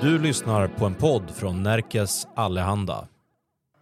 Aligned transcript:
Du 0.00 0.18
lyssnar 0.18 0.68
på 0.68 0.86
en 0.86 0.94
podd 0.94 1.30
från 1.36 1.62
Närkes 1.62 2.26
Allehanda. 2.36 3.08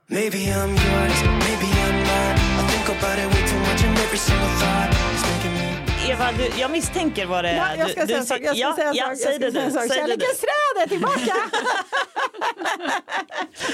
Maybe 0.09 0.39
I'm 0.39 0.71
yours, 0.71 1.23
maybe 1.25 1.67
I'm 1.67 1.99
not. 1.99 2.37
I 2.37 2.69
think 2.69 2.89
about 2.89 3.19
it 3.19 3.27
way 3.27 3.49
too 3.49 3.59
much 3.59 3.85
and 3.85 3.99
every 3.99 4.19
single 4.19 4.49
thought 4.61 4.91
is 5.15 5.23
making 5.23 5.53
me. 5.53 6.13
Eva, 6.13 6.33
du, 6.39 6.61
jag 6.61 6.71
misstänker 6.71 7.27
vad 7.27 7.45
det 7.45 7.51
är. 7.51 7.57
Ja, 7.57 7.77
jag 7.79 7.91
ska 7.91 8.01
du, 8.01 8.07
säga 8.07 8.19
en 8.19 8.27
sak. 8.27 8.39
Jag 8.43 8.57
ska 8.57 8.61
ja, 8.61 8.75
säga 8.77 8.93
ja. 8.95 9.17
Säg 9.17 9.39
det 9.39 9.51
du. 9.51 9.61
Kärlekens 9.61 10.41
träd 10.41 10.83
är 10.83 10.89
tillbaka. 10.89 11.17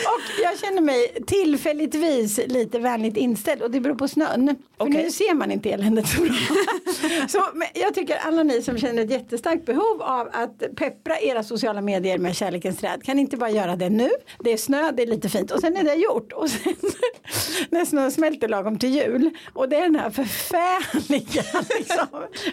och 0.06 0.42
jag 0.42 0.58
känner 0.58 0.80
mig 0.80 1.24
tillfälligtvis 1.26 2.40
lite 2.46 2.78
vänligt 2.78 3.16
inställd 3.16 3.62
och 3.62 3.70
det 3.70 3.80
beror 3.80 3.94
på 3.94 4.08
snön. 4.08 4.56
För 4.76 4.84
Okej. 4.84 5.02
nu 5.02 5.10
ser 5.10 5.34
man 5.34 5.50
inte 5.50 5.70
eländet 5.70 6.08
så 6.08 6.20
bra. 6.20 6.32
så, 7.28 7.42
men 7.54 7.68
jag 7.74 7.94
tycker 7.94 8.16
alla 8.16 8.42
ni 8.42 8.62
som 8.62 8.78
känner 8.78 9.02
ett 9.02 9.10
jättestarkt 9.10 9.66
behov 9.66 10.02
av 10.02 10.28
att 10.32 10.62
peppra 10.76 11.20
era 11.20 11.42
sociala 11.42 11.80
medier 11.80 12.18
med 12.18 12.36
kärlekens 12.36 12.78
träd 12.78 13.04
kan 13.04 13.18
inte 13.18 13.36
bara 13.36 13.50
göra 13.50 13.76
det 13.76 13.90
nu. 13.90 14.10
Det 14.40 14.52
är 14.52 14.56
snö, 14.56 14.92
det 14.92 15.02
är 15.02 15.06
lite 15.06 15.28
fint 15.28 15.50
och 15.50 15.60
sen 15.60 15.76
är 15.76 15.82
det 15.82 15.94
gjort. 15.94 16.32
Och 16.32 16.50
sen 16.50 16.74
när 17.70 17.84
snön 17.84 18.12
smälter 18.12 18.48
lagom 18.48 18.78
till 18.78 18.94
jul 18.94 19.30
och 19.52 19.68
det 19.68 19.76
är 19.76 19.82
den 19.82 19.96
här 19.96 20.10
förfärliga 20.10 21.44
liksom, 21.78 22.06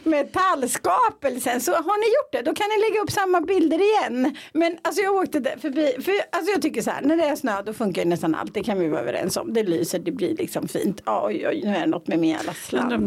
metallskapelsen 0.03 1.61
så 1.61 1.71
har 1.71 1.97
ni 1.99 2.07
gjort 2.07 2.31
det 2.31 2.41
då 2.49 2.55
kan 2.55 2.67
ni 2.69 2.89
lägga 2.89 3.01
upp 3.01 3.11
samma 3.11 3.41
bilder 3.41 3.81
igen. 3.81 4.35
Men 4.53 4.77
alltså 4.81 5.01
jag 5.01 5.15
åkte 5.15 5.55
förbi, 5.61 5.95
för 6.01 6.13
alltså 6.31 6.51
jag 6.51 6.61
tycker 6.61 6.81
så 6.81 6.91
här 6.91 7.01
när 7.01 7.17
det 7.17 7.23
är 7.23 7.35
snö 7.35 7.61
då 7.61 7.73
funkar 7.73 8.01
ju 8.01 8.07
nästan 8.07 8.35
allt, 8.35 8.53
det 8.53 8.63
kan 8.63 8.79
vi 8.79 8.87
vara 8.87 9.01
överens 9.01 9.37
om. 9.37 9.53
Det 9.53 9.63
lyser, 9.63 9.99
det 9.99 10.11
blir 10.11 10.37
liksom 10.37 10.67
fint. 10.67 11.01
Oj, 11.05 11.47
oj, 11.47 11.61
nu 11.63 11.75
är 11.75 11.79
det 11.79 11.85
något 11.85 12.07
med 12.07 12.19
min 12.19 12.29
jävla 12.29 12.53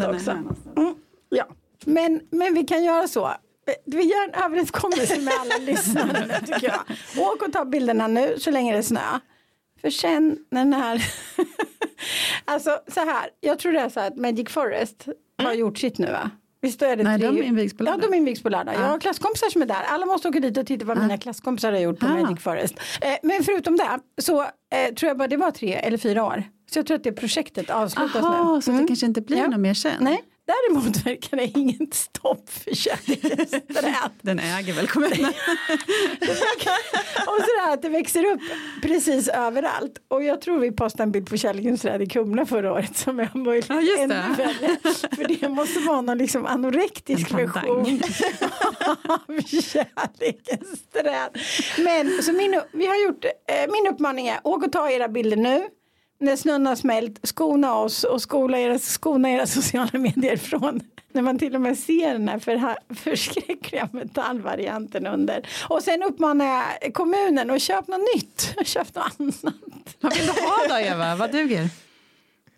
är 0.04 0.14
också. 0.14 0.30
Mm, 0.30 0.94
ja, 1.28 1.44
men, 1.84 2.20
men 2.30 2.54
vi 2.54 2.64
kan 2.64 2.84
göra 2.84 3.08
så. 3.08 3.32
Vi 3.84 4.02
gör 4.02 4.28
en 4.28 4.44
överenskommelse 4.44 5.20
med 5.20 5.34
alla 5.40 5.58
lyssnare 5.66 6.26
nu 6.26 6.46
tycker 6.46 6.66
jag. 6.66 6.80
Åk 7.26 7.42
och 7.42 7.52
ta 7.52 7.64
bilderna 7.64 8.06
nu 8.06 8.34
så 8.38 8.50
länge 8.50 8.72
det 8.72 8.78
är 8.78 8.82
snö. 8.82 9.18
För 9.80 9.90
sen 9.90 10.38
när 10.50 10.60
den 10.64 10.72
här 10.74 11.04
Alltså 12.44 12.80
så 12.88 13.00
här, 13.00 13.30
jag 13.40 13.58
tror 13.58 13.72
det 13.72 13.80
är 13.80 13.88
så 13.88 14.00
här 14.00 14.06
att 14.06 14.16
Magic 14.16 14.48
Forest 14.48 15.06
har 15.42 15.52
gjort 15.52 15.78
sitt 15.78 15.98
nu 15.98 16.06
va? 16.06 16.30
Visst 16.62 16.82
är 16.82 16.96
det 16.96 17.02
Nej, 17.02 17.18
tre- 17.18 17.26
de 17.30 17.42
invigs 17.42 17.76
på 17.76 17.84
Ja, 17.84 17.90
lördag. 17.90 18.10
de 18.10 18.16
invigs 18.16 18.42
på 18.42 18.48
lördag. 18.48 18.74
Jag 18.74 18.80
har 18.80 18.98
klasskompisar 19.00 19.50
som 19.50 19.62
är 19.62 19.66
där. 19.66 19.82
Alla 19.88 20.06
måste 20.06 20.28
åka 20.28 20.40
dit 20.40 20.56
och 20.58 20.66
titta 20.66 20.84
vad 20.84 20.98
mina 20.98 21.18
klasskompisar 21.18 21.72
har 21.72 21.78
gjort 21.78 21.98
på 22.00 22.06
Ah. 22.06 22.08
Magic 22.08 22.40
Forest. 22.42 22.74
Eh, 23.00 23.08
men 23.22 23.42
förutom 23.44 23.76
det 23.76 23.98
så 24.22 24.42
eh, 24.42 24.94
tror 24.98 25.08
jag 25.08 25.18
bara 25.18 25.28
det 25.28 25.36
var 25.36 25.50
tre 25.50 25.74
eller 25.74 25.98
fyra 25.98 26.24
år. 26.24 26.44
Så 26.70 26.78
jag 26.78 26.86
tror 26.86 26.96
att 26.96 27.04
det 27.04 27.12
projektet 27.12 27.70
avslutas 27.70 28.14
Jaha, 28.14 28.54
nu. 28.54 28.62
så 28.62 28.70
att 28.72 28.78
det 28.80 28.86
kanske 28.86 29.06
inte 29.06 29.20
blir 29.20 29.38
Ja. 29.38 29.46
något 29.46 29.60
mer 29.60 29.74
sen? 29.74 29.92
Nej, 30.00 30.22
däremot 30.46 31.06
verkar 31.06 31.36
det 31.36 31.44
inget 31.58 31.94
stopp 31.94 32.50
för 32.50 32.74
kärlekens. 32.74 33.50
Den 34.22 34.38
äger 34.38 34.72
väl 34.74 34.88
kommunen? 34.88 35.32
Och 37.26 37.38
sådär 37.40 37.72
att 37.72 37.82
det 37.82 37.88
växer 37.88 38.24
upp 38.24 38.40
precis 38.82 39.28
överallt. 39.28 39.92
Och 40.08 40.24
jag 40.24 40.40
tror 40.40 40.58
vi 40.58 40.72
postade 40.72 41.02
en 41.02 41.12
bild 41.12 41.30
på 41.30 41.36
kärlekens 41.36 41.82
träd 41.82 42.02
i 42.02 42.06
Kumla 42.06 42.46
förra 42.46 42.72
året 42.72 42.96
som 42.96 43.20
är 43.20 43.30
möjligt 43.34 43.66
Ja, 43.68 43.80
just 43.80 43.96
det. 43.96 44.02
ännu 44.02 44.34
värre. 44.34 44.76
För 45.16 45.28
det 45.40 45.48
måste 45.48 45.80
vara 45.80 46.00
någon 46.00 46.18
liksom 46.18 46.46
anorektisk 46.46 47.32
version 47.34 47.80
av 49.08 49.42
kärlekens 49.42 50.82
träd. 50.92 51.38
Men 51.78 52.22
så 52.22 52.32
min, 52.32 52.60
vi 52.72 52.86
har 52.86 53.04
gjort, 53.04 53.24
eh, 53.24 53.30
min 53.72 53.86
uppmaning 53.94 54.28
är 54.28 54.40
åk 54.44 54.66
och 54.66 54.72
ta 54.72 54.90
era 54.90 55.08
bilder 55.08 55.36
nu. 55.36 55.64
När 56.22 56.36
snön 56.36 56.66
har 56.66 56.76
smält, 56.76 57.18
skona 57.22 57.74
oss 57.74 58.04
och 58.04 58.22
skola 58.22 58.58
era, 58.58 58.78
skona 58.78 59.30
era 59.30 59.46
sociala 59.58 59.98
medier 59.98 60.36
från 60.36 60.80
när 61.12 61.22
man 61.22 61.38
till 61.38 61.54
och 61.54 61.60
med 61.60 61.78
ser 61.78 62.18
den 62.18 62.28
här 62.28 62.94
förskräckliga 62.94 63.88
metallvarianten 63.92 65.06
under. 65.06 65.48
Och 65.68 65.82
sen 65.82 66.02
uppmanar 66.02 66.44
jag 66.46 66.94
kommunen 66.94 67.50
att 67.50 67.62
köp 67.62 67.88
något 67.88 68.00
nytt, 68.14 68.54
köp 68.64 68.94
något 68.94 69.04
annat. 69.18 69.56
Vad 70.00 70.14
vill 70.14 70.26
du 70.26 70.32
ha 70.32 70.66
då 70.68 70.78
Eva? 70.78 71.16
Vad 71.16 71.32
duger? 71.32 71.68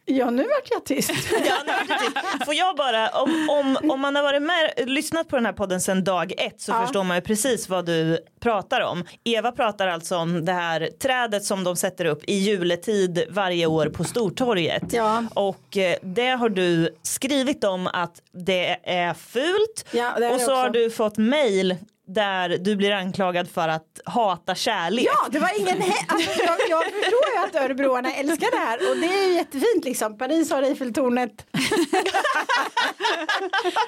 Ja, 0.07 0.31
nu 0.31 0.43
vart 0.43 0.71
jag 0.71 0.85
tyst. 0.85 1.11
Ja, 1.47 1.55
nu 1.67 1.73
vart 1.73 1.89
det 1.89 1.99
tyst. 2.07 2.45
Får 2.45 2.55
jag 2.55 2.77
bara, 2.77 3.09
om, 3.09 3.51
om, 3.51 3.91
om 3.91 4.01
man 4.01 4.17
har 4.17 4.23
varit 4.23 4.43
med, 4.43 4.73
lyssnat 4.89 5.29
på 5.29 5.37
den 5.37 5.47
här 5.47 5.53
podden 5.53 5.81
sedan 5.81 6.05
dag 6.05 6.33
ett 6.39 6.61
så 6.61 6.73
Ja. 6.73 6.83
förstår 6.83 7.05
man 7.05 7.17
ju 7.17 7.21
precis 7.21 7.69
vad 7.69 7.87
du 7.87 8.19
pratar 8.41 8.81
om. 8.81 9.05
Eva 9.25 9.53
pratar 9.53 9.89
alltså 9.89 10.17
om 10.17 10.45
det 10.45 10.53
här 10.53 10.89
trädet 11.03 11.45
som 11.45 11.65
de 11.65 11.77
sätter 11.77 12.05
upp 12.05 12.25
i 12.27 12.35
juletid 12.35 13.25
varje 13.31 13.67
år 13.67 13.87
på 13.87 14.05
Stortorget. 14.05 14.93
Ja. 14.93 15.25
Och 15.35 15.77
eh, 15.77 15.97
det 16.03 16.29
har 16.31 16.49
du 16.49 16.97
skrivit 17.03 17.65
om 17.65 17.87
att 17.87 18.23
det 18.33 18.77
är 18.85 19.15
fult 19.15 19.87
Ja, 19.91 20.13
det 20.19 20.31
och 20.31 20.41
så 20.41 20.55
har 20.55 20.71
du 20.71 20.91
fått 20.91 21.17
mail 21.19 21.77
där 22.07 22.59
du 22.59 22.77
blir 22.77 22.93
anklagad 22.93 23.49
för 23.51 23.69
att 23.69 24.01
hata 24.05 24.55
kärlek. 24.55 25.07
Ja, 25.07 25.29
det 25.31 25.39
var 25.39 25.61
ingen 25.61 25.83
alltså, 26.09 26.31
jag, 26.47 26.57
jag 26.71 26.85
förstår 26.85 27.31
ju 27.35 27.45
att 27.47 27.65
örebroarna 27.65 28.15
älskar 28.15 28.51
det 28.51 28.67
här 28.67 28.91
och 28.91 28.97
det 28.97 29.07
är 29.07 29.29
ju 29.29 29.35
jättefint 29.35 29.85
liksom. 29.85 30.19
Paris 30.19 30.51
har 30.51 30.63
Eiffeltornet 30.63 31.47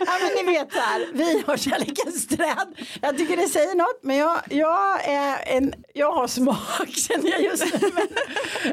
ja 0.06 0.12
men 0.20 0.46
ni 0.46 0.52
vet 0.52 0.72
så 0.72 0.78
här, 0.78 1.06
vi 1.12 1.42
har 1.46 1.56
kärlekens 1.56 2.26
träd. 2.26 2.66
Jag 3.02 3.18
tycker 3.18 3.36
det 3.36 3.48
säger 3.48 3.74
något 3.74 3.98
men 4.02 4.16
jag, 4.16 4.40
jag 4.50 5.08
är 5.08 5.56
en, 5.56 5.74
jag 5.94 6.12
har 6.12 6.26
smak 6.26 6.88
känner 6.88 7.30
jag 7.30 7.42
just 7.42 7.64
nu. 7.64 7.90
Men, 7.94 8.06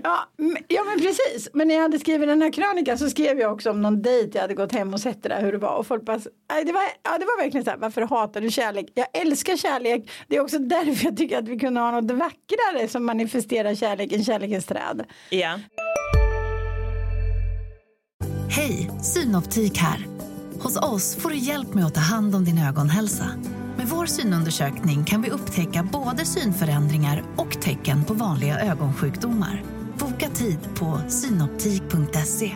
ja, 0.04 0.30
ja 0.68 0.84
men 0.84 1.00
precis, 1.00 1.50
men 1.54 1.68
när 1.68 1.76
jag 1.76 1.82
hade 1.82 2.00
skrivit 2.00 2.28
den 2.28 2.42
här 2.42 2.54
krönikan 2.54 2.98
så 2.98 3.10
skrev 3.10 3.40
jag 3.40 3.54
också 3.54 3.70
om 3.70 3.82
någon 3.82 4.02
dejt 4.02 4.38
jag 4.38 4.42
hade 4.42 4.54
gått 4.54 4.72
hem 4.72 4.94
och 4.94 5.00
sett 5.00 5.24
det 5.24 5.30
där 5.30 5.42
hur 5.42 5.52
det 5.52 5.58
var 5.58 5.76
och 5.76 5.88
folk 5.88 6.04
bara, 6.04 6.20
nej, 6.50 6.66
det 6.66 6.72
var, 6.72 6.84
ja, 7.04 7.18
det 7.18 7.26
var 7.26 7.44
verkligen 7.44 7.66
så 7.66 7.72
här, 7.72 7.78
varför 7.78 8.02
hatar 8.02 8.42
du 8.42 8.52
kärlek? 8.52 8.86
Jag 8.94 9.08
älskar 9.14 9.58
kärlek, 9.58 10.12
det 10.28 10.36
är 10.36 10.42
också 10.42 10.60
därför 10.60 11.06
jag 11.06 11.18
tycker 11.18 11.38
att 11.38 11.48
vi 11.48 11.60
kunde 11.60 11.82
ha 11.82 11.92
något 11.92 12.12
vackrare 12.12 12.88
som 12.88 13.06
manifesterar 13.06 13.76
kärlek 13.76 14.12
än 14.12 14.24
kärlekens 14.24 14.66
träd. 14.66 15.06
Ja. 15.30 15.60
Hej, 18.50 18.90
Synoptik 19.02 19.78
här. 19.78 20.08
Hos 20.60 20.78
oss 20.78 21.16
får 21.16 21.30
du 21.30 21.38
hjälp 21.38 21.74
med 21.74 21.86
att 21.86 21.94
ta 21.94 22.00
hand 22.02 22.36
om 22.36 22.46
din 22.46 22.58
ögonhälsa. 22.58 23.26
Med 23.78 23.88
vår 23.88 24.06
synundersökning 24.06 25.04
kan 25.06 25.22
vi 25.22 25.30
upptäcka 25.30 25.88
både 25.94 26.26
synförändringar 26.26 27.24
och 27.38 27.62
tecken 27.62 28.04
på 28.04 28.14
vanliga 28.14 28.60
ögonsjukdomar. 28.60 29.64
Boka 30.00 30.30
tid 30.30 30.58
på 30.76 31.00
synoptik.se. 31.08 32.52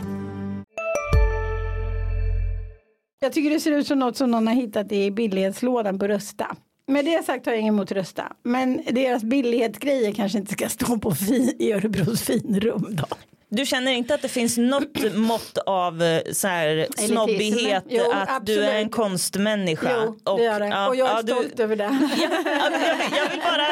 Jag 3.19 3.33
tycker 3.33 3.49
det 3.49 3.59
ser 3.59 3.71
ut 3.71 3.87
som 3.87 3.99
något 3.99 4.17
som 4.17 4.31
någon 4.31 4.47
har 4.47 4.53
hittat 4.53 4.91
i 4.91 5.11
billighetslådan 5.11 5.99
på 5.99 6.07
Rösta. 6.07 6.55
Med 6.87 7.05
det 7.05 7.25
sagt 7.25 7.45
har 7.45 7.53
jag 7.53 7.61
inget 7.61 7.71
emot 7.71 7.91
Rösta. 7.91 8.23
Men 8.43 8.81
deras 8.91 9.23
billighetsgrejer 9.23 10.11
kanske 10.11 10.37
inte 10.37 10.53
ska 10.53 10.69
stå 10.69 10.97
på 10.99 11.11
fi- 11.11 11.55
i 11.59 11.71
Örebros 11.73 12.21
finrum 12.21 12.85
då. 12.89 13.05
Du 13.49 13.65
känner 13.65 13.91
inte 13.91 14.13
att 14.13 14.21
det 14.21 14.27
finns 14.29 14.57
något 14.57 15.15
mått 15.15 15.57
av 15.65 16.01
eh, 16.03 16.21
så 16.31 16.47
här, 16.47 16.87
snobbighet 16.97 17.83
Jo, 17.89 18.03
att 18.11 18.45
du 18.45 18.53
är 18.63 18.63
en 18.63 18.69
absolut. 18.75 18.91
konstmänniska? 18.91 19.91
Jo, 20.25 20.37
det 20.37 20.43
gör 20.43 20.59
det. 20.59 20.65
ja, 20.67 20.87
och 20.87 20.95
jag 20.95 21.09
är 21.09 21.13
ja, 21.15 21.21
du- 21.21 21.31
stolt 21.31 21.59
över 21.59 21.75
det. 21.75 21.83
Ja, 22.21 22.29
jag, 22.51 22.69
vill, 22.97 23.17
jag, 23.17 23.29
vill 23.29 23.39
bara, 23.39 23.67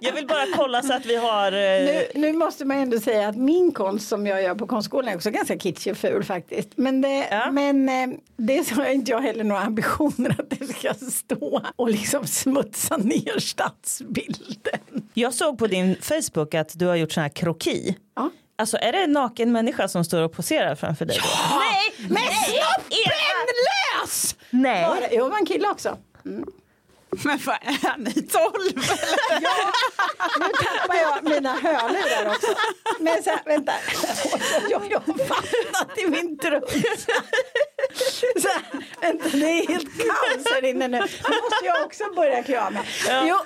jag 0.00 0.12
vill 0.12 0.26
bara 0.26 0.46
kolla 0.56 0.82
så 0.82 0.92
att 0.92 1.06
vi 1.06 1.16
har... 1.16 1.52
eh, 1.52 1.58
Nu, 1.58 2.04
nu 2.14 2.32
måste 2.32 2.64
man 2.64 2.76
ändå 2.76 3.00
säga 3.00 3.28
att 3.28 3.36
min 3.36 3.72
konst 3.72 4.08
som 4.08 4.26
jag 4.26 4.42
gör 4.42 4.54
på 4.54 4.66
konstskolan 4.66 5.08
är 5.08 5.16
också 5.16 5.30
ganska 5.30 5.58
kitschig 5.58 5.90
och 5.92 5.98
ful 5.98 6.24
faktiskt. 6.24 6.68
Men 6.76 7.00
det, 7.00 7.26
Ja. 7.30 7.50
men, 7.50 7.88
eh, 7.88 8.16
det 8.36 8.70
har 8.70 8.86
inte 8.86 9.10
jag 9.10 9.20
heller 9.20 9.44
några 9.44 9.62
ambitioner 9.62 10.36
att 10.38 10.50
det 10.58 10.66
ska 10.66 10.94
stå 10.94 11.60
och 11.76 11.88
liksom 11.90 12.26
smutsa 12.26 12.96
ner 12.96 13.38
stadsbilden. 13.38 14.80
Jag 15.14 15.34
såg 15.34 15.58
på 15.58 15.66
din 15.66 15.96
Facebook 16.00 16.54
att 16.54 16.78
du 16.78 16.86
har 16.86 16.94
gjort 16.96 17.12
sån 17.12 17.22
här 17.22 17.30
kroki. 17.30 17.96
Ja. 18.16 18.30
Alltså 18.56 18.76
är 18.76 18.92
det 18.92 18.98
en 18.98 19.12
naken 19.12 19.52
människa 19.52 19.88
som 19.88 20.04
står 20.04 20.22
och 20.22 20.32
poserar 20.32 20.74
framför 20.74 21.04
dig? 21.04 21.18
Då? 21.22 21.28
Nej! 21.58 22.08
Med 22.10 22.22
snoppen 22.22 23.54
lös! 24.00 24.36
Nej! 24.50 25.08
Jo, 25.12 25.24
det 25.24 25.30
var 25.30 25.38
en 25.38 25.46
kille 25.46 25.68
också. 25.68 25.98
Men 27.24 27.38
vad 27.46 27.56
är 27.62 27.88
han 27.88 28.06
i 28.06 28.22
tolv? 28.22 28.74
Nu 30.40 30.48
tappar 30.64 30.96
jag 30.96 31.24
mina 31.24 31.52
hörlurar 31.52 32.34
också. 32.34 32.46
Men 33.00 33.22
så 33.22 33.30
här, 33.30 33.42
vänta. 33.44 33.72
Jag 34.70 34.78
har 34.78 35.26
fastnat 35.26 35.98
i 35.98 36.06
min 36.06 36.38
trus. 36.38 37.06
Så 38.42 38.48
här, 38.48 38.62
vänta, 39.00 39.28
det 39.36 39.46
är 39.46 39.68
helt 39.68 39.98
kaos 39.98 40.54
här 40.54 40.64
inne 40.64 40.88
nu. 40.88 40.98
Nu 40.98 41.36
måste 41.42 41.64
jag 41.64 41.86
också 41.86 42.04
börja 42.16 42.66
av 42.66 42.72
mig. 42.72 42.82
Jo, 43.28 43.36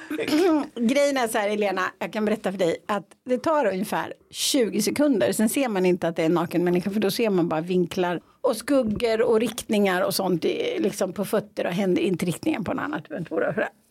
grejen 0.88 1.16
är 1.16 1.28
så 1.28 1.38
här 1.38 1.48
Elena, 1.48 1.82
jag 1.98 2.12
kan 2.12 2.24
berätta 2.24 2.52
för 2.52 2.58
dig 2.58 2.76
att 2.88 3.06
det 3.26 3.38
tar 3.38 3.66
ungefär 3.66 4.12
20 4.30 4.82
sekunder. 4.82 5.32
Sen 5.32 5.48
ser 5.48 5.68
man 5.68 5.86
inte 5.86 6.08
att 6.08 6.16
det 6.16 6.22
är 6.22 6.26
en 6.26 6.34
naken 6.34 6.64
människa 6.64 6.90
för 6.90 7.00
då 7.00 7.10
ser 7.10 7.30
man 7.30 7.48
bara 7.48 7.60
vinklar 7.60 8.20
och 8.40 8.56
skuggor 8.56 9.22
och 9.22 9.40
riktningar 9.40 10.02
och 10.02 10.14
sånt 10.14 10.44
i, 10.44 10.78
liksom 10.78 11.12
på 11.12 11.24
fötter 11.24 11.66
och 11.66 11.72
händer 11.72 12.02
inte 12.02 12.26
riktningen 12.26 12.64
på 12.64 12.74
något 12.74 12.82
annat. 12.82 13.04
Typ 13.04 13.28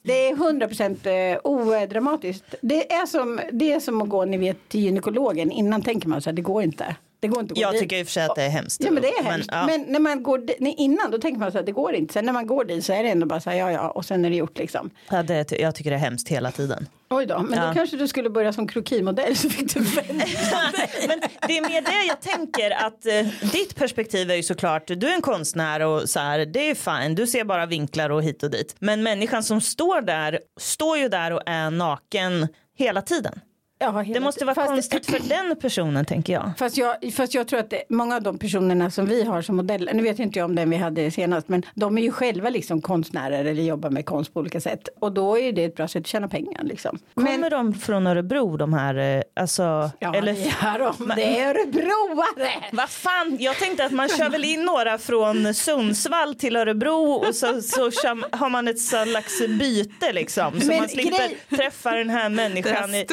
det. 0.04 0.30
Är 0.30 0.36
100% 0.36 1.34
eh, 1.34 1.40
odramatiskt. 1.44 2.56
Det 2.62 2.94
är, 2.94 3.06
som, 3.06 3.40
det 3.52 3.74
är 3.74 3.80
som 3.80 4.02
att 4.02 4.10
gå 4.10 4.26
ni 4.26 4.38
vet, 4.38 4.70
till 4.70 4.80
gynekologen. 4.82 5.52
Innan 5.52 5.82
tänker 5.82 6.10
man 6.10 6.22
så 6.22 6.30
här, 6.30 6.36
det 6.36 6.42
går 6.42 6.64
inte. 6.64 6.96
Det 7.20 7.28
går 7.28 7.40
inte 7.42 7.52
att 7.52 7.56
gå 7.56 7.62
Jag 7.62 7.72
dit. 7.74 7.82
tycker 7.82 7.98
i 8.00 8.04
och 8.04 8.08
för 8.08 8.12
sig 8.12 8.26
att 8.26 8.36
det 8.36 8.44
är 8.44 8.50
hemskt. 8.50 8.84
Ja 8.84 8.92
men 8.92 9.02
det 9.04 9.10
är 9.10 9.24
hemskt. 9.24 9.50
ja. 9.52 9.66
Men, 9.66 9.82
när 9.82 10.00
man 10.00 10.24
går 10.24 10.42
nej, 10.60 10.76
innan 10.78 11.12
då 11.12 11.18
tänker 11.18 11.40
man 11.40 11.52
så 11.52 11.58
här, 11.58 11.66
det 11.66 11.72
går 11.72 11.94
inte. 11.96 12.14
Sen 12.14 12.26
när 12.26 12.34
man 12.34 12.48
går 12.48 12.66
dit 12.66 12.86
så 12.86 12.94
är 12.94 13.04
det 13.04 13.10
ändå 13.10 13.26
bara 13.26 13.40
så 13.40 13.50
här, 13.50 13.58
ja 13.58 13.72
ja 13.72 13.90
och 13.90 14.06
sen 14.06 14.26
är 14.26 14.30
det 14.30 14.36
gjort 14.36 14.58
liksom. 14.58 14.90
Ja, 15.10 15.24
det, 15.24 15.52
jag 15.52 15.76
tycker 15.76 15.90
det 15.90 15.96
är 15.96 16.00
hemskt 16.00 16.30
hela 16.30 16.52
tiden. 16.52 16.88
Oj 17.10 17.26
då, 17.26 17.40
men 17.40 17.60
Ja. 17.60 17.68
då 17.68 17.74
kanske 17.74 17.98
du 17.98 18.08
skulle 18.08 18.30
börja 18.30 18.54
som 18.54 18.68
krokimodell 18.68 19.36
så 19.36 19.50
fick 19.50 19.74
du. 19.74 19.80
Men 21.08 21.20
det 21.48 21.58
är 21.58 21.62
mer 21.70 21.82
det 21.82 22.06
jag 22.08 22.22
tänker 22.22 22.72
att 22.72 23.06
eh, 23.06 23.50
ditt 23.52 23.76
perspektiv 23.76 24.32
är 24.32 24.36
ju 24.36 24.44
såklart, 24.44 24.84
du 24.88 25.10
är 25.10 25.14
en 25.14 25.22
konstnär 25.22 25.80
och 25.80 26.10
så 26.10 26.20
här, 26.20 26.46
det 26.46 26.70
är 26.70 26.76
fine, 26.76 27.16
du 27.16 27.28
ser 27.28 27.44
bara 27.44 27.66
vinklar 27.66 28.10
och 28.10 28.24
hit 28.24 28.44
och 28.44 28.52
dit. 28.52 28.76
Men 28.80 29.04
människan 29.04 29.44
som 29.44 29.62
står 29.62 30.02
där, 30.02 30.40
står 30.60 30.98
ju 30.98 31.10
där 31.10 31.32
och 31.34 31.42
är 31.46 31.70
naken 31.72 32.48
hela 32.78 33.02
tiden. 33.02 33.40
Ja, 33.80 34.00
hela 34.02 34.20
Det 34.20 34.26
måste 34.26 34.46
vara. 34.46 34.56
Fast- 34.56 34.68
konstigt 34.68 35.06
för 35.06 35.20
den 35.30 35.56
personen 35.56 36.06
tänker 36.06 36.34
jag. 36.34 36.52
Fast 36.58 36.78
jag, 36.78 36.96
fast 37.14 37.34
jag 37.34 37.48
tror 37.48 37.60
att 37.60 37.70
det, 37.70 37.84
många 37.90 38.16
av 38.16 38.22
de 38.24 38.38
personerna 38.38 38.92
som 38.92 39.06
vi 39.06 39.24
har 39.24 39.42
som 39.42 39.56
modeller, 39.56 39.94
nu 39.94 40.04
vet 40.04 40.20
inte 40.20 40.40
jag 40.40 40.46
om 40.46 40.56
den 40.56 40.70
vi 40.70 40.76
hade 40.76 41.12
senast, 41.12 41.50
men 41.50 41.64
de 41.76 41.98
är 41.98 42.02
ju 42.02 42.12
själva 42.12 42.50
liksom 42.50 42.82
konstnärer 42.82 43.46
eller 43.46 43.64
jobbar 43.64 43.90
med 43.90 44.06
konst 44.06 44.34
på 44.34 44.40
olika 44.40 44.62
sätt. 44.62 44.90
Och 45.00 45.12
då 45.12 45.38
är 45.40 45.52
det 45.52 45.64
ett 45.64 45.76
bra 45.76 45.88
sätt 45.88 46.00
att 46.02 46.08
tjäna 46.08 46.28
pengar 46.28 46.64
liksom. 46.64 47.00
Kommer 47.16 47.50
de 47.50 47.74
från 47.74 48.08
Örebro 48.08 48.58
de 48.58 48.74
här, 48.74 48.96
eh, 49.18 49.22
alltså, 49.36 49.92
ja, 50.00 50.16
eller 50.16 50.34
det 50.34 50.40
gör 50.40 50.80
de. 50.80 51.14
Det 51.16 51.40
är 51.40 51.50
örebroare! 51.50 52.52
Vad 52.72 52.90
fan, 52.90 53.38
jag 53.40 53.56
tänkte 53.58 53.86
att 53.86 53.92
man 53.92 54.10
kör 54.10 54.30
väl 54.30 54.46
in 54.46 54.64
några 54.66 54.98
från 54.98 55.54
Sundsvall 55.54 56.36
till 56.36 56.56
Örebro 56.56 57.12
och 57.12 57.36
så, 57.36 57.62
så 57.62 57.92
kör, 57.92 58.36
har 58.38 58.50
man 58.50 58.68
ett 58.68 58.80
slags 58.82 59.40
byte 59.60 60.14
liksom. 60.14 60.60
Så 60.62 60.68
Men 60.68 60.78
man 60.80 60.90
slipper 60.90 61.18
grej- 61.18 61.38
träffa 61.58 61.92
den 61.92 62.10
här 62.10 62.30
människan. 62.30 62.74
här 62.90 62.96
i- 63.02 63.06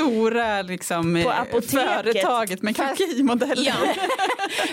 stora 0.63 0.63
liksom, 0.63 1.17
eh, 1.17 1.61
företaget 1.63 2.63
med 2.63 2.77
krokimodeller. 2.77 3.67
Ja. 3.67 3.75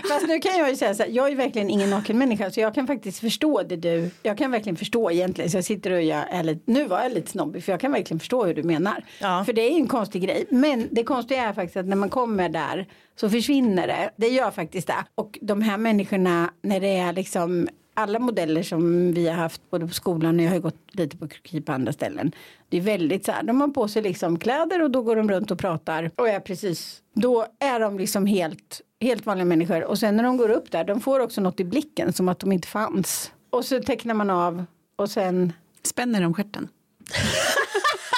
Fast 0.09 0.27
nu 0.27 0.39
kan 0.39 0.57
jag 0.57 0.69
ju 0.69 0.75
säga 0.75 0.93
så 0.93 1.03
här, 1.03 1.09
jag 1.09 1.31
är 1.31 1.35
verkligen 1.35 1.69
ingen 1.69 1.89
naken 1.89 2.17
människa 2.17 2.51
så 2.51 2.59
jag 2.59 2.75
kan 2.75 2.87
faktiskt 2.87 3.19
förstå 3.19 3.63
det 3.63 3.75
du, 3.75 4.09
jag 4.23 4.37
kan 4.37 4.51
verkligen 4.51 4.75
förstå 4.75 5.11
egentligen 5.11 5.51
så 5.51 5.57
jag 5.57 5.65
sitter 5.65 5.91
och 5.91 6.03
jag 6.03 6.33
är 6.33 6.43
lite, 6.43 6.71
nu 6.71 6.87
var 6.87 7.01
jag 7.03 7.13
lite 7.13 7.31
snobbig 7.31 7.63
för 7.63 7.71
jag 7.71 7.81
kan 7.81 7.91
verkligen 7.91 8.19
förstå 8.19 8.45
hur 8.45 8.53
du 8.53 8.63
menar. 8.63 9.05
Ja. 9.19 9.43
För 9.45 9.53
det 9.53 9.61
är 9.61 9.71
ju 9.71 9.77
en 9.77 9.87
konstig 9.87 10.21
grej, 10.21 10.45
men 10.49 10.87
det 10.91 11.03
konstiga 11.03 11.43
är 11.43 11.53
faktiskt 11.53 11.77
att 11.77 11.85
när 11.85 11.95
man 11.95 12.09
kommer 12.09 12.49
där 12.49 12.87
så 13.15 13.29
försvinner 13.29 13.87
det, 13.87 14.11
det 14.15 14.27
gör 14.27 14.51
faktiskt 14.51 14.87
det. 14.87 15.05
Och 15.15 15.39
de 15.41 15.61
här 15.61 15.77
människorna 15.77 16.53
när 16.61 16.79
det 16.79 16.97
är 16.97 17.13
liksom 17.13 17.67
alla 17.93 18.19
modeller 18.19 18.63
som 18.63 19.13
vi 19.13 19.27
har 19.27 19.35
haft 19.35 19.61
både 19.69 19.87
på 19.87 19.93
skolan 19.93 20.39
och 20.39 20.45
jag 20.45 20.49
har 20.49 20.55
ju 20.55 20.61
gått 20.61 20.95
lite 20.95 21.17
på 21.17 21.27
kroki 21.27 21.61
på 21.61 21.71
andra 21.71 21.93
ställen. 21.93 22.31
Det 22.69 22.77
är 22.77 22.81
väldigt 22.81 23.25
så 23.25 23.31
här, 23.31 23.43
de 23.43 23.61
har 23.61 23.67
på 23.67 23.87
sig 23.87 24.01
liksom 24.01 24.39
kläder 24.39 24.81
och 24.81 24.91
då 24.91 25.01
går 25.01 25.15
de 25.15 25.31
runt 25.31 25.51
och 25.51 25.59
pratar 25.59 26.11
och 26.15 26.29
är 26.29 26.39
precis, 26.39 27.01
då 27.13 27.45
är 27.59 27.79
de 27.79 27.99
liksom 27.99 28.25
helt, 28.25 28.81
helt 29.01 29.25
vanliga 29.25 29.45
människor 29.45 29.83
och 29.83 29.99
sen 29.99 30.17
när 30.17 30.23
de 30.23 30.37
går 30.37 30.49
upp 30.49 30.71
där, 30.71 30.83
de 30.83 31.01
får 31.01 31.19
också 31.19 31.41
något 31.41 31.59
i 31.59 31.63
blicken 31.63 32.13
som 32.13 32.29
att 32.29 32.39
de 32.39 32.51
inte 32.51 32.67
fanns. 32.67 33.31
Och 33.49 33.65
så 33.65 33.79
tecknar 33.79 34.13
man 34.13 34.29
av 34.29 34.65
och 34.95 35.09
sen 35.09 35.53
Spänner 35.83 36.21
de 36.21 36.33
stjärten? 36.33 36.67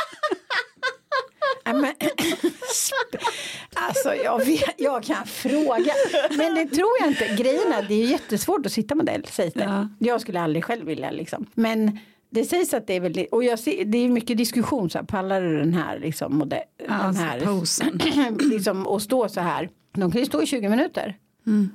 Men, 1.66 1.86
alltså 3.74 4.16
jag, 4.24 4.46
vet, 4.46 4.74
jag 4.78 5.04
kan 5.04 5.26
fråga. 5.26 5.94
Men 6.38 6.56
det 6.56 6.66
tror 6.66 6.90
jag 7.00 7.10
inte. 7.10 7.44
Grejen 7.44 7.74
är 7.74 7.86
det 7.88 7.94
är 7.94 8.06
jättesvårt 8.06 8.66
att 8.66 8.72
sitta 8.72 8.96
modell 8.96 9.26
sägs 9.26 9.54
det. 9.54 9.64
Ja. 9.64 9.88
Jag 10.00 10.22
skulle 10.22 10.42
aldrig 10.42 10.64
själv 10.64 10.86
vilja 10.86 11.12
liksom. 11.12 11.46
Men 11.54 12.00
det 12.30 12.46
sägs 12.46 12.74
att 12.74 12.88
det 12.88 12.94
är 12.94 13.00
väldigt, 13.00 13.32
och 13.34 13.44
jag 13.44 13.60
ser, 13.60 13.86
det 13.86 13.98
är 13.98 14.10
mycket 14.10 14.38
diskussion 14.38 14.90
så 14.90 14.98
här, 14.98 15.06
pallar 15.06 15.42
du 15.42 15.58
den 15.58 15.74
här 15.74 16.00
liksom 16.00 16.38
modell, 16.38 16.60
Ja, 16.78 16.86
den 16.88 17.02
alltså 17.02 17.24
här 17.24 17.40
posen. 17.40 18.02
liksom 18.40 18.88
och 18.88 19.02
stå 19.02 19.30
så 19.30 19.42
här. 19.42 19.70
De 19.94 20.12
kan 20.12 20.22
ju 20.22 20.26
stå 20.26 20.42
i 20.42 20.46
20 20.46 20.70
minuter. 20.70 21.18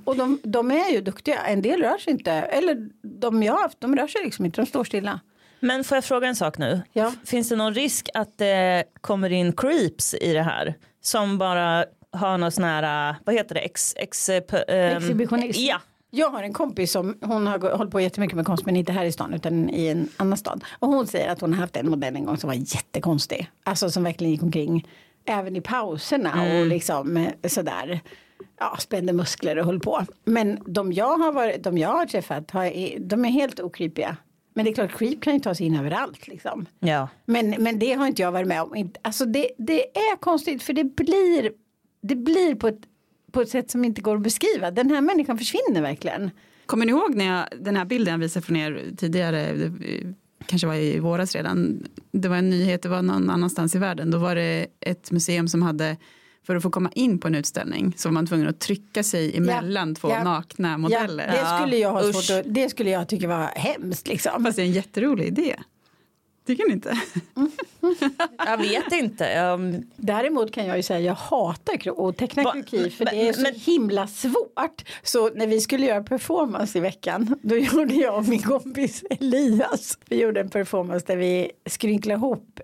Och 0.05 0.17
de, 0.17 0.41
de 0.43 0.71
är 0.71 0.93
ju 0.93 1.01
duktiga. 1.01 1.41
En 1.43 1.63
del 1.63 1.83
rör 1.83 1.99
sig 1.99 2.13
inte. 2.13 2.33
Eller 2.33 2.89
de 3.03 3.43
jag 3.43 3.53
har 3.53 3.63
haft, 3.63 3.81
de 3.81 3.97
rör 3.97 4.07
sig 4.07 4.25
liksom 4.25 4.45
inte. 4.45 4.61
De 4.61 4.67
står 4.67 4.85
stilla. 4.85 5.21
Men 5.61 5.85
får 5.85 5.97
jag 5.97 6.05
fråga 6.05 6.29
en 6.29 6.37
sak 6.37 6.59
nu? 6.59 6.83
Ja. 6.93 7.13
Finns 7.25 7.49
det 7.49 7.57
någon 7.57 7.75
risk 7.75 8.09
att 8.15 8.39
det 8.39 8.85
kommer 9.01 9.33
in 9.33 9.53
creeps 9.53 10.15
i 10.15 10.33
det 10.33 10.43
här? 10.43 10.75
Som 11.01 11.39
bara 11.39 11.85
har 12.13 12.39
någon 12.39 12.53
sån 12.53 12.65
här, 12.65 13.15
vad 13.25 13.35
heter 13.35 13.55
det, 13.55 13.61
ex, 13.61 13.95
ex, 13.97 14.29
ehm, 14.29 14.43
Exhibitionism. 14.69 15.61
Ja. 15.63 15.81
Jag 16.11 16.31
har 16.31 16.43
en 16.43 16.53
kompis 16.53 16.93
som 16.93 17.19
hon 17.23 17.47
har 17.47 17.77
hållit 17.77 17.93
på 17.93 18.01
jättemycket 18.01 18.37
med 18.37 18.47
konst 18.47 18.67
men 18.67 18.77
inte 18.77 18.93
här 18.93 19.05
i 19.05 19.13
stan 19.13 19.35
utan 19.35 19.71
i 19.71 19.87
en 19.87 20.09
annan 20.17 20.39
stad. 20.39 20.65
Och 20.79 20.89
hon 20.89 21.07
säger 21.07 21.31
att 21.31 21.41
hon 21.41 21.53
har 21.53 21.61
haft 21.61 21.77
en 21.77 21.91
modell 21.91 22.17
en 22.17 22.25
gång 22.25 22.37
som 22.37 22.49
var 22.49 22.55
jättekonstig. 22.55 23.51
Alltså 23.65 23.91
som 23.91 24.05
verkligen 24.05 24.31
gick 24.31 24.43
omkring 24.43 24.89
även 25.25 25.57
i 25.57 25.61
pauserna 25.61 26.43
och 26.43 26.67
liksom 26.67 27.17
eh, 27.17 27.49
sådär. 27.49 28.01
Ja, 28.59 28.77
spände 28.79 29.13
muskler 29.13 29.59
och 29.59 29.67
höll 29.67 29.81
på. 29.81 30.05
Men 30.25 30.59
de 30.67 30.93
jag 30.93 31.19
har, 31.19 31.33
varit, 31.33 31.63
de 31.65 31.79
jag 31.79 31.89
har 31.89 32.07
träffat 32.07 32.51
har, 32.51 32.99
de 32.99 33.25
är 33.25 33.29
helt 33.31 33.61
okrypiga. 33.61 34.17
Men 34.59 34.65
det 34.65 34.71
är 34.71 34.75
klart, 34.75 34.99
creep 34.99 35.21
kan 35.21 35.35
ju 35.35 35.41
ta 35.41 35.55
sig 35.55 35.67
in 35.67 35.77
överallt 35.77 36.29
liksom. 36.29 36.67
ja. 36.81 37.09
Men, 37.27 37.51
men 37.59 37.79
det 37.79 37.93
har 37.93 38.07
inte 38.07 38.23
jag 38.23 38.33
varit 38.33 38.49
med 38.49 38.63
om. 38.63 38.75
Inte- 38.75 39.01
Alltså 39.03 39.25
det, 39.25 39.49
det 39.59 39.97
är 39.97 40.17
konstigt 40.17 40.63
för 40.63 40.73
det 40.73 40.85
blir, 40.85 41.53
det 42.03 42.15
blir 42.17 42.55
på, 42.55 42.69
ett, 42.69 42.81
på 43.33 43.41
ett 43.41 43.49
sätt 43.49 43.71
som 43.71 43.85
inte 43.85 44.01
går 44.01 44.17
att 44.17 44.23
beskriva. 44.23 44.71
Den 44.71 44.91
här 44.91 45.01
människan 45.01 45.39
försvinner 45.39 45.83
verkligen. 45.83 46.31
Kommer 46.67 46.87
ni 46.87 46.93
ihåg 46.93 47.15
när 47.15 47.25
jag, 47.25 47.65
den 47.65 47.77
här 47.77 47.85
bilden 47.85 48.13
jag 48.13 48.19
visade 48.19 48.47
från 48.47 48.57
er 48.57 48.83
tidigare, 48.97 49.53
det, 49.53 49.65
eh, 49.65 50.07
kanske 50.47 50.67
var 50.67 50.75
i 50.75 50.99
våras 50.99 51.35
redan, 51.35 51.83
det 52.13 52.29
var 52.29 52.37
en 52.37 52.51
nyhet, 52.51 52.83
det 52.83 52.89
var 52.89 53.03
någon 53.03 53.31
annanstans 53.31 53.75
i 53.75 53.79
världen, 53.79 54.11
då 54.11 54.19
var 54.19 54.35
det 54.35 54.67
ett 54.81 55.11
museum 55.11 55.49
som 55.49 55.63
hade, 55.63 55.97
för 56.47 56.57
att 56.57 56.63
få 56.63 56.71
komma 56.71 56.91
in 56.95 57.19
på 57.19 57.29
en 57.29 57.35
utställning 57.35 57.95
så 57.97 58.09
var 58.09 58.13
man 58.13 58.27
tvungen 58.27 58.49
att 58.49 58.61
trycka 58.61 59.03
sig 59.03 59.37
emellan 59.37 59.95
två 59.95 60.11
ja. 60.11 60.25
nakna 60.25 60.79
modeller. 60.79 61.35
Ja, 61.37 61.53
det, 61.53 61.59
skulle 61.61 61.77
jag 61.77 61.93
ha 61.93 62.13
svårt 62.13 62.39
att, 62.39 62.55
det 62.55 62.69
skulle 62.69 62.91
jag 62.91 63.09
tycka 63.09 63.29
var 63.29 63.45
hemskt. 63.55 64.09
Liksom. 64.09 64.45
Fast 64.45 64.57
det 64.57 64.63
är 64.63 64.67
en 64.67 64.73
jätterolig 64.73 65.27
idé. 65.27 65.57
Tycker 66.47 66.67
ni 66.67 66.73
inte? 66.73 67.01
Jag 68.47 68.59
vet 68.59 68.93
inte. 68.93 69.25
Jag, 69.25 69.83
Däremot 69.97 70.53
kan 70.53 70.67
jag 70.67 70.77
ju 70.77 70.83
säga 70.83 71.01
jag 71.01 71.15
hatar 71.15 71.77
kro- 71.77 72.09
att 72.09 72.17
teckna 72.17 72.43
Va- 72.43 72.53
kroki 72.53 72.91
för 72.91 73.05
men- 73.05 73.15
det 73.15 73.29
är 73.29 73.33
så 73.33 73.41
men- 73.43 73.55
himla 73.55 74.07
svårt. 74.07 74.85
Så 75.03 75.31
när 75.35 75.47
vi 75.47 75.61
skulle 75.61 75.87
göra 75.87 76.03
performance 76.03 76.79
i 76.79 76.81
veckan 76.81 77.35
då 77.43 77.57
gjorde 77.59 77.95
jag 77.95 78.17
och 78.17 78.29
min 78.29 78.43
kompis 78.43 79.05
Elias 79.11 79.99
vi 80.09 80.21
gjorde 80.23 80.41
en 80.41 80.51
performance 80.51 81.07
där 81.07 81.17
vi 81.17 81.51
skrynklade 81.67 82.17
ihop 82.19 82.61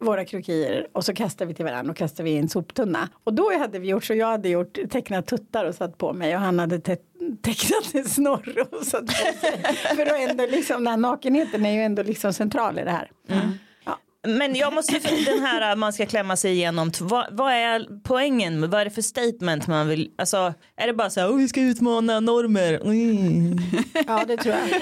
våra 0.00 0.24
krokier 0.24 0.86
och 0.92 1.04
så 1.04 1.14
kastade 1.14 1.48
vi 1.48 1.54
till 1.54 1.64
varandra 1.64 1.90
och 1.90 1.96
kastade 1.96 2.22
vi 2.22 2.30
i 2.30 2.36
en 2.38 2.48
soptunna. 2.48 3.08
Och 3.24 3.34
då 3.34 3.58
hade 3.58 3.78
vi 3.78 3.88
gjort 3.88 4.04
så 4.04 4.14
jag 4.14 4.26
hade 4.26 4.48
gjort 4.48 4.78
tecknat 4.90 5.26
tuttar 5.26 5.64
och 5.64 5.74
satt 5.74 5.98
på 5.98 6.12
mig 6.12 6.34
och 6.34 6.40
han 6.40 6.58
hade 6.58 6.78
te- 6.78 6.96
tecknat 7.42 7.94
en 7.94 8.04
snorre 8.04 8.62
och 8.62 8.86
satt 8.86 9.06
på 9.06 9.12
sig. 9.12 9.62
för 9.96 10.02
att 10.06 10.30
ändå 10.30 10.46
liksom 10.46 10.76
den 10.84 10.86
här 10.86 10.96
nakenheten 10.96 11.66
är 11.66 11.72
ju 11.72 11.82
ändå 11.82 12.02
liksom 12.02 12.32
central 12.32 12.78
i 12.78 12.84
det 12.84 12.90
här. 12.90 13.10
Ja. 13.26 13.98
men 14.26 14.54
jag 14.54 14.74
måste, 14.74 14.98
den 15.26 15.42
här 15.42 15.76
man 15.76 15.92
ska 15.92 16.06
klämma 16.06 16.36
sig 16.36 16.52
igenom, 16.52 16.90
vad, 17.00 17.26
vad 17.30 17.52
är 17.52 17.86
poängen? 18.04 18.70
Vad 18.70 18.80
är 18.80 18.84
det 18.84 18.90
för 18.90 19.02
statement 19.02 19.66
man 19.66 19.88
vill, 19.88 20.10
alltså 20.18 20.54
är 20.76 20.86
det 20.86 20.94
bara 20.94 21.10
så 21.10 21.20
här, 21.20 21.28
oh, 21.28 21.36
vi 21.36 21.48
ska 21.48 21.60
utmana 21.60 22.20
normer? 22.20 22.80
Mm. 22.84 23.58
ja 24.06 24.24
det 24.26 24.36
tror 24.36 24.54
jag. 24.54 24.80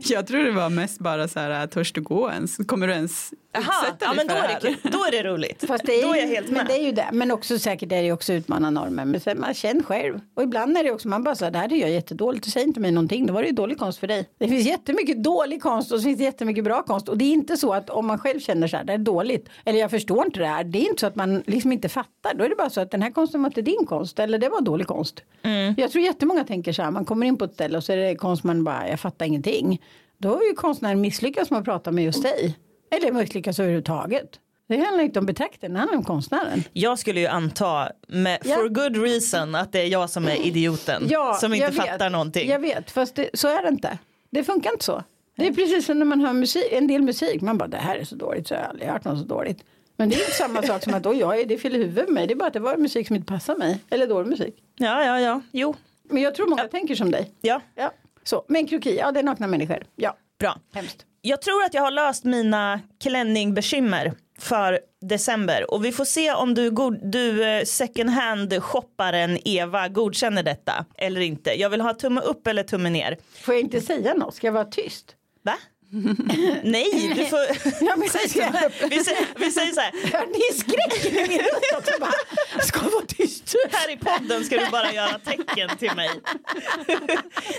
Jag 0.02 0.26
tror 0.26 0.44
det 0.44 0.52
var 0.52 0.70
mest 0.70 0.98
bara 0.98 1.28
så 1.28 1.40
här, 1.40 1.66
törs 1.66 1.92
du 1.92 2.00
gå 2.02 2.30
ens? 2.30 2.56
Kommer 2.56 2.86
du 2.88 2.92
ens 2.92 3.30
Utsätta 3.58 3.96
ja 4.04 4.12
men 4.12 4.26
då 4.26 4.34
för 4.34 4.40
är 4.40 4.48
här? 4.48 4.60
det, 4.60 4.66
kul. 4.82 4.92
då 4.92 4.98
är 5.04 5.10
det 5.10 5.22
roligt. 5.22 5.64
Fast 5.68 5.84
det 5.86 6.00
är, 6.00 6.02
då 6.06 6.14
är 6.14 6.20
jag 6.20 6.26
helt 6.26 6.46
men 6.46 6.54
med. 6.56 6.66
det 6.66 6.72
är 6.72 6.82
ju 6.84 6.92
det. 6.92 7.08
Men 7.12 7.30
också 7.30 7.58
säkert 7.58 7.92
är 7.92 8.02
det 8.02 8.12
också 8.12 8.32
utmana 8.32 8.70
normer. 8.70 9.04
Men 9.04 9.20
sen, 9.20 9.40
man 9.40 9.54
känner 9.54 9.82
själv. 9.82 10.20
Och 10.36 10.42
ibland 10.42 10.76
är 10.78 10.84
det 10.84 10.90
också 10.90 11.08
man 11.08 11.24
bara 11.24 11.34
så 11.34 11.44
här, 11.44 11.52
det 11.52 11.58
här 11.58 11.72
är 11.72 11.76
jag 11.76 11.90
jättedåligt. 11.90 12.50
Säg 12.50 12.62
inte 12.62 12.80
mig 12.80 12.90
någonting. 12.90 13.26
Då 13.26 13.32
var 13.34 13.42
det 13.42 13.48
ju 13.48 13.54
dålig 13.54 13.78
konst 13.78 13.98
för 13.98 14.06
dig. 14.06 14.28
Det 14.38 14.48
finns 14.48 14.66
jättemycket 14.66 15.24
dålig 15.24 15.62
konst 15.62 15.92
och 15.92 15.98
så 15.98 16.04
finns 16.04 16.18
det 16.18 16.24
jättemycket 16.24 16.64
bra 16.64 16.82
konst. 16.82 17.08
Och 17.08 17.18
det 17.18 17.24
är 17.24 17.32
inte 17.32 17.56
så 17.56 17.72
att 17.74 17.90
om 17.90 18.06
man 18.06 18.18
själv 18.18 18.40
känner 18.40 18.68
så 18.68 18.76
här, 18.76 18.84
det 18.84 18.92
är 18.92 18.98
dåligt. 18.98 19.48
Eller 19.64 19.78
jag 19.78 19.90
förstår 19.90 20.24
inte 20.26 20.40
det 20.40 20.46
här. 20.46 20.64
Det 20.64 20.78
är 20.78 20.88
inte 20.88 21.00
så 21.00 21.06
att 21.06 21.16
man 21.16 21.42
liksom 21.46 21.72
inte 21.72 21.88
fattar. 21.88 22.34
Då 22.34 22.44
är 22.44 22.48
det 22.48 22.56
bara 22.56 22.70
så 22.70 22.80
att 22.80 22.90
den 22.90 23.02
här 23.02 23.10
konsten 23.10 23.42
var 23.42 23.50
inte 23.50 23.62
din 23.62 23.86
konst. 23.86 24.18
Eller 24.18 24.38
det 24.38 24.48
var 24.48 24.60
dålig 24.60 24.86
konst. 24.86 25.20
Jag 25.76 25.90
tror 25.90 26.04
jättemånga 26.04 26.44
tänker 26.44 26.72
så 26.72 26.82
här. 26.82 26.90
Man 26.90 27.04
kommer 27.04 27.26
in 27.26 27.36
på 27.36 27.44
ett 27.44 27.54
ställe 27.54 27.76
och 27.76 27.84
så 27.84 27.92
är 27.92 27.96
det 27.96 28.14
konst 28.16 28.44
man 28.44 28.64
bara, 28.64 28.88
jag 28.88 29.00
fattar 29.00 29.26
ingenting. 29.26 29.82
Då 30.18 30.28
har 30.28 30.42
ju 30.42 30.52
konstnären 30.52 31.00
misslyckats 31.00 31.50
med 31.50 31.58
att 31.58 31.64
prata 31.64 31.90
med 31.90 32.04
just 32.04 32.22
dig. 32.22 32.56
Eller 32.96 33.12
misslyckats 33.12 33.58
överhuvudtaget. 33.58 34.40
Det 34.68 34.76
handlar 34.76 35.04
inte 35.04 35.18
om 35.18 35.26
betraktaren, 35.26 35.72
det 35.72 35.78
handlar 35.78 35.98
om 35.98 36.04
konstnären. 36.04 36.62
Jag 36.72 36.98
skulle 36.98 37.20
ju 37.20 37.26
anta, 37.26 37.88
med, 38.08 38.38
Ja. 38.44 38.54
for 38.56 38.68
good 38.68 38.96
reason, 39.02 39.54
att 39.54 39.72
det 39.72 39.80
är 39.80 39.86
jag 39.86 40.10
som 40.10 40.24
är 40.28 40.46
idioten. 40.46 41.08
som 41.40 41.54
inte 41.54 41.64
jag 41.64 41.72
vet. 41.72 41.86
fattar 41.90 42.10
någonting. 42.10 42.48
Jag 42.50 42.58
vet, 42.58 42.90
fast 42.90 43.14
det, 43.14 43.30
så 43.34 43.48
är 43.48 43.62
det 43.62 43.68
inte. 43.68 43.98
Det 44.30 44.44
funkar 44.44 44.72
inte 44.72 44.84
så. 44.84 45.02
Det 45.36 45.46
är 45.46 45.52
precis 45.52 45.86
som 45.86 45.98
när 45.98 46.06
man 46.06 46.20
hör 46.20 46.32
musik, 46.32 46.64
en 46.70 46.86
del 46.86 47.02
musik. 47.02 47.40
Man 47.40 47.58
bara, 47.58 47.68
det 47.68 47.76
här 47.76 47.96
är 47.96 48.04
så 48.04 48.14
dåligt 48.14 48.48
så 48.48 48.54
jag 48.54 48.60
har 48.60 48.66
aldrig 48.68 48.88
hört 48.88 49.04
något 49.04 49.18
så 49.18 49.24
dåligt. 49.24 49.64
Men 49.96 50.08
det 50.08 50.16
är 50.16 50.20
inte 50.20 50.30
samma 50.32 50.62
sak 50.62 50.82
som 50.82 50.94
att 50.94 51.02
då 51.02 51.14
jag 51.14 51.40
är, 51.40 51.44
det 51.46 51.64
i 51.64 51.68
huvudet 51.68 52.04
med 52.08 52.14
mig. 52.14 52.26
Det 52.26 52.34
är 52.34 52.36
bara 52.36 52.46
att 52.46 52.52
det 52.52 52.60
var 52.60 52.76
musik 52.76 53.06
som 53.06 53.16
inte 53.16 53.32
passar 53.32 53.56
mig. 53.56 53.78
Eller 53.90 54.06
dålig 54.06 54.28
musik. 54.30 54.54
Ja, 54.76 55.04
ja, 55.04 55.20
ja, 55.20 55.40
jo, 55.52 55.74
Men 56.10 56.22
jag 56.22 56.34
tror 56.34 56.46
många 56.46 56.68
tänker 56.68 56.94
som 56.94 57.10
dig. 57.10 57.30
ja, 57.40 57.60
Ja. 57.74 57.92
Så, 58.26 58.44
men 58.48 58.66
kroki, 58.66 58.96
ja 58.98 59.12
det 59.12 59.20
är 59.20 59.24
nakna 59.24 59.46
människor. 59.46 59.84
Ja, 59.96 60.16
bra. 60.38 60.58
hemskt. 60.74 61.06
Jag 61.26 61.42
tror 61.42 61.62
att 61.64 61.74
jag 61.74 61.82
har 61.82 61.90
löst 61.90 62.24
mina 62.24 62.80
klänningbekymmer. 63.02 64.12
för 64.38 64.80
december 65.00 65.70
och 65.74 65.84
vi 65.84 65.92
får 65.92 66.04
se 66.04 66.32
om 66.32 66.54
du, 66.54 66.70
du 67.02 67.44
eh, 67.44 67.64
second 67.64 68.10
hand 68.10 68.62
shopparen 68.62 69.38
Eva 69.44 69.88
godkänner 69.88 70.42
detta 70.42 70.84
eller 70.96 71.20
inte. 71.20 71.60
Jag 71.60 71.70
vill 71.70 71.80
ha 71.80 71.94
tumme 71.94 72.20
upp 72.20 72.46
eller 72.46 72.62
tumme 72.62 72.90
ner. 72.90 73.18
Får 73.42 73.54
jag 73.54 73.60
inte 73.60 73.80
säga 73.80 74.14
något? 74.14 74.34
Ska 74.34 74.46
jag 74.46 74.52
vara 74.52 74.64
tyst? 74.64 75.16
Va? 75.42 75.54
Nej, 76.62 77.12
du 77.16 77.24
får... 77.24 77.38
Ja, 77.80 77.96
men 77.96 78.08
Säg 78.08 78.42
jag- 78.42 78.64
upp. 78.64 78.72
vi, 78.90 79.04
säger, 79.04 79.26
vi 79.36 79.50
säger 79.50 79.72
så 79.72 79.80
här, 79.80 79.92
Hör 80.12 80.26
ni 80.26 80.58
skräcken 80.58 81.24
i 81.24 81.28
min 81.28 81.38
röst 81.38 81.74
också? 81.78 81.92
Bara, 82.00 82.62
Ska 82.62 82.80
vara 82.80 83.04
tyst? 83.08 83.54
här 83.72 83.90
i 83.92 83.96
podden 83.96 84.44
ska 84.44 84.56
du 84.56 84.70
bara 84.70 84.92
göra 84.92 85.18
tecken 85.18 85.76
till 85.78 85.94
mig. 85.96 86.10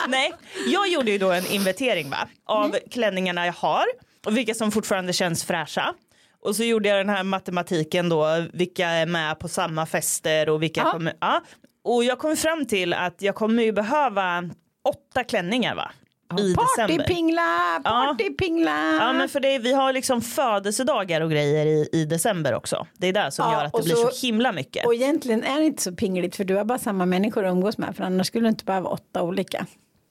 Nej, 0.07 0.33
jag 0.67 0.87
gjorde 0.87 1.11
ju 1.11 1.17
då 1.17 1.31
en 1.31 1.45
inventering 1.51 2.09
va, 2.09 2.27
av 2.45 2.75
klänningarna 2.91 3.45
jag 3.45 3.53
har 3.53 3.85
och 4.25 4.37
vilka 4.37 4.53
som 4.53 4.71
fortfarande 4.71 5.13
känns 5.13 5.43
fräscha. 5.43 5.93
Och 6.41 6.55
så 6.55 6.63
gjorde 6.63 6.89
jag 6.89 6.99
den 6.99 7.09
här 7.09 7.23
matematiken 7.23 8.09
då, 8.09 8.45
vilka 8.53 8.87
är 8.87 9.05
med 9.05 9.39
på 9.39 9.47
samma 9.47 9.85
fester 9.85 10.49
och 10.49 10.63
vilka 10.63 10.81
Ja. 10.81 10.91
kommer, 10.91 11.13
ja. 11.21 11.41
Och 11.83 12.03
jag 12.03 12.19
kom 12.19 12.37
fram 12.37 12.65
till 12.65 12.93
att 12.93 13.21
jag 13.21 13.35
kommer 13.35 13.63
ju 13.63 13.71
behöva 13.71 14.49
åtta 14.89 15.23
klänningar 15.23 15.75
va, 15.75 15.91
i. 16.39 16.55
Partypingla, 16.55 17.81
partypingla. 17.83 18.97
Ja 18.99 19.13
men 19.13 19.29
för 19.29 19.39
det, 19.39 19.57
vi 19.59 19.73
har 19.73 19.93
liksom 19.93 20.21
födelsedagar 20.21 21.21
och 21.21 21.31
grejer 21.31 21.65
i, 21.65 21.89
i 21.93 22.05
december 22.05 22.53
också. 22.55 22.87
Det 22.97 23.07
är 23.07 23.13
där 23.13 23.29
som 23.29 23.45
Ja, 23.51 23.57
gör 23.57 23.65
att 23.65 23.73
det 23.73 23.83
blir 23.83 23.95
så, 23.95 24.09
så- 24.11 24.25
himla 24.27 24.51
mycket. 24.51 24.85
Och 24.85 24.93
egentligen 24.93 25.43
är 25.43 25.59
det 25.59 25.65
inte 25.65 25.83
så 25.83 25.91
pingligt 25.95 26.35
för 26.35 26.43
du 26.43 26.55
har 26.55 26.65
bara 26.65 26.79
samma 26.79 27.05
människor 27.05 27.45
att 27.45 27.51
umgås 27.51 27.77
med 27.77 27.95
för 27.95 28.03
annars 28.03 28.27
skulle 28.27 28.43
du 28.45 28.49
inte 28.49 28.65
behöva 28.65 28.89
åtta 28.89 29.21
olika. 29.21 29.65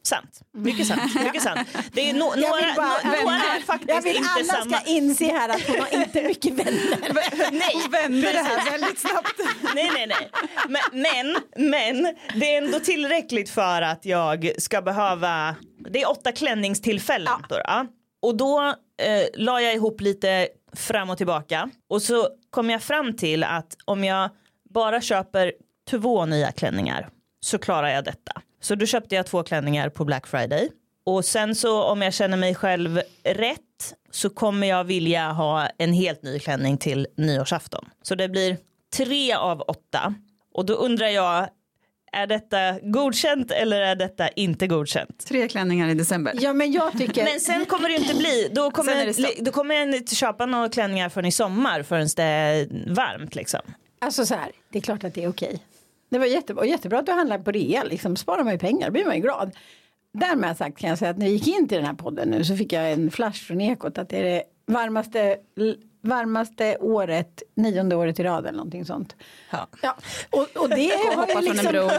Sant, 0.07 0.41
mycket 0.55 0.87
sant, 0.87 1.15
mycket 1.25 1.43
sant. 1.43 1.69
Det 1.93 2.11
är 2.11 2.15
no, 2.15 2.19
Jag 2.37 2.41
några, 2.51 2.75
bara- 2.77 3.13
no, 3.13 3.23
några 3.23 3.37
är 3.37 3.55
Jag 3.55 3.63
faktiskt 3.67 4.07
vill 4.07 4.17
inte 4.17 4.29
alla 4.37 4.45
samma. 4.45 4.77
ska 4.79 4.91
inse 4.91 5.25
här 5.25 5.49
att 5.49 5.63
hon 5.69 5.81
har 5.81 5.95
inte 6.03 6.23
mycket 6.23 6.53
vänner. 6.53 6.99
Nej, 7.53 7.75
Vände 7.91 8.33
det 8.33 8.39
här 8.39 8.71
väldigt 8.71 8.99
snabbt. 8.99 9.41
nej, 9.75 9.91
nej, 9.95 10.07
nej. 10.07 10.31
Men, 10.69 11.03
men, 11.03 11.37
men 11.73 12.15
det 12.41 12.55
är 12.55 12.63
ändå 12.63 12.81
tillräckligt 12.81 13.51
för 13.51 13.83
att 13.83 14.05
jag 14.05 14.51
ska 14.59 14.83
behöva, 14.83 15.55
det 15.91 16.03
är 16.03 16.11
åtta 16.11 16.33
klänningstillfällen. 16.33 17.45
Då, 17.49 17.57
ja. 17.65 17.87
Och 18.23 18.37
då 18.37 18.75
eh, 19.03 19.27
la 19.35 19.61
jag 19.61 19.75
ihop 19.75 20.01
lite 20.01 20.49
fram 20.73 21.11
och 21.11 21.17
tillbaka 21.17 21.71
och 21.89 22.03
så 22.03 22.29
kom 22.51 22.71
jag 22.71 22.83
fram 22.83 23.17
till 23.17 23.45
att 23.45 23.77
om 23.85 24.05
jag 24.05 24.31
bara 24.71 25.01
köper 25.01 25.53
två 25.91 26.27
nya 26.27 26.53
klänningar 26.53 27.09
så 27.41 27.59
klarar 27.59 27.89
jag 27.89 28.05
detta. 28.05 28.33
Så 28.61 28.75
då 28.75 28.87
köpte 28.87 29.15
jag 29.15 29.27
två 29.27 29.43
klänningar 29.43 29.89
på 29.89 30.05
Black 30.05 30.27
Friday 30.27 30.71
och 31.07 31.25
sen 31.25 31.55
så 31.55 31.83
om 31.83 32.03
jag 32.03 32.15
känner 32.15 32.37
mig 32.37 32.55
själv 32.55 33.01
rätt 33.25 33.95
så 34.11 34.31
kommer 34.31 34.67
jag 34.67 34.85
vilja 34.85 35.33
ha 35.33 35.67
en 35.79 35.93
helt 35.93 36.23
ny 36.23 36.39
klänning 36.39 36.79
till 36.79 37.07
nyårsafton. 37.17 37.85
Så 38.03 38.15
det 38.15 38.29
blir 38.29 38.57
tre 38.97 39.35
av 39.35 39.61
åtta 39.61 40.15
och 40.55 40.67
då 40.67 40.75
undrar 40.75 41.09
jag 41.09 41.49
är 42.15 42.27
detta 42.27 42.79
godkänt 42.83 43.51
eller 43.51 43.81
är 43.81 43.97
detta 43.97 44.29
inte 44.29 44.67
godkänt? 44.67 45.27
Tre 45.27 45.49
klänningar 45.49 45.89
i 45.89 45.95
december. 45.95 46.35
Ja 46.41 46.53
men 46.53 46.73
jag 46.73 46.93
tycker. 46.99 47.25
Men 47.25 47.41
sen 47.41 47.65
kommer 47.65 47.89
det 47.89 47.95
inte 47.95 48.15
bli, 48.15 48.51
då 48.53 48.71
kommer, 48.71 49.45
då 49.45 49.51
kommer 49.51 49.75
jag 49.75 49.95
inte 49.95 50.15
köpa 50.15 50.47
några 50.47 50.69
klänningar 50.69 51.09
förrän 51.09 51.27
i 51.27 51.33
sommar 51.33 51.83
förrän 51.83 52.09
det 52.17 52.23
är 52.23 52.69
varmt 52.95 53.35
liksom. 53.35 53.61
Alltså 53.99 54.27
så 54.27 54.35
här, 54.35 54.51
det 54.71 54.79
är 54.79 54.83
klart 54.83 55.05
att 55.05 55.15
det 55.15 55.25
är 55.25 55.29
okej. 55.29 55.63
Det 56.11 56.19
var 56.19 56.27
jättebra, 56.27 56.61
och 56.61 56.67
jättebra 56.67 56.99
att 56.99 57.07
du 57.07 57.13
handlar 57.13 57.39
på 57.39 57.51
rea, 57.51 57.85
liksom 57.85 58.17
sparar 58.17 58.45
man 58.45 58.53
ju 58.53 58.59
pengar, 58.59 58.91
blir 58.91 59.05
man 59.05 59.15
ju 59.15 59.21
glad. 59.23 59.51
Därmed 60.13 60.57
sagt 60.57 60.79
kan 60.79 60.91
jag 60.91 60.99
säga 60.99 61.11
att 61.11 61.19
när 61.19 61.27
jag 61.27 61.33
gick 61.33 61.47
in 61.47 61.69
till 61.69 61.77
den 61.77 61.87
här 61.87 61.95
podden 61.95 62.29
nu 62.29 62.45
så 62.45 62.57
fick 62.57 62.73
jag 62.73 62.93
en 62.93 63.11
flash 63.11 63.47
från 63.47 63.61
Ekot 63.61 63.99
att 63.99 64.09
det 64.09 64.19
är 64.19 64.23
det 64.25 64.43
varmaste, 64.67 65.37
varmaste 66.05 66.77
året, 66.81 67.43
nionde 67.55 67.97
året 67.97 68.21
i 68.21 68.23
rad 68.23 68.47
eller 68.47 68.57
någonting 68.57 68.85
sånt. 68.85 69.17
Ja. 69.51 69.69
Ja, 69.83 69.97
och, 70.31 70.41
och 70.63 70.69
det 70.69 70.91
har 70.91 71.17
hoppa 71.17 71.41
ju 71.41 71.49
liksom 71.53 71.73
bro. 71.73 71.81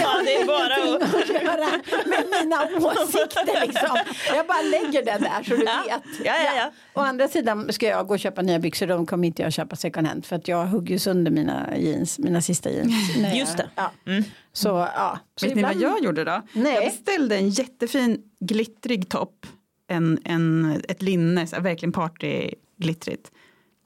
Ja, 0.00 0.20
det 0.24 0.36
är 0.36 0.46
bara 0.46 0.96
att... 0.96 1.14
att 1.14 1.28
göra 1.28 1.70
med 2.06 2.24
mina 2.30 2.88
åsikter 2.92 3.66
liksom. 3.66 3.96
Jag 4.34 4.46
bara 4.46 4.62
lägger 4.62 5.04
det 5.04 5.18
där 5.18 5.42
så 5.42 5.56
du 5.56 5.64
Ja. 5.64 5.82
vet. 5.86 6.26
Ja, 6.26 6.34
ja, 6.44 6.52
ja. 6.56 6.70
Å 6.94 7.00
andra 7.00 7.28
sidan 7.28 7.72
ska 7.72 7.86
jag 7.86 8.06
gå 8.06 8.14
och 8.14 8.20
köpa 8.20 8.42
nya 8.42 8.58
byxor, 8.58 8.86
de 8.86 9.06
kommer 9.06 9.26
inte 9.28 9.42
jag 9.42 9.52
köpa 9.52 9.76
second 9.76 10.06
hand 10.06 10.24
för 10.26 10.36
att 10.36 10.48
jag 10.48 10.66
hugger 10.66 10.98
sönder 10.98 11.30
mina 11.30 11.76
jeans, 11.78 12.18
mina 12.18 12.40
sista 12.42 12.70
jeans. 12.70 13.16
jag- 13.16 13.36
Just 13.36 13.56
det. 13.56 13.66
Ja. 13.74 13.90
Mm. 14.06 14.24
Så 14.52 14.68
ja. 14.68 15.18
Så 15.36 15.46
Vet 15.46 15.56
ni 15.56 15.62
vad 15.62 15.72
ibland- 15.72 15.94
jag 15.96 16.04
gjorde 16.04 16.24
då? 16.24 16.42
Nej. 16.52 16.74
Jag 16.74 16.84
beställde 16.84 17.36
en 17.36 17.48
jättefin 17.50 18.22
glittrig 18.40 19.08
topp. 19.08 19.46
En, 19.88 20.18
en, 20.24 20.80
ett 20.88 21.02
linne, 21.02 21.46
så 21.46 21.56
här, 21.56 21.62
verkligen 21.62 21.92
partyglittrigt. 21.92 23.30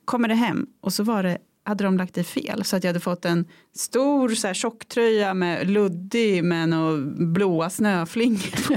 Kommer 0.04 0.28
det 0.28 0.34
hem 0.34 0.66
och 0.80 0.92
så 0.92 1.02
var 1.02 1.22
det, 1.22 1.38
hade 1.64 1.84
de 1.84 1.96
lagt 1.98 2.18
i 2.18 2.24
fel. 2.24 2.64
Så 2.64 2.76
att 2.76 2.84
jag 2.84 2.88
hade 2.88 3.00
fått 3.00 3.24
en 3.24 3.44
stor 3.76 4.28
så 4.28 4.46
här, 4.46 4.54
tjocktröja 4.54 5.34
med 5.34 5.70
luddig 5.70 6.44
med 6.44 6.68
några 6.68 6.96
blåa 7.16 7.70
snöflingor 7.70 8.68
på. 8.68 8.74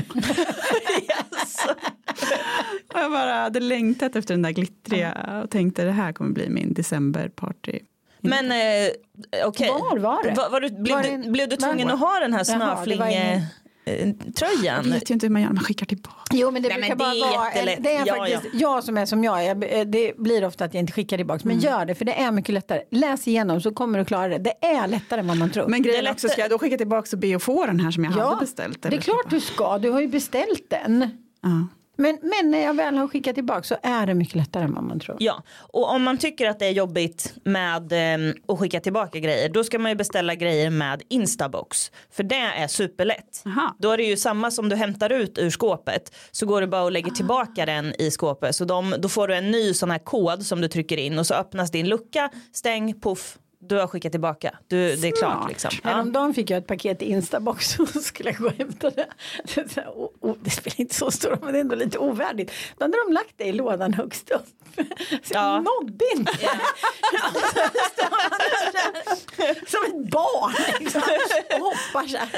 Och 2.93 2.99
jag 3.03 3.11
bara 3.11 3.33
hade 3.33 3.59
längtat 3.59 4.15
efter 4.15 4.33
den 4.33 4.41
där 4.41 4.51
glittriga 4.51 5.41
och 5.43 5.49
tänkte 5.49 5.83
det 5.83 5.91
här 5.91 6.13
kommer 6.13 6.31
bli 6.31 6.49
min 6.49 6.73
decemberparty. 6.73 7.79
Men 8.21 8.51
eh, 8.51 8.91
okej. 9.45 9.69
Var 9.69 9.97
var 9.97 10.23
det? 10.23 10.33
Var, 10.37 10.49
var 10.49 10.61
du, 10.61 10.69
blev, 10.69 10.95
Var 10.95 11.03
det 11.03 11.09
du, 11.09 11.13
en- 11.13 11.31
blev 11.31 11.49
du 11.49 11.55
tvungen 11.55 11.87
var- 11.87 11.93
att 11.93 11.99
ha 11.99 12.19
den 12.19 12.33
här 12.33 12.43
snöflinge 12.43 13.47
eh, 13.87 14.07
Jag 14.07 14.35
tröjan? 14.35 14.91
vet 14.91 15.09
ju 15.09 15.13
inte 15.13 15.25
hur 15.25 15.31
man 15.33 15.41
gör, 15.41 15.49
man 15.49 15.63
skickar 15.63 15.85
tillbaka. 15.85 16.17
Jo 16.33 16.51
men 16.51 16.61
det 16.61 16.69
Nej, 16.69 16.77
brukar 16.77 16.89
men 16.89 16.97
bara 16.97 17.13
det 17.13 17.19
är 17.19 17.37
vara, 17.37 17.47
jättelätt. 17.53 17.83
det 17.83 17.95
är 17.95 18.07
Ja, 18.07 18.15
faktiskt 18.15 18.53
jag 18.61 18.83
som 18.83 18.97
är 18.97 19.05
som 19.05 19.23
jag, 19.23 19.45
jag, 19.45 19.79
eh, 19.79 19.85
det 19.85 20.17
blir 20.17 20.45
ofta 20.45 20.65
att 20.65 20.73
jag 20.73 20.81
inte 20.81 20.93
skickar 20.93 21.17
tillbaka 21.17 21.41
men 21.43 21.59
gör 21.59 21.85
det 21.85 21.95
för 21.95 22.05
det 22.05 22.13
är 22.21 22.31
mycket 22.31 22.53
lättare. 22.53 22.81
Läs 22.91 23.27
igenom 23.27 23.61
så 23.61 23.73
kommer 23.73 23.99
du 23.99 24.05
klara 24.05 24.27
det. 24.27 24.37
Det 24.37 24.65
är 24.65 24.87
lättare 24.87 25.19
än 25.19 25.27
vad 25.27 25.37
man 25.37 25.49
tror. 25.49 25.67
Men 25.67 25.81
grejen 25.81 26.03
Det 26.03 26.09
är 26.09 26.13
också, 26.13 26.27
ska 26.29 26.41
jag 26.41 26.49
då 26.49 26.59
skicka 26.59 26.77
tillbaka 26.77 27.09
och 27.13 27.19
be 27.19 27.35
att 27.35 27.43
få 27.43 27.65
den 27.65 27.79
här 27.79 27.91
som 27.91 28.03
jag 28.03 28.11
hade 28.11 28.35
beställt? 28.39 28.81
det 28.81 28.87
eller 28.87 28.97
är 28.97 29.01
klart 29.01 29.29
du 29.29 29.39
ska, 29.39 29.77
du 29.77 29.89
har 29.89 30.01
ju 30.01 30.07
beställt 30.07 30.69
den. 30.69 31.09
Ja. 31.41 31.67
Men, 31.97 32.17
men 32.21 32.51
när 32.51 32.59
jag 32.63 32.73
väl 32.73 32.97
har 32.97 33.07
skickat 33.07 33.35
tillbaka 33.35 33.63
så 33.63 33.75
är 33.83 34.05
det 34.05 34.13
mycket 34.13 34.35
lättare 34.35 34.63
än 34.63 34.73
vad 34.73 34.83
man 34.83 34.99
tror. 34.99 35.17
Ja, 35.19 35.43
och 35.59 35.91
om 35.91 36.03
man 36.03 36.17
tycker 36.17 36.49
att 36.49 36.59
det 36.59 36.65
är 36.65 36.71
jobbigt 36.71 37.33
med 37.43 37.91
eh, 37.91 38.33
att 38.47 38.59
skicka 38.59 38.79
tillbaka 38.79 39.19
grejer 39.19 39.49
då 39.49 39.63
ska 39.63 39.79
man 39.79 39.91
ju 39.91 39.95
beställa 39.95 40.35
grejer 40.35 40.69
med 40.69 41.01
Instabox. 41.09 41.91
För 42.11 42.23
det 42.23 42.35
är 42.35 42.67
superlätt. 42.67 43.43
Aha. 43.45 43.75
Då 43.79 43.91
är 43.91 43.97
det 43.97 44.03
ju 44.03 44.17
samma 44.17 44.51
som 44.51 44.69
du 44.69 44.75
hämtar 44.75 45.09
ut 45.09 45.37
ur 45.37 45.49
skåpet 45.49 46.15
så 46.31 46.45
går 46.45 46.61
du 46.61 46.67
bara 46.67 46.83
och 46.83 46.91
lägger 46.91 47.11
tillbaka 47.11 47.65
den 47.65 47.93
i 48.01 48.11
skåpet. 48.11 48.55
Så 48.55 48.65
de, 48.65 48.95
då 48.99 49.09
får 49.09 49.27
du 49.27 49.35
en 49.35 49.51
ny 49.51 49.73
sån 49.73 49.91
här 49.91 49.99
kod 49.99 50.45
som 50.45 50.61
du 50.61 50.67
trycker 50.67 50.97
in 50.97 51.19
och 51.19 51.27
så 51.27 51.33
öppnas 51.33 51.71
din 51.71 51.89
lucka, 51.89 52.29
stäng, 52.53 52.99
puff. 53.01 53.37
Du 53.59 53.75
har 53.75 53.87
skickat 53.87 54.11
tillbaka. 54.11 54.55
Du, 54.67 54.95
det 54.95 55.07
är 55.07 55.11
klart 55.11 55.49
liksom. 55.49 55.71
Häromdagen 55.83 56.33
fick 56.33 56.49
jag 56.49 56.57
ett 56.57 56.67
paket 56.67 57.01
i 57.01 57.05
Instabox 57.11 57.79
och 57.79 57.89
skulle 57.89 58.31
gå 58.31 58.45
och 58.47 58.53
hämta 58.53 58.89
det. 58.89 59.07
Så 59.45 59.61
så 59.73 59.79
här, 59.81 59.89
o- 59.89 60.11
o- 60.21 60.35
det 60.41 60.49
spelar 60.49 60.81
inte 60.81 60.95
så 60.95 61.11
stor 61.11 61.29
roll 61.29 61.39
men 61.41 61.53
det 61.53 61.59
är 61.59 61.61
ändå 61.61 61.75
lite 61.75 61.97
ovärdigt. 61.97 62.51
Då 62.77 62.83
hade 62.85 62.97
de 63.07 63.13
lagt 63.13 63.33
det 63.37 63.43
i 63.43 63.51
lådan 63.51 63.93
högst 63.93 64.29
upp. 64.29 64.45
Så 65.23 65.33
jag 65.33 65.43
Ja. 65.43 65.59
nådde 65.61 66.05
inte. 66.15 66.31
Här, 69.37 69.69
Som 69.69 69.83
ett 69.85 70.11
barn 70.11 70.53
liksom, 70.79 71.01
och 71.51 71.59
hoppar 71.59 72.07
så 72.07 72.17
här. 72.17 72.29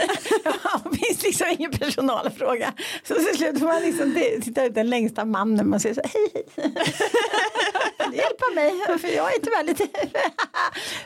Ja, 0.43 0.81
Det 0.91 0.97
finns 0.97 1.23
liksom 1.23 1.47
ingen 1.47 1.71
personalfråga. 1.71 2.73
Så 3.03 3.15
till 3.15 3.37
slut 3.37 3.59
får 3.59 3.65
man 3.67 3.81
liksom 3.81 4.15
titta 4.43 4.65
ut 4.65 4.75
den 4.75 4.89
längsta 4.89 5.25
mannen. 5.25 5.69
Man 5.69 5.79
säger 5.79 5.95
så 5.95 6.01
här, 6.01 6.09
hej 6.13 6.31
hej. 6.55 6.73
Hjälpa 8.13 8.45
mig? 8.55 8.99
För 8.99 9.07
jag 9.07 9.35
är 9.35 9.39
tyvärr 9.39 9.63
lite... 9.63 9.87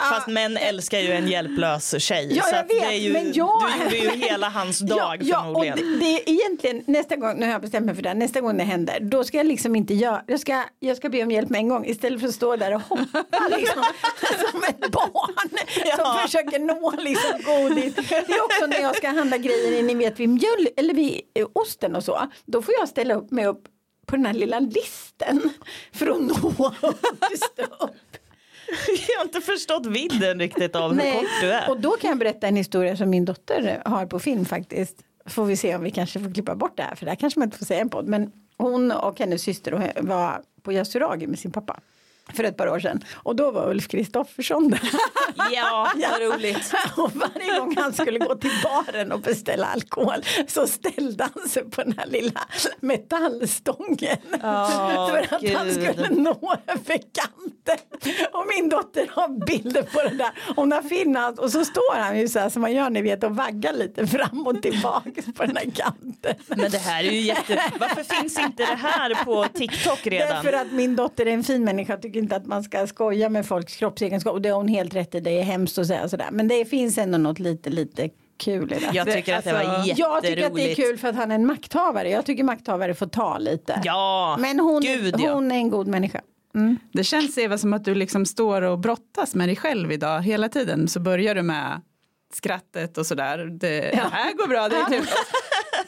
Fast 0.09 0.27
män 0.27 0.57
älskar 0.57 0.99
ju 0.99 1.11
en 1.11 1.27
hjälplös 1.27 2.01
tjej. 2.03 2.33
Ja, 2.35 2.43
så 2.43 2.55
jag 2.55 2.67
vet, 2.67 2.83
är 2.83 2.91
ju, 2.91 3.13
men 3.13 3.33
jag- 3.33 3.63
Du 3.89 3.97
gjorde 3.97 4.15
ju 4.17 4.21
hela 4.23 4.49
hans 4.49 4.79
dag 4.79 5.17
ja, 5.21 5.39
och 5.39 5.45
förmodligen. 5.45 5.77
det, 5.77 6.05
det 6.05 6.05
är 6.15 6.29
egentligen 6.29 6.83
nästa 6.87 7.15
gång, 7.15 7.35
nu 7.39 7.45
har 7.45 7.51
jag 7.53 7.61
bestämt 7.61 7.85
mig 7.85 7.95
för 7.95 8.01
det, 8.01 8.13
nästa 8.13 8.41
gång 8.41 8.57
det 8.57 8.63
händer, 8.63 8.99
då 8.99 9.23
ska 9.23 9.37
jag 9.37 9.45
liksom 9.45 9.75
inte 9.75 9.93
göra, 9.93 10.21
jag 10.27 10.39
ska, 10.39 10.63
jag 10.79 10.97
ska 10.97 11.09
be 11.09 11.23
om 11.23 11.31
hjälp 11.31 11.49
med 11.49 11.59
en 11.59 11.69
gång 11.69 11.85
istället 11.85 12.19
för 12.21 12.27
att 12.27 12.35
stå 12.35 12.55
där 12.55 12.73
och 12.75 12.81
hoppa 12.81 13.23
liksom, 13.57 13.83
som 14.51 14.63
ett 14.63 14.91
barn 14.91 15.49
Ja. 15.85 15.95
som 15.97 16.15
försöker 16.27 16.59
nå 16.59 16.93
liksom 16.97 17.31
godis. 17.45 17.95
Det 17.95 18.15
är 18.33 18.43
också 18.45 18.65
när 18.65 18.79
jag 18.81 18.95
ska 18.95 19.07
handla 19.09 19.37
grejer, 19.37 19.83
ni 19.83 19.95
vet 19.95 20.19
vid 20.19 20.29
mjölk 20.29 20.69
eller 20.77 20.93
vid 20.93 21.21
eh, 21.35 21.47
osten 21.53 21.95
och 21.95 22.03
så, 22.03 22.27
då 22.45 22.61
får 22.61 22.73
jag 22.79 22.89
ställa 22.89 23.13
upp 23.13 23.31
mig 23.31 23.45
upp 23.45 23.63
på 24.05 24.15
den 24.15 24.25
här 24.25 24.33
lilla 24.33 24.59
listen 24.59 25.49
för 25.93 26.07
att 26.07 26.21
nå 26.21 26.73
högst 27.21 27.59
upp. 27.79 28.12
Jag 29.09 29.17
har 29.17 29.25
inte 29.25 29.41
förstått 29.41 29.85
vidden 29.85 30.39
riktigt 30.39 30.75
av 30.75 30.93
hur 30.93 31.11
kort 31.11 31.29
du 31.41 31.51
är. 31.51 31.69
Och 31.69 31.79
då 31.79 31.91
kan 31.91 32.09
jag 32.09 32.19
berätta 32.19 32.47
en 32.47 32.55
historia 32.55 32.97
som 32.97 33.09
min 33.09 33.25
dotter 33.25 33.81
har 33.85 34.05
på 34.05 34.19
film 34.19 34.45
faktiskt. 34.45 34.97
Får 35.25 35.45
vi 35.45 35.57
se 35.57 35.75
om 35.75 35.83
vi 35.83 35.91
kanske 35.91 36.19
får 36.19 36.33
klippa 36.33 36.55
bort 36.55 36.77
det 36.77 36.83
här 36.83 36.95
för 36.95 37.05
det 37.05 37.11
här 37.11 37.15
kanske 37.15 37.39
man 37.39 37.47
inte 37.47 37.57
får 37.57 37.65
säga 37.65 37.81
en 37.81 37.89
podd. 37.89 38.07
Men 38.07 38.31
hon 38.57 38.91
och 38.91 39.19
hennes 39.19 39.41
syster 39.41 40.01
var 40.01 40.41
på 40.61 40.73
Yasuragi 40.73 41.27
med 41.27 41.39
sin 41.39 41.51
pappa 41.51 41.79
för 42.33 42.43
ett 42.43 42.57
par 42.57 42.67
år 42.67 42.79
sedan. 42.79 43.03
Och 43.13 43.35
då 43.35 43.51
var 43.51 43.69
Ulf 43.69 43.87
Kristoffersson 43.87 44.69
där. 44.69 44.79
Ja, 45.51 45.91
vad 46.11 46.21
roligt. 46.21 46.73
Och 46.97 47.11
varje 47.15 47.59
gång 47.59 47.75
han 47.77 47.93
skulle 47.93 48.19
gå 48.19 48.35
till 48.35 48.51
baren 48.63 49.11
och 49.11 49.19
beställa 49.19 49.65
alkohol 49.67 50.23
så 50.47 50.67
ställde 50.67 51.29
han 51.33 51.49
sig 51.49 51.69
på 51.69 51.83
den 51.83 51.93
här 51.97 52.05
lilla 52.05 52.41
metallstången. 52.79 54.17
Åh, 54.43 55.09
för 55.09 55.17
att 55.17 55.29
han 55.53 55.67
Gud. 55.67 55.73
skulle 55.73 56.09
nå 56.09 56.55
över 56.67 56.97
kanten. 57.13 57.85
Och 58.33 58.45
min 58.57 58.69
dotter 58.69 59.07
har 59.11 59.45
bilder 59.45 59.81
på 59.81 60.01
det 60.01 60.15
där. 60.17 60.31
Hon 60.55 60.71
har 60.71 60.81
filmat 60.81 61.39
och 61.39 61.51
så 61.51 61.65
står 61.65 61.95
han 61.95 62.19
ju 62.19 62.27
så 62.27 62.39
här 62.39 62.49
som 62.49 62.61
man 62.61 62.73
gör 62.73 62.89
ni 62.89 63.01
vet 63.01 63.23
och 63.23 63.35
vaggar 63.35 63.73
lite 63.73 64.07
fram 64.07 64.47
och 64.47 64.61
tillbaka 64.61 65.21
på 65.35 65.45
den 65.45 65.57
här 65.57 65.71
kanten. 65.75 66.35
Men 66.47 66.71
det 66.71 66.77
här 66.77 67.03
är 67.03 67.11
ju 67.11 67.19
jätte... 67.19 67.63
Varför 67.79 68.03
finns 68.03 68.39
inte 68.39 68.65
det 68.65 68.75
här 68.75 69.23
på 69.25 69.45
TikTok 69.53 70.07
redan? 70.07 70.29
Därför 70.29 70.53
att 70.53 70.71
min 70.71 70.95
dotter 70.95 71.25
är 71.25 71.31
en 71.31 71.43
fin 71.43 71.63
människa 71.63 71.97
tycker 72.13 72.23
inte 72.23 72.35
att 72.35 72.45
man 72.45 72.63
ska 72.63 72.87
skoja 72.87 73.29
med 73.29 73.45
folks 73.45 73.75
kroppsegenskaper 73.75 74.33
och 74.33 74.41
det 74.41 74.49
har 74.49 74.57
hon 74.57 74.67
helt 74.67 74.95
rätt 74.95 75.15
i, 75.15 75.19
det 75.19 75.39
är 75.39 75.43
hemskt 75.43 75.77
att 75.77 75.87
säga 75.87 76.09
sådär. 76.09 76.29
Men 76.31 76.47
det 76.47 76.65
finns 76.65 76.97
ändå 76.97 77.17
något 77.17 77.39
lite, 77.39 77.69
lite 77.69 78.09
kul 78.37 78.73
i 78.73 78.79
det. 78.79 78.89
Jag 78.93 79.11
tycker 79.11 79.37
att 79.37 79.43
det 79.43 79.53
var 79.53 79.61
jätteroligt. 79.61 79.99
Jag 79.99 80.23
tycker 80.23 80.45
att 80.47 80.55
det 80.55 80.71
är 80.71 80.75
kul 80.75 80.97
för 80.97 81.07
att 81.07 81.15
han 81.15 81.31
är 81.31 81.35
en 81.35 81.45
makthavare. 81.45 82.09
Jag 82.09 82.25
tycker 82.25 82.43
makthavare 82.43 82.93
får 82.93 83.05
ta 83.05 83.37
lite. 83.37 83.81
Ja, 83.83 84.37
Men 84.39 84.59
hon, 84.59 84.81
gud 84.81 85.15
ja. 85.19 85.33
hon 85.33 85.51
är 85.51 85.55
en 85.55 85.69
god 85.69 85.87
människa. 85.87 86.21
Det 86.93 87.03
känns 87.03 87.37
Eva 87.37 87.57
som 87.57 87.73
att 87.73 87.85
du 87.85 87.95
liksom 87.95 88.25
står 88.25 88.61
och 88.61 88.79
brottas 88.79 89.35
med 89.35 89.49
dig 89.49 89.55
själv 89.55 89.91
idag 89.91 90.21
hela 90.21 90.49
tiden. 90.49 90.87
Så 90.87 90.99
börjar 90.99 91.35
du 91.35 91.41
med 91.41 91.81
skrattet 92.33 92.97
och 92.97 93.05
sådär. 93.05 93.37
Det, 93.37 93.79
det 93.79 94.09
här 94.11 94.33
går 94.33 94.47
bra, 94.47 94.69
det 94.69 94.75
är 94.75 94.85
kul. 94.85 95.07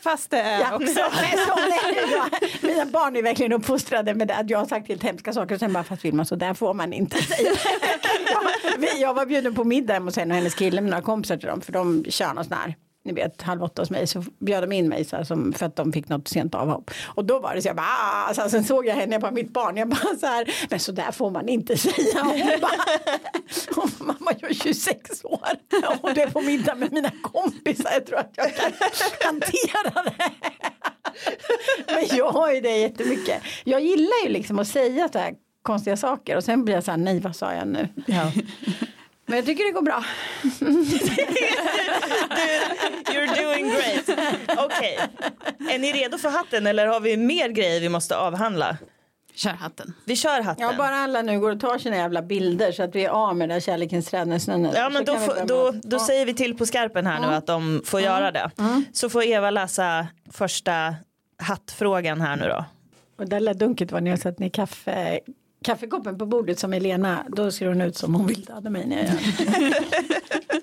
Fast 0.06 0.32
det 0.32 0.38
är 0.42 0.60
Ja, 0.60 0.76
också. 0.76 0.80
men 0.82 0.90
det. 2.62 2.68
Mina 2.68 2.86
barn 2.86 3.16
är 3.16 3.22
verkligen 3.22 3.54
uppfostrade 3.54 4.14
med 4.14 4.28
det 4.28 4.36
att 4.36 4.50
jag 4.50 4.60
har 4.60 4.66
sagt 4.66 4.88
helt 4.88 5.04
hemska 5.04 5.34
saker 5.34 5.56
och 5.56 5.60
sen 5.60 5.74
bara 5.74 5.84
fast 5.84 6.06
Vilma 6.06 6.26
så 6.26 6.36
där 6.36 6.54
får 6.54 6.74
man 6.74 6.94
inte 6.94 7.24
säga. 7.24 7.52
jag, 8.82 9.00
jag 9.00 9.14
var 9.14 9.26
bjuden 9.26 9.56
på 9.56 9.64
middag 9.64 10.00
hos 10.00 10.18
henne 10.18 10.34
och 10.34 10.38
hennes 10.38 10.56
kille 10.56 10.82
med 10.82 10.90
några 10.90 11.02
kompisar 11.04 11.38
till 11.38 11.48
dem 11.48 11.62
för 11.62 11.72
de 11.72 12.06
kör 12.10 12.34
någon 12.34 12.44
sån 12.46 12.58
här 12.58 12.76
ni 13.06 13.14
vet 13.14 13.42
halv 13.42 13.64
åtta 13.64 13.82
hos 13.82 13.90
mig 13.90 14.08
så 14.08 14.24
bjöd 14.40 14.64
de 14.64 14.72
in 14.72 14.90
mig 14.90 15.06
så 15.06 15.16
här, 15.16 15.24
som, 15.24 15.54
för 15.54 15.66
att 15.66 15.76
de 15.76 15.94
fick 15.94 16.10
något 16.10 16.28
sent 16.28 16.56
avhopp. 16.56 16.92
Och 17.06 17.26
då 17.26 17.40
var 17.40 17.56
det 17.56 17.62
så 17.62 17.68
jag 17.68 17.76
bara, 17.76 17.86
ah! 18.30 18.34
så 18.34 18.42
här, 18.42 18.50
sen 18.50 18.64
såg 18.64 18.86
jag 18.86 18.96
henne, 18.96 19.14
jag 19.14 19.22
bara 19.22 19.32
mitt 19.32 19.54
barn, 19.54 19.78
jag 19.78 19.88
bara 19.90 20.16
så 20.20 20.26
här, 20.26 20.54
men 20.70 20.80
så 20.80 20.92
där 20.92 21.12
får 21.12 21.32
man 21.32 21.50
inte 21.50 21.78
säga. 21.78 22.22
Och 22.22 22.26
hon 22.26 22.60
bara, 22.62 23.84
och 23.84 23.90
mamma 24.00 24.32
jag 24.40 24.50
är 24.50 24.54
26 24.54 25.26
år 25.26 25.50
och 26.02 26.14
det 26.14 26.22
är 26.22 26.30
på 26.30 26.42
middag 26.42 26.76
med 26.76 26.92
mina 26.94 27.12
kompisar, 27.22 27.92
jag 27.94 28.06
tror 28.06 28.18
att 28.20 28.34
jag 28.36 28.56
kan 28.56 28.72
hantera 29.24 30.04
det. 30.04 30.32
Men 31.88 32.18
jag 32.18 32.30
har 32.30 32.52
ju 32.52 32.62
det 32.62 32.78
jättemycket. 32.78 33.42
Jag 33.64 33.82
gillar 33.82 34.24
ju 34.24 34.30
liksom 34.30 34.60
att 34.60 34.68
säga 34.68 35.10
så 35.14 35.20
här 35.20 35.34
konstiga 35.62 35.98
saker 35.98 36.38
och 36.38 36.44
sen 36.44 36.66
blir 36.66 36.76
jag 36.76 36.84
så 36.84 36.92
här, 36.92 36.98
nej 36.98 37.20
vad 37.20 37.36
sa 37.36 37.54
jag 37.54 37.68
nu? 37.68 37.88
Ja. 38.06 38.32
Men 39.25 39.36
jag 39.38 39.46
tycker 39.46 39.63
det 39.65 39.72
går 39.72 39.82
bra. 39.82 40.03
You're 43.13 43.44
doing 43.44 43.70
great. 43.72 44.10
Okej, 44.65 45.00
är 45.70 45.79
ni 45.79 45.94
redo 45.94 46.17
för 46.17 46.29
hatten 46.29 46.67
eller 46.67 46.88
har 46.88 47.00
vi 47.00 47.17
mer 47.17 47.50
grejer 47.50 47.79
vi 47.82 47.89
måste 47.89 48.17
avhandla? 48.17 48.77
Kör 49.36 49.50
hatten. 49.51 49.94
Vi 50.05 50.15
kör 50.15 50.41
hatten. 50.41 50.63
Ja, 50.65 50.74
bara 50.77 50.96
alla 50.96 51.22
nu 51.22 51.39
går 51.39 51.51
och 51.51 51.60
tar 51.60 51.77
sina 51.77 51.96
jävla 51.96 52.22
bilder 52.22 52.72
så 52.72 52.84
att 52.84 52.96
vi 52.96 53.05
är 53.05 53.10
av 53.10 53.36
med 53.36 53.50
den 53.50 53.55
där 53.55 53.62
kärlekens 53.62 54.08
träd 54.08 54.27
när 54.27 54.39
snön 54.39 54.65
är 54.65 54.72
där. 54.72 54.79
Ja 54.79 54.89
men 54.89 55.05
Så 55.05 55.13
då, 55.13 55.27
börja 55.27 55.46
då, 55.46 55.72
då 55.72 55.98
Ja. 55.98 56.08
säger 56.08 56.25
vi 56.25 56.34
till 56.34 56.58
på 56.58 56.65
skarpen 56.65 57.05
här 57.05 57.20
nu 57.20 57.27
att 57.27 57.48
de 57.48 57.82
får 57.86 58.01
göra 58.01 58.32
det. 58.32 58.51
Så 58.94 59.10
får 59.10 59.24
Eva 59.24 59.50
läsa 59.50 60.08
första 60.32 60.96
hattfrågan 61.44 62.22
här 62.22 62.36
nu 62.36 62.48
då. 62.48 62.65
Och 63.17 63.29
där 63.29 63.39
lät 63.39 63.60
dunket 63.60 63.91
var 63.91 64.01
när 64.01 64.12
jag 64.12 64.20
satt 64.20 64.39
ner 64.39 64.50
kaffe, 64.50 65.20
kaffekoppen 65.65 66.17
på 66.17 66.25
bordet 66.25 66.60
som 66.60 66.74
Elena. 66.74 67.25
Då 67.29 67.51
ser 67.51 67.67
hon 67.67 67.81
ut 67.81 67.98
som 67.98 68.15
hon 68.15 68.27
vill 68.27 68.41
döda 68.41 68.69
mig 68.69 68.88
när 68.88 68.98
jag 68.98 69.13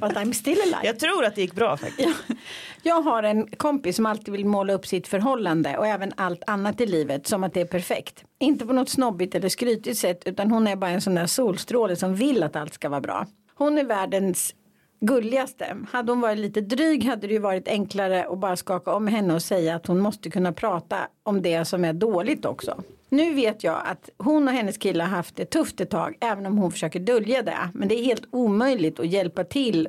But 0.00 0.12
I'm 0.12 0.32
still 0.32 0.58
alive. 0.60 0.86
Jag 0.86 0.98
tror 0.98 1.24
att 1.24 1.34
det 1.34 1.40
gick 1.40 1.54
bra 1.54 1.76
faktiskt. 1.76 2.18
Ja. 2.28 2.34
Jag 2.82 3.02
har 3.02 3.22
en 3.22 3.46
kompis 3.46 3.96
som 3.96 4.06
alltid 4.06 4.32
vill 4.32 4.46
måla 4.46 4.72
upp 4.72 4.86
sitt 4.86 5.08
förhållande 5.08 5.78
och 5.78 5.86
även 5.86 6.12
allt 6.16 6.42
annat 6.46 6.80
i 6.80 6.86
livet 6.86 7.26
som 7.26 7.44
att 7.44 7.54
det 7.54 7.60
är 7.60 7.64
perfekt. 7.64 8.24
Inte 8.38 8.66
på 8.66 8.72
något 8.72 8.88
snobbigt 8.88 9.34
eller 9.34 9.48
skrytigt 9.48 9.98
sätt 9.98 10.22
utan 10.26 10.50
hon 10.50 10.66
är 10.66 10.76
bara 10.76 10.90
en 10.90 11.00
sån 11.00 11.14
där 11.14 11.26
solstråle 11.26 11.96
som 11.96 12.14
vill 12.14 12.42
att 12.42 12.56
allt 12.56 12.74
ska 12.74 12.88
vara 12.88 13.00
bra. 13.00 13.26
Hon 13.54 13.78
är 13.78 13.84
världens 13.84 14.54
gulligaste. 15.00 15.76
Hade 15.92 16.12
hon 16.12 16.20
varit 16.20 16.38
lite 16.38 16.60
dryg 16.60 17.04
hade 17.04 17.26
det 17.26 17.32
ju 17.32 17.38
varit 17.38 17.68
enklare 17.68 18.26
att 18.28 18.38
bara 18.38 18.56
skaka 18.56 18.94
om 18.94 19.06
henne 19.06 19.34
och 19.34 19.42
säga 19.42 19.76
att 19.76 19.86
hon 19.86 20.00
måste 20.00 20.30
kunna 20.30 20.52
prata 20.52 20.96
om 21.22 21.42
det 21.42 21.64
som 21.64 21.84
är 21.84 21.92
dåligt 21.92 22.44
också. 22.44 22.82
Nu 23.12 23.34
vet 23.34 23.64
jag 23.64 23.82
att 23.84 24.10
hon 24.18 24.48
och 24.48 24.54
hennes 24.54 24.78
kille 24.78 25.02
har 25.02 25.10
haft 25.10 25.36
det 25.36 25.44
tufft 25.44 25.80
ett 25.80 25.90
tag 25.90 26.16
även 26.20 26.46
om 26.46 26.58
hon 26.58 26.72
försöker 26.72 27.00
dölja 27.00 27.42
det. 27.42 27.70
Men 27.74 27.88
det 27.88 28.00
är 28.00 28.04
helt 28.04 28.24
omöjligt 28.30 29.00
att 29.00 29.06
hjälpa 29.06 29.44
till 29.44 29.88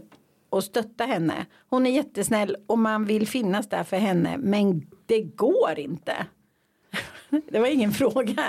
och 0.49 0.63
stötta 0.63 1.05
henne. 1.05 1.45
Hon 1.69 1.85
är 1.85 1.91
jättesnäll 1.91 2.57
och 2.67 2.79
man 2.79 3.05
vill 3.05 3.27
finnas 3.27 3.69
där 3.69 3.83
för 3.83 3.97
henne 3.97 4.37
men 4.37 4.81
det 5.05 5.21
går 5.21 5.73
inte. 5.79 6.13
Det 7.51 7.59
var 7.59 7.67
ingen 7.67 7.91
fråga. 7.91 8.33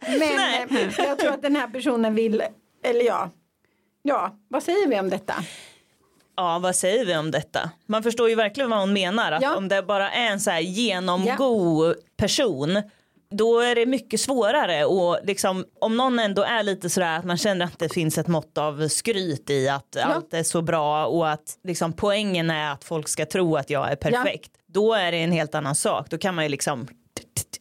men 0.00 0.68
eh, 0.70 0.90
jag 0.98 1.18
tror 1.18 1.32
att 1.32 1.42
den 1.42 1.56
här 1.56 1.68
personen 1.68 2.14
vill, 2.14 2.42
eller 2.82 3.04
ja, 3.04 3.30
ja, 4.02 4.38
vad 4.48 4.62
säger 4.62 4.88
vi 4.88 5.00
om 5.00 5.10
detta? 5.10 5.34
Ja 6.36 6.58
vad 6.58 6.76
säger 6.76 7.04
vi 7.04 7.16
om 7.16 7.30
detta? 7.30 7.70
Man 7.86 8.02
förstår 8.02 8.28
ju 8.28 8.34
verkligen 8.34 8.70
vad 8.70 8.80
hon 8.80 8.92
menar. 8.92 9.32
Att 9.32 9.42
Ja. 9.42 9.56
om 9.56 9.68
det 9.68 9.82
bara 9.82 10.10
är 10.10 10.30
en 10.30 10.40
så 10.40 10.50
här 10.50 10.60
genomgod 10.60 11.94
person 12.16 12.82
då 13.30 13.60
är 13.60 13.74
det 13.74 13.86
mycket 13.86 14.20
svårare 14.20 14.84
och 14.84 15.18
liksom 15.22 15.64
om 15.80 15.96
någon 15.96 16.18
ändå 16.18 16.42
är 16.42 16.62
lite 16.62 16.90
sådär 16.90 17.18
att 17.18 17.24
man 17.24 17.36
känner 17.36 17.64
att 17.64 17.78
det 17.78 17.88
finns 17.92 18.18
ett 18.18 18.26
mått 18.28 18.58
av 18.58 18.88
skryt 18.88 19.50
i 19.50 19.68
att 19.68 19.96
allt 19.96 20.34
är 20.34 20.42
så 20.42 20.62
bra 20.62 21.06
och 21.06 21.30
att 21.30 21.58
liksom 21.64 21.92
poängen 21.92 22.50
är 22.50 22.72
att 22.72 22.84
folk 22.84 23.08
ska 23.08 23.26
tro 23.26 23.56
att 23.56 23.70
jag 23.70 23.92
är 23.92 23.96
perfekt. 23.96 24.50
Då 24.66 24.94
är 24.94 25.12
det 25.12 25.18
en 25.18 25.32
helt 25.32 25.54
annan 25.54 25.74
sak. 25.74 26.10
Då 26.10 26.18
kan 26.18 26.34
man 26.34 26.44
ju 26.44 26.48
liksom 26.48 26.88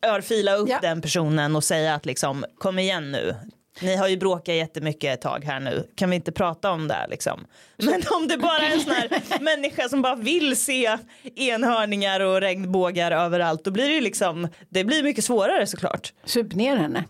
örfila 0.06 0.56
upp 0.56 0.70
Ja. 0.70 0.80
den 0.82 1.02
personen 1.02 1.56
och 1.56 1.64
säga 1.64 1.96
att 1.96 2.06
liksom 2.06 2.46
kom 2.58 2.80
igen 2.80 3.12
nu. 3.12 3.36
Ni 3.82 3.96
har 3.96 4.08
ju 4.08 4.18
bråkat 4.18 4.56
jättemycket 4.56 5.14
ett 5.14 5.22
tag 5.22 5.44
här 5.44 5.60
nu. 5.60 5.88
Kan 5.96 6.10
vi 6.10 6.16
inte 6.16 6.32
prata 6.32 6.72
om 6.72 6.88
det 6.88 6.94
här 6.94 7.08
liksom? 7.08 7.46
Men 7.78 8.02
om 8.22 8.28
det 8.28 8.38
bara 8.38 8.58
är 8.58 8.74
en 8.74 8.80
sån 8.80 8.94
här 8.94 9.40
människa 9.42 9.90
som 9.90 10.02
bara 10.02 10.16
vill 10.16 10.56
se 10.56 10.98
enhörningar 11.36 12.20
och 12.20 12.42
regnbågar 12.42 13.12
överallt 13.12 13.64
då 13.64 13.72
blir 13.72 13.88
det 13.88 13.94
ju 13.94 14.02
liksom 14.02 14.48
det 14.70 14.84
blir 14.84 15.04
mycket 15.04 15.26
svårare 15.26 15.68
såklart. 15.68 16.14
Sup 16.26 16.56
ner 16.56 16.76
henne. 16.78 17.04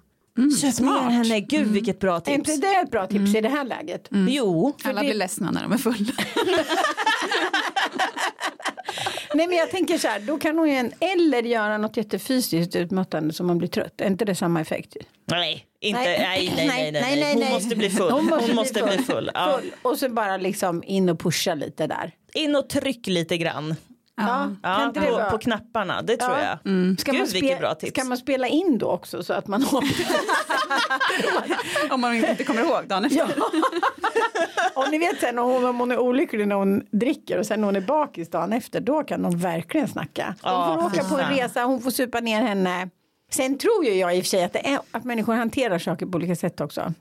Köp 0.62 0.80
ner 0.80 1.10
henne, 1.10 1.39
gud 1.39 1.67
vilket 1.67 1.99
bra 1.99 2.15
Är 2.15 2.19
tips. 2.19 2.49
inte 2.49 2.67
det 2.67 2.76
ett 2.76 2.91
bra 2.91 3.08
tips 3.08 3.36
i 3.36 3.41
det 3.41 3.49
här 3.49 3.63
läget? 3.63 4.08
Jo, 4.12 4.78
Alla 4.84 5.02
det- 5.02 5.06
blir 5.08 5.13
ledsna 5.17 5.52
när 5.52 5.62
de 5.62 5.71
är 5.73 5.78
fulla. 5.78 5.97
Nej 9.34 9.48
men 9.48 9.58
jag 9.58 9.72
tänker 9.72 9.98
så 9.98 10.08
här, 10.08 10.19
då 10.19 10.38
kan 10.38 10.58
hon 10.58 10.69
ju 10.69 10.76
en, 10.76 10.91
eller 11.00 11.43
göra 11.43 11.78
något 11.78 11.98
jättefysiskt 11.98 12.76
utmattande 12.76 13.34
som 13.34 13.48
man 13.48 13.58
blir 13.58 13.69
trött. 13.69 14.02
Är 14.02 14.08
inte 14.08 14.26
det 14.26 14.36
samma 14.36 14.62
effekt? 14.62 14.96
nej, 15.26 15.65
inte, 15.80 16.00
Nej. 16.00 16.19
nej, 16.19 16.54
nej, 16.56 16.91
nej, 16.91 16.91
nej, 16.91 17.19
nej, 17.19 17.34
Hon 17.34 17.54
måste 17.54 17.76
bli 17.76 17.89
full. 17.89 18.12
Hon 18.12 18.26
måste, 18.56 18.84
bli 18.84 18.98
full. 18.98 19.32
Ja. 19.34 19.60
full. 19.60 19.72
Och 19.82 19.98
så 19.98 20.10
bara 20.10 20.38
liksom 20.38 20.84
in 20.84 21.10
och 21.10 21.19
pusha 21.19 21.54
lite 21.56 21.88
där. 21.88 22.12
In 22.34 22.56
och 22.56 22.69
tryck 22.69 23.08
lite 23.08 23.38
grann. 23.38 23.76
Ja, 24.17 24.49
kan 24.63 24.91
Ja, 24.95 25.02
på, 25.02 25.12
vara? 25.12 25.30
på 25.32 25.38
knapparna, 25.38 26.02
det 26.02 26.17
tror 26.17 26.32
Ja. 26.38 26.58
jag. 26.63 26.99
Ska, 26.99 27.12
Gud, 27.12 27.19
man 27.21 27.28
vilket 27.34 27.60
bra 27.60 27.76
tips. 27.76 27.91
ska 27.91 28.04
man 28.04 28.17
spela 28.17 28.47
in 28.47 28.78
då 28.78 28.88
också 28.88 29.23
så 29.23 29.34
att 29.34 29.47
man 29.47 29.63
har 29.71 29.84
Om 31.91 32.02
man 32.02 32.15
inte 32.15 32.43
kommer 32.43 32.62
ihåg 32.62 32.88
dagen 32.88 33.06
efter. 33.06 33.17
Ja. 33.19 33.28
Om 34.84 34.91
ni 34.91 34.97
vet 34.97 35.19
sen 35.19 35.39
om 35.39 35.52
hon, 35.52 35.65
om 35.65 35.80
hon 35.80 35.91
är 35.91 35.97
olycklig 35.99 36.47
när 36.47 36.56
hon 36.56 36.84
dricker 36.91 37.39
och 37.39 37.45
sen 37.45 37.60
när 37.62 37.65
hon 37.65 37.76
är 37.76 37.82
bakis 37.82 38.30
dagen 38.30 38.54
efter 38.54 38.80
då 38.82 39.04
kan 39.04 39.21
de 39.21 39.38
verkligen 39.38 39.88
snacka. 39.88 40.36
Hon 40.41 40.52
Ja, 40.54 40.80
får 40.82 40.99
åka 41.02 41.10
på 41.10 41.19
en 41.19 41.30
resa, 41.38 41.63
hon 41.63 41.82
får 41.82 41.91
supa 41.91 42.19
ner 42.19 42.41
henne. 42.41 42.89
Sen 43.32 43.58
tror 43.58 43.86
ju 43.86 43.93
jag 43.93 44.17
i 44.17 44.19
och 44.19 44.23
för 44.23 44.30
sig 44.30 44.43
att, 44.43 44.54
det 44.54 44.67
är, 44.67 44.80
att 44.91 45.04
människor 45.04 45.34
hanterar 45.34 45.80
saker 45.80 46.06
på 46.06 46.15
olika 46.15 46.36
sätt 46.36 46.62
också. 46.62 46.93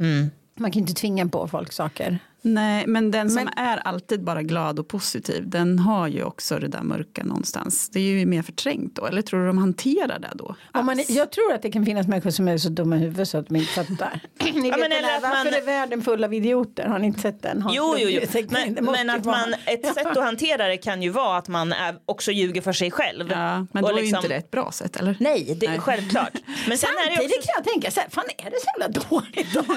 Mm. 0.00 0.30
Man 0.56 0.70
kan 0.72 0.80
inte 0.80 0.94
tvinga 0.94 1.26
på 1.28 1.48
folk 1.48 1.72
saker. 1.72 2.18
Nej, 2.42 2.86
men 2.86 3.10
den 3.10 3.30
som 3.30 3.44
Men- 3.44 3.64
är 3.64 3.76
alltid 3.76 4.24
bara 4.24 4.42
glad 4.42 4.78
och 4.78 4.88
positiv, 4.88 5.42
den 5.48 5.78
har 5.78 6.08
ju 6.08 6.22
också 6.24 6.58
det 6.58 6.68
där 6.68 6.82
mörka 6.82 7.24
någonstans. 7.24 7.88
Det 7.90 8.00
är 8.00 8.04
ju 8.18 8.26
mer 8.26 8.42
förträngt 8.42 8.94
då, 8.96 9.06
eller 9.06 9.22
tror 9.22 9.40
du 9.40 9.46
de 9.46 9.58
hanterar 9.58 10.18
det 10.18 10.30
då? 10.34 10.56
Om 10.74 10.86
man, 10.86 11.04
jag 11.08 11.32
tror 11.32 11.52
att 11.54 11.62
det 11.62 11.70
kan 11.70 11.84
finnas 11.86 12.06
människor 12.06 12.30
som 12.30 12.48
är 12.48 12.58
så 12.58 12.68
dumma 12.68 12.96
i 12.96 12.98
huvudet 12.98 13.28
så 13.28 13.38
att 13.38 13.48
de 13.48 13.56
inte 13.56 13.72
fattar. 13.72 14.20
Ni 14.40 14.52
vet 14.52 14.54
men 14.54 14.80
den 14.80 14.92
eller 14.92 15.02
där, 15.08 15.16
att 15.16 15.22
varför 15.22 15.44
man- 15.44 15.54
är 15.54 15.62
världen 15.66 16.02
full 16.02 16.24
av 16.24 16.34
idioter? 16.34 16.86
Har 16.86 16.98
ni 16.98 17.06
inte 17.06 17.20
sett 17.20 17.42
den? 17.42 17.62
Hans 17.62 17.76
Jo, 17.76 17.94
jo, 17.98 18.08
jo. 18.08 18.42
Men, 18.50 18.74
men 18.84 19.10
att 19.10 19.26
vara- 19.26 19.36
man, 19.38 19.54
ett 19.66 19.86
sätt 19.94 20.06
att 20.06 20.24
hantera 20.24 20.66
det 20.68 20.76
kan 20.76 21.02
ju 21.02 21.10
vara 21.10 21.38
att 21.38 21.48
man 21.48 21.72
är, 21.72 21.94
också 22.06 22.32
ljuger 22.32 22.60
för 22.62 22.72
sig 22.72 22.90
själv. 22.90 23.30
Ja, 23.30 23.66
men 23.72 23.82
då 23.82 23.88
är 23.88 23.92
ju 23.94 24.00
liksom- 24.00 24.16
inte 24.16 24.28
det 24.28 24.34
ett 24.36 24.50
bra 24.50 24.72
sätt, 24.72 24.96
eller? 24.96 25.16
Nej, 25.20 25.56
det 25.60 25.66
är 25.66 25.70
Nej. 25.70 25.80
självklart. 25.80 26.32
Men 26.68 26.78
sen 26.78 26.88
är 26.90 27.10
det 27.10 27.16
Samtidigt 27.16 27.38
också, 27.38 27.46
kan 27.52 27.62
jag 27.64 27.72
tänka 27.72 27.90
så 27.90 28.00
här, 28.00 28.08
fan 28.10 28.24
är 28.38 28.50
det 28.50 28.56
så 28.60 28.80
jävla 28.80 29.00
dåligt 29.08 29.54
då? 29.54 29.60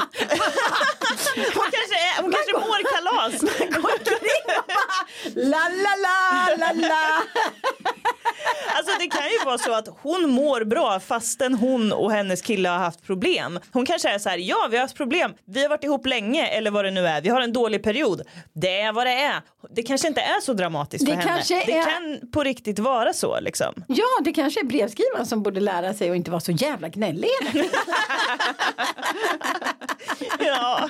hon 1.60 1.70
kanske, 1.76 1.96
är, 2.10 2.22
hon 2.22 2.32
kanske 2.32 2.53
mår 2.60 2.82
kalas. 2.96 3.42
Gå 3.42 3.48
omkring 3.48 4.44
och 4.58 4.66
bara, 4.68 4.84
La 5.36 5.70
la 5.70 5.96
la 6.04 6.56
la 6.58 6.88
la. 6.88 7.22
Alltså 8.76 8.98
det 9.00 9.08
kan 9.08 9.24
ju 9.30 9.46
vara 9.46 9.58
så 9.58 9.74
att 9.74 9.88
hon 10.02 10.30
mår 10.30 10.64
bra 10.64 11.00
fastän 11.00 11.54
hon 11.54 11.92
och 11.92 12.12
hennes 12.12 12.42
kille 12.42 12.70
har 12.70 12.78
haft 12.78 13.04
problem. 13.06 13.60
Hon 13.74 13.86
kanske 13.86 14.10
är 14.10 14.20
så 14.20 14.30
här, 14.30 14.38
ja 14.38 14.68
vi 14.72 14.78
har 14.78 14.82
haft 14.82 14.96
problem, 14.98 15.34
vi 15.46 15.62
har 15.62 15.70
varit 15.70 15.84
ihop 15.84 16.06
länge 16.06 16.48
eller 16.48 16.72
vad 16.72 16.86
det 16.86 16.92
nu 16.92 17.08
är, 17.08 17.22
vi 17.22 17.30
har 17.30 17.42
en 17.42 17.54
dålig 17.54 17.84
period. 17.84 18.22
Det 18.54 18.80
är 18.82 18.92
vad 18.94 19.08
det 19.08 19.14
är. 19.14 19.42
Det 19.76 19.84
kanske 19.84 20.08
inte 20.08 20.22
är 20.22 20.42
så 20.42 20.54
dramatiskt 20.54 21.06
för 21.10 21.16
Det 21.16 21.22
henne. 21.22 21.44
Det 21.66 21.78
är- 21.78 21.84
kan 21.84 22.32
på 22.32 22.44
riktigt 22.44 22.80
vara 22.80 23.14
så 23.14 23.40
liksom. 23.40 23.74
Ja, 23.88 24.06
det 24.22 24.34
kanske 24.34 24.60
är 24.60 24.64
brevskrivaren 24.66 25.26
som 25.26 25.44
borde 25.44 25.60
lära 25.60 25.94
sig 25.94 26.10
att 26.10 26.16
inte 26.16 26.32
vara 26.32 26.42
så 26.42 26.52
jävla 26.52 26.90
gnällig. 26.90 27.30
Ja. 30.40 30.90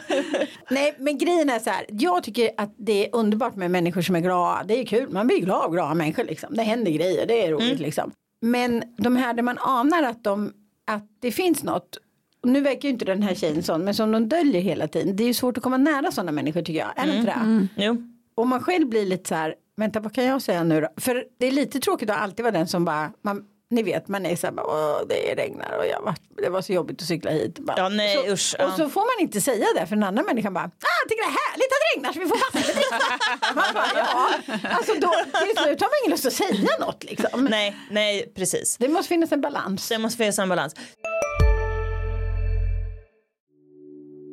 Nej, 0.70 0.96
men 1.00 1.18
grejen 1.18 1.50
är 1.56 1.60
så 1.60 1.70
här. 1.70 1.86
Jag 1.90 2.24
tycker 2.24 2.50
att 2.58 2.74
det 2.78 3.06
är 3.06 3.16
underbart 3.16 3.56
med 3.56 3.72
människor 3.72 4.02
som 4.02 4.16
är 4.16 4.20
glada. 4.20 4.64
Det 4.64 4.80
är 4.80 4.86
kul. 4.86 5.10
Man 5.10 5.28
blir 5.28 5.40
glad 5.40 5.66
av 5.66 5.72
glada 5.72 5.94
människor 5.94 6.24
liksom. 6.24 6.54
Det 6.56 6.64
händer 6.64 6.92
grejer. 6.92 7.26
Det 7.26 7.46
är 7.46 7.52
roligt 7.52 7.80
liksom. 7.80 8.12
Men 8.42 8.84
de 8.98 9.16
här 9.16 9.34
där 9.34 9.44
man 9.44 9.58
anar 9.58 10.04
att, 10.04 10.24
de, 10.24 10.54
att 10.88 11.08
det 11.22 11.32
finns 11.32 11.64
något. 11.64 11.98
Nu 12.44 12.62
verkar 12.62 12.82
ju 12.82 12.90
inte 12.90 13.06
den 13.06 13.22
här 13.22 13.36
tjejen 13.36 13.64
sån, 13.64 13.84
men 13.86 13.94
som 13.94 14.12
de 14.12 14.30
döljer 14.30 14.62
hela 14.62 14.88
tiden. 14.88 15.16
Det 15.16 15.24
är 15.24 15.28
ju 15.28 15.34
svårt 15.34 15.58
att 15.58 15.64
komma 15.64 15.78
nära 15.78 16.12
sådana 16.12 16.32
människor 16.32 16.62
tycker 16.62 16.80
jag. 16.80 16.92
Är 16.96 17.06
det 17.06 17.18
inte 17.18 17.68
det? 17.76 17.84
Jo. 17.86 18.10
Och 18.36 18.48
man 18.48 18.60
själv 18.60 18.90
blir 18.90 19.06
lite 19.06 19.30
så 19.30 19.36
här, 19.36 19.56
vänta 19.78 20.00
vad 20.00 20.14
kan 20.14 20.26
jag 20.26 20.42
säga 20.42 20.64
nu 20.64 20.82
då? 20.82 20.88
För 20.98 21.26
det 21.40 21.48
är 21.48 21.52
lite 21.52 21.80
tråkigt 21.80 22.10
att 22.10 22.18
alltid 22.18 22.44
vara 22.44 22.52
den 22.52 22.68
som 22.68 22.86
bara, 22.86 23.12
man, 23.22 23.46
ni 23.74 23.84
vet 23.84 24.08
man 24.08 24.26
är 24.26 24.36
så 24.36 24.48
här, 24.48 24.54
Åh, 24.58 25.08
det 25.10 25.36
regnar 25.36 25.78
och 25.78 25.86
jag 25.86 26.02
var, 26.02 26.16
det 26.38 26.50
var 26.50 26.62
så 26.62 26.74
jobbigt 26.74 27.02
att 27.02 27.08
cykla 27.08 27.32
hit. 27.32 27.60
Bara. 27.60 27.78
Ja, 27.78 27.90
nej, 27.90 28.16
så, 28.16 28.34
usch, 28.34 28.56
och 28.60 28.66
ja. 28.66 28.78
så 28.78 28.90
får 28.90 29.02
man 29.02 29.24
inte 29.26 29.42
säga 29.42 29.66
det 29.76 29.86
för 29.86 29.96
den 29.96 30.04
andra 30.04 30.24
människan 30.24 30.54
bara, 30.54 30.64
ah, 30.64 30.98
jag 31.02 31.10
tycker 31.10 31.24
det 31.24 31.30
är 31.30 31.40
härligt 31.48 31.72
att 31.74 31.82
det 31.84 31.90
regnar 31.94 32.14
så 32.14 32.20
vi 32.20 32.26
får 32.26 32.40
vatten. 32.46 33.56
man 33.56 33.74
bara, 33.74 33.86
ja, 33.96 34.70
alltså 34.70 34.94
då, 34.94 35.12
till 35.46 35.64
slut 35.64 35.82
har 35.82 35.88
man 35.88 35.98
ingen 36.04 36.12
lust 36.12 36.26
att 36.26 36.34
säga 36.34 36.78
något 36.80 37.04
liksom. 37.04 37.46
Nej, 37.46 37.76
nej 37.92 38.34
precis. 38.36 38.78
Det 38.80 38.88
måste 38.88 39.10
finnas 39.10 39.32
en 39.32 39.42
balans. 39.42 39.90
Det 39.90 39.98
måste 39.98 40.18
finnas 40.18 40.40
en 40.40 40.50
balans. 40.50 40.76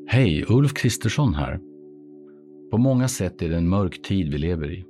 Hej, 0.09 0.44
Ulf 0.48 0.74
Kristersson 0.74 1.35
här. 1.35 1.61
På 2.70 2.79
många 2.79 3.09
sätt 3.09 3.42
är 3.42 3.48
det 3.48 3.57
en 3.57 3.68
mörk 3.68 4.03
tid 4.03 4.33
vi 4.33 4.38
lever 4.38 4.72
i. 4.72 4.89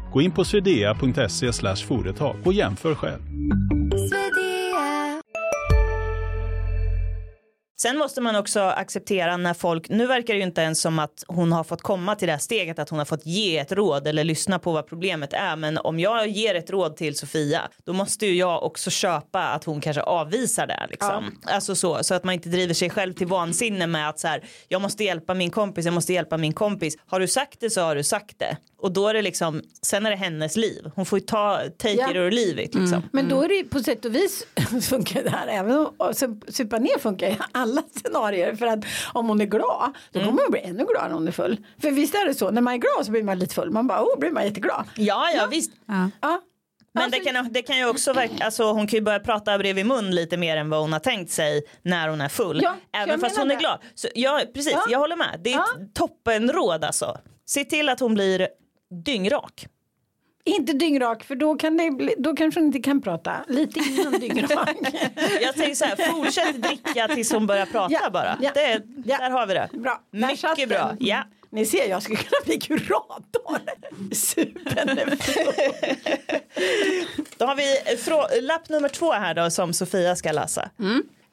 Gå 0.13 0.21
in 0.21 0.31
på 0.31 0.45
swedea.se 0.45 1.51
företag 1.87 2.35
och 2.45 2.53
jämför 2.53 2.95
själv. 2.95 3.21
Sen 7.81 7.97
måste 7.97 8.21
man 8.21 8.35
också 8.35 8.59
acceptera 8.59 9.37
när 9.37 9.53
folk, 9.53 9.89
nu 9.89 10.07
verkar 10.07 10.33
det 10.33 10.37
ju 10.37 10.45
inte 10.45 10.61
ens 10.61 10.81
som 10.81 10.99
att 10.99 11.23
hon 11.27 11.51
har 11.51 11.63
fått 11.63 11.81
komma 11.81 12.15
till 12.15 12.25
det 12.25 12.31
här 12.31 12.39
steget 12.39 12.79
att 12.79 12.89
hon 12.89 12.99
har 12.99 13.05
fått 13.05 13.25
ge 13.25 13.57
ett 13.57 13.71
råd 13.71 14.07
eller 14.07 14.23
lyssna 14.23 14.59
på 14.59 14.71
vad 14.71 14.87
problemet 14.87 15.33
är. 15.33 15.55
Men 15.55 15.77
om 15.77 15.99
jag 15.99 16.27
ger 16.27 16.55
ett 16.55 16.69
råd 16.69 16.97
till 16.97 17.15
Sofia, 17.17 17.61
då 17.83 17.93
måste 17.93 18.25
ju 18.25 18.35
jag 18.35 18.63
också 18.63 18.89
köpa 18.89 19.43
att 19.43 19.63
hon 19.63 19.81
kanske 19.81 20.01
avvisar 20.01 20.67
det. 20.67 20.87
Liksom. 20.89 21.39
Alltså 21.43 21.75
så, 21.75 22.03
så 22.03 22.13
att 22.13 22.23
man 22.23 22.33
inte 22.33 22.49
driver 22.49 22.73
sig 22.73 22.89
själv 22.89 23.13
till 23.13 23.27
vansinne 23.27 23.87
med 23.87 24.09
att 24.09 24.19
så 24.19 24.27
här, 24.27 24.43
jag 24.67 24.81
måste 24.81 25.03
hjälpa 25.03 25.33
min 25.33 25.49
kompis, 25.49 25.85
jag 25.85 25.93
måste 25.93 26.13
hjälpa 26.13 26.37
min 26.37 26.53
kompis. 26.53 26.97
Har 27.07 27.19
du 27.19 27.27
sagt 27.27 27.59
det 27.59 27.69
så 27.69 27.81
har 27.81 27.95
du 27.95 28.03
sagt 28.03 28.39
det. 28.39 28.57
Och 28.81 28.91
då 28.91 29.07
är 29.07 29.13
det 29.13 29.21
liksom, 29.21 29.61
sen 29.81 30.05
är 30.05 30.09
det 30.09 30.15
hennes 30.15 30.55
liv. 30.55 30.91
Hon 30.95 31.05
får 31.05 31.19
ju 31.19 31.25
ta, 31.25 31.59
take 31.77 31.93
Ja. 31.93 32.09
it 32.11 32.15
or 32.17 32.31
leave 32.31 32.63
it 32.63 32.75
liksom. 32.75 33.03
Men 33.11 33.29
då 33.29 33.41
är 33.41 33.47
det 33.47 33.53
ju 33.55 33.63
på 33.63 33.79
sätt 33.79 34.05
och 34.05 34.15
vis 34.15 34.45
funkar 34.89 35.23
det 35.23 35.29
här. 35.29 35.47
Även 35.47 35.75
om 35.97 36.13
supa 36.47 36.77
ner 36.79 36.99
funkar 36.99 37.27
i 37.27 37.37
alla 37.51 37.83
scenarier. 38.03 38.55
För 38.55 38.65
att 38.65 38.79
om 39.13 39.27
hon 39.27 39.41
är 39.41 39.45
glad 39.45 39.93
då 40.11 40.19
Mm. 40.19 40.29
kommer 40.31 40.41
hon 40.43 40.51
bli 40.51 40.61
ännu 40.61 40.85
gladare 40.85 41.07
när 41.07 41.13
hon 41.15 41.27
är 41.27 41.31
full. 41.31 41.57
För 41.81 41.91
visst 41.91 42.15
är 42.15 42.27
det 42.27 42.33
så, 42.33 42.51
när 42.51 42.61
man 42.61 42.73
är 42.73 42.77
glad 42.77 43.05
så 43.05 43.11
blir 43.11 43.23
man 43.23 43.39
lite 43.39 43.55
full. 43.55 43.71
Man 43.71 43.87
bara, 43.87 44.01
oh, 44.03 44.19
blir 44.19 44.31
man 44.31 44.43
jätteglad. 44.45 44.85
Ja, 44.95 45.29
ja, 45.35 45.47
visst. 45.51 45.71
Ja. 46.21 46.41
Men 46.93 47.03
Alltså- 47.03 47.19
det, 47.19 47.25
kan, 47.31 47.53
det 47.53 47.61
kan 47.61 47.77
ju 47.77 47.85
också 47.89 48.13
verka, 48.13 48.45
alltså 48.45 48.63
hon 48.71 48.87
kan 48.87 48.97
ju 48.97 49.01
börja 49.03 49.19
prata 49.19 49.57
bredvid 49.57 49.85
mun 49.85 50.11
lite 50.15 50.37
mer 50.37 50.57
än 50.57 50.69
vad 50.69 50.81
hon 50.81 50.93
har 50.93 50.99
tänkt 50.99 51.31
sig 51.31 51.63
när 51.83 52.07
hon 52.07 52.21
är 52.21 52.29
full. 52.29 52.59
Ja, 52.63 52.75
Även 52.93 53.19
fast 53.19 53.37
hon 53.37 53.51
är 53.51 53.55
det. 53.55 53.59
glad. 53.59 53.79
Så, 53.95 54.07
ja, 54.15 54.41
precis, 54.53 54.71
Ja. 54.73 54.83
jag 54.89 54.99
håller 54.99 55.15
med. 55.15 55.39
Det 55.43 55.53
är 55.53 55.59
ett 55.59 55.93
toppenråd 55.93 56.83
alltså. 56.83 57.17
Se 57.45 57.63
till 57.65 57.89
att 57.89 57.99
hon 57.99 58.13
blir 58.13 58.47
dyngrak. 58.91 59.67
Inte 60.43 60.73
dyngrak 60.73 61.23
för 61.23 61.35
då, 61.35 61.55
kan 61.55 61.77
det 61.77 61.91
bli, 61.91 62.15
då 62.17 62.35
kanske 62.35 62.59
hon 62.59 62.67
inte 62.67 62.79
kan 62.79 63.01
prata. 63.01 63.45
Lite 63.47 63.79
innan 63.79 64.11
dyngrak. 64.19 64.69
Jag 65.41 65.55
säger 65.55 65.75
så 65.75 65.85
här, 65.85 65.95
fortsätt 65.95 66.61
dricka 66.61 67.07
tills 67.07 67.31
hon 67.31 67.47
börjar 67.47 67.65
prata 67.65 67.93
Ja, 67.93 68.09
bara. 68.09 68.37
ja, 68.41 68.51
det, 68.53 68.81
ja. 69.05 69.17
Där 69.17 69.29
har 69.29 69.47
vi 69.47 69.53
det. 69.53 69.69
Bra, 69.73 70.01
Mycket 70.11 70.69
bra. 70.69 70.95
Ja. 70.99 71.23
Ni 71.49 71.65
ser, 71.65 71.89
jag 71.89 72.03
skulle 72.03 72.17
kunna 72.17 72.39
bli 72.45 72.59
kurator. 72.59 73.59
Full. 74.15 74.53
Då 77.37 77.45
har 77.45 77.55
vi 77.55 78.41
lapp 78.41 78.69
nummer 78.69 78.89
två 78.89 79.11
här 79.11 79.33
då 79.33 79.49
som 79.49 79.73
Sofia 79.73 80.15
ska 80.15 80.31
läsa. 80.31 80.69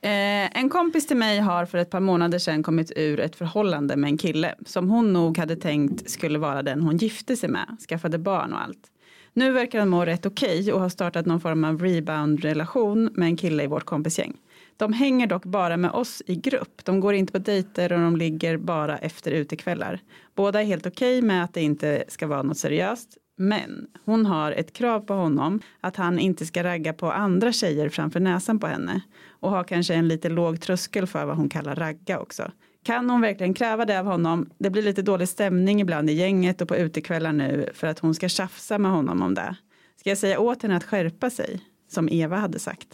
Eh, 0.01 0.59
en 0.59 0.69
kompis 0.69 1.07
till 1.07 1.17
mig 1.17 1.39
har 1.39 1.67
för 1.67 1.79
ett 1.79 1.91
par 1.91 2.01
månader 2.01 2.39
sedan 2.39 2.63
kommit 2.63 2.93
ur 2.97 3.21
ett 3.21 3.37
förhållande 3.37 3.97
med 3.97 4.09
en 4.09 4.19
kille 4.19 4.55
som 4.67 4.91
hon 4.91 5.13
nog 5.13 5.39
hade 5.39 5.57
tänkt 5.57 6.11
skulle 6.11 6.39
vara 6.39 6.63
den 6.63 6.81
hon 6.81 6.97
gifte 6.97 7.37
sig 7.37 7.49
med, 7.49 7.77
skaffade 7.89 8.19
barn 8.19 8.53
och 8.53 8.63
allt. 8.63 8.91
Nu 9.33 9.53
verkar 9.53 9.79
han 9.79 9.89
må 9.89 10.05
rätt 10.05 10.27
okej 10.27 10.73
och 10.73 10.81
har 10.81 10.89
startat 10.89 11.27
någon 11.27 11.41
form 11.41 11.65
av 11.65 11.83
rebound-relation 11.83 13.11
med 13.13 13.27
en 13.27 13.37
kille 13.37 13.63
i 13.63 13.67
vårt 13.67 13.85
kompisgäng. 13.85 14.37
De 14.77 14.93
hänger 14.93 15.27
dock 15.27 15.45
bara 15.45 15.77
med 15.77 15.91
oss 15.91 16.23
i 16.27 16.37
grupp. 16.37 16.85
De 16.85 17.01
går 17.01 17.15
inte 17.15 17.33
på 17.33 17.39
dejter 17.39 17.93
och 17.93 17.99
de 17.99 18.17
ligger 18.17 18.57
bara 18.57 18.99
efter 18.99 19.31
utekvällar. 19.31 20.01
Båda 20.35 20.61
är 20.61 20.65
helt 20.65 20.87
okej 20.87 21.23
med 21.23 21.45
att 21.45 21.55
det 21.55 21.63
inte 21.63 22.05
ska 22.09 22.27
vara 22.27 22.43
något 22.43 22.59
seriöst. 22.59 23.17
Men 23.41 23.87
hon 24.05 24.27
har 24.27 24.53
ett 24.53 24.73
krav 24.73 25.01
på 25.01 25.15
honom 25.15 25.61
att 25.81 25.97
han 25.97 26.19
inte 26.19 26.47
ska 26.47 26.65
ragga 26.65 26.93
på 26.93 27.13
andra 27.13 27.53
tjejer 27.53 27.89
framför 27.89 28.21
näsan 28.21 28.59
på 28.59 28.67
henne. 28.67 29.01
Och 29.41 29.51
har 29.51 29.65
kanske 29.65 29.95
en 29.95 30.09
lite 30.09 30.29
låg 30.29 30.61
tröskel 30.61 31.07
för 31.07 31.25
vad 31.25 31.37
hon 31.37 31.49
kallar 31.49 31.77
ragga 31.77 32.21
också. 32.21 32.51
Kan 32.85 33.11
hon 33.11 33.21
verkligen 33.21 33.55
kräva 33.55 33.85
det 33.85 33.99
av 33.99 34.07
honom? 34.07 34.51
Det 34.59 34.71
blir 34.71 34.83
lite 34.83 35.03
dålig 35.03 35.29
stämning 35.29 35.81
ibland 35.81 36.11
i 36.11 36.13
gänget 36.13 36.61
och 36.61 36.69
på 36.69 36.77
utekvällar 36.77 37.33
nu 37.33 37.71
för 37.75 37.87
att 37.87 37.99
hon 37.99 38.15
ska 38.15 38.29
tjafsa 38.29 38.79
med 38.79 38.91
honom 38.91 39.23
om 39.23 39.35
det. 39.35 39.57
Ska 39.97 40.09
jag 40.09 40.19
säga 40.19 40.39
åt 40.41 40.63
henne 40.63 40.77
att 40.77 40.85
skärpa 40.85 41.31
sig? 41.31 41.61
Som 41.91 42.09
Eva 42.09 42.37
hade 42.37 42.59
sagt. 42.59 42.89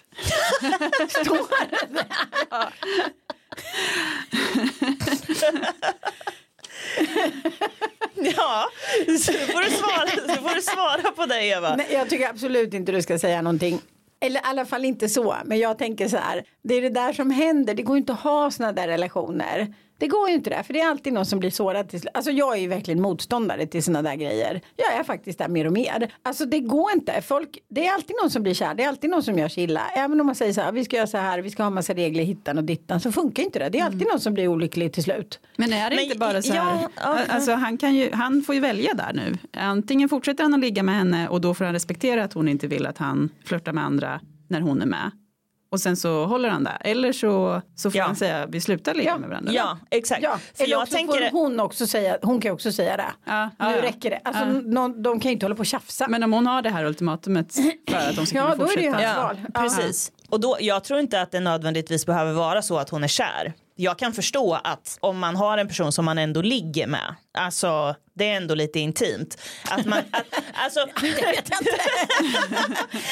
Ja, 2.51 2.71
så 9.19 9.33
får 9.33 9.63
du 9.63 9.71
svara, 9.71 10.09
så 10.37 10.43
får 10.43 10.55
du 10.55 10.63
svara 10.63 11.11
på 11.17 11.27
det 11.27 11.45
Eva. 11.45 11.77
Nej, 11.77 11.87
jag 11.91 12.11
tycker 12.11 12.29
absolut 12.29 12.75
inte 12.75 12.93
du 12.93 13.03
ska 13.03 13.19
säga 13.19 13.43
någonting. 13.43 13.81
Eller 14.21 14.41
i 14.41 14.43
alla 14.45 14.67
fall 14.67 14.85
inte 14.85 15.09
så. 15.09 15.37
Men 15.45 15.59
jag 15.59 15.79
tänker 15.79 16.09
så 16.09 16.17
här. 16.17 16.45
Det 16.63 16.75
är 16.75 16.83
det 16.83 16.89
där 16.89 17.13
som 17.13 17.31
händer. 17.31 17.75
Det 17.75 17.83
går 17.83 17.97
inte 17.97 18.13
att 18.13 18.21
ha 18.21 18.51
sådana 18.51 18.73
där 18.73 18.89
relationer. 18.89 19.75
Det 20.05 20.09
går 20.09 20.29
ju 20.29 20.35
inte 20.35 20.51
det. 20.51 20.63
För 20.63 20.73
det 20.73 20.81
är 20.81 20.89
alltid 20.89 21.13
någon 21.13 21.27
som 21.27 21.39
blir 21.39 21.51
sårad 21.51 21.89
till. 21.89 22.09
Alltså 22.15 22.31
jag 22.31 22.57
är 22.57 22.61
ju 22.61 22.69
verkligen 22.69 23.03
motståndare 23.03 23.67
till 23.67 23.83
såna 23.83 24.03
där 24.03 24.15
grejer. 24.15 24.61
Jag 24.77 24.95
är 24.99 25.05
faktiskt 25.05 25.39
där 25.39 25.49
mer 25.49 25.67
och 25.67 25.73
mer. 25.73 26.13
Alltså 26.23 26.47
det 26.47 26.61
går 26.61 26.93
inte. 26.93 27.23
Folk, 27.23 27.59
det 27.69 27.87
är 27.87 27.95
alltid 27.95 28.17
någon 28.23 28.31
som 28.31 28.43
blir 28.43 28.55
kär. 28.55 28.75
Det 28.75 28.83
är 28.83 28.89
alltid 28.89 29.11
någon 29.11 29.23
som 29.23 29.39
gör 29.39 29.49
sig 29.49 29.65
illa. 29.65 29.81
Även 29.97 30.21
om 30.21 30.27
man 30.27 30.35
säger 30.35 30.53
så 30.53 30.61
här. 30.61 30.73
Vi 30.73 30.85
ska 30.85 30.97
göra 30.97 31.07
så 31.07 31.19
här. 31.19 31.39
Vi 31.39 31.51
ska 31.51 31.63
ha 31.63 31.71
massa 31.71 31.95
regler 31.95 32.25
hittan 32.25 32.59
och 32.59 32.65
dittan. 32.65 33.01
Så 33.01 33.13
funkar 33.13 33.43
inte 33.43 33.59
det. 33.59 33.69
Det 33.69 33.79
är 33.79 33.85
alltid 33.85 34.07
någon 34.11 34.21
som 34.21 34.35
blir 34.35 34.49
olycklig 34.49 34.93
till 34.93 35.03
slut. 35.03 35.41
Men 35.57 35.73
är 35.73 35.91
det 35.91 35.97
Men 35.97 36.05
inte 36.05 36.19
bara 36.19 36.43
så 36.43 36.53
här, 36.53 36.83
ja, 36.83 36.89
ja, 36.97 37.19
alltså 37.29 37.53
han, 37.53 37.79
kan 37.79 37.95
ju, 37.95 38.11
han 38.13 38.43
får 38.43 38.55
ju 38.55 38.61
välja 38.61 38.95
där 38.95 39.13
nu. 39.13 39.39
Antingen 39.53 40.09
fortsätter 40.09 40.43
han 40.43 40.55
att 40.55 40.61
ligga 40.61 40.83
med 40.83 40.95
henne 40.95 41.29
och 41.29 41.41
då 41.41 41.55
får 41.55 41.65
han 41.65 41.75
respektera 41.75 42.25
att 42.25 42.33
hon 42.33 42.49
inte 42.49 42.67
vill 42.67 42.87
att 42.87 42.99
han 42.99 43.31
flörtar 43.45 43.73
med 43.73 43.85
andra 43.85 44.21
när 44.49 44.61
hon 44.61 44.83
är 44.83 44.87
med. 44.87 45.11
Och 45.75 45.81
sen 45.81 45.97
så 45.97 46.25
håller 46.27 46.49
han 46.49 46.65
där. 46.65 46.77
Eller 46.81 47.13
så, 47.13 47.63
så 47.77 47.91
får 47.91 47.99
Ja. 47.99 48.05
han 48.05 48.17
säga 48.17 48.47
vi 48.47 48.61
slutar 48.61 48.95
ligga 48.95 49.11
Ja. 49.11 49.19
med 49.19 49.29
varandra. 49.29 49.53
Ja, 49.53 49.79
exakt. 49.91 50.23
Ja, 50.23 50.39
För 50.55 50.65
eller 50.65 50.73
jag 50.73 50.83
också 50.83 50.95
tänker, 50.95 51.31
får 51.31 51.39
hon 51.39 51.61
också 51.61 51.87
säga, 51.87 52.19
hon 52.23 52.41
kan 52.41 52.53
också 52.53 52.73
säga 52.73 52.97
det. 52.97 53.05
Ja, 53.25 53.51
ja, 53.59 53.69
nu 53.69 53.77
ja. 53.77 53.83
räcker 53.83 54.11
det. 54.11 54.21
Alltså, 54.25 54.43
Ja. 54.45 54.51
någon, 54.65 55.03
de 55.03 55.21
kan 55.21 55.29
ju 55.29 55.33
inte 55.33 55.47
hålla 55.47 55.55
på 55.57 55.61
och 55.61 55.67
tjafsa. 55.67 56.09
Men 56.09 56.23
om 56.23 56.33
hon 56.33 56.47
har 56.47 56.63
det 56.63 56.71
här 56.71 56.85
ultimatumet 56.85 57.55
för 57.89 57.97
att 58.11 58.17
de 58.17 58.27
ska 58.27 58.37
Ja, 58.39 58.43
kunna 58.51 58.57
då 58.57 58.71
är 58.73 58.77
det 58.77 58.83
ju 58.83 58.91
fortsätta. 58.93 59.13
hans 59.13 59.39
val. 59.39 59.47
Ja. 59.55 59.61
Precis. 59.61 60.13
Och 60.29 60.41
då, 60.41 60.57
jag 60.61 60.85
tror 60.85 61.01
inte 61.01 61.21
att 61.21 61.31
det 61.31 61.41
nödvändigtvis 61.41 62.07
behöver 62.07 62.33
vara 62.33 62.63
så 62.63 62.79
att 62.79 62.89
hon 62.91 63.05
är 63.05 63.09
kär. 63.09 63.53
Jag 63.77 63.99
kan 63.99 64.13
förstå 64.13 64.61
att 64.65 64.99
om 65.01 65.19
man 65.19 65.37
har 65.37 65.59
en 65.59 65.69
person 65.69 65.93
som 65.93 66.05
man 66.05 66.19
ändå 66.19 66.43
ligger 66.43 66.87
med, 66.87 67.15
alltså 67.39 67.95
det 68.15 68.29
är 68.31 68.37
ändå 68.37 68.55
lite 68.55 68.79
intimt. 68.79 69.39
Att 69.71 69.87
man, 69.87 69.99
att, 69.99 70.25
alltså, 70.55 70.87
Det 71.01 71.07
vet 71.07 71.51
jag 71.51 71.61
inte. 71.61 71.79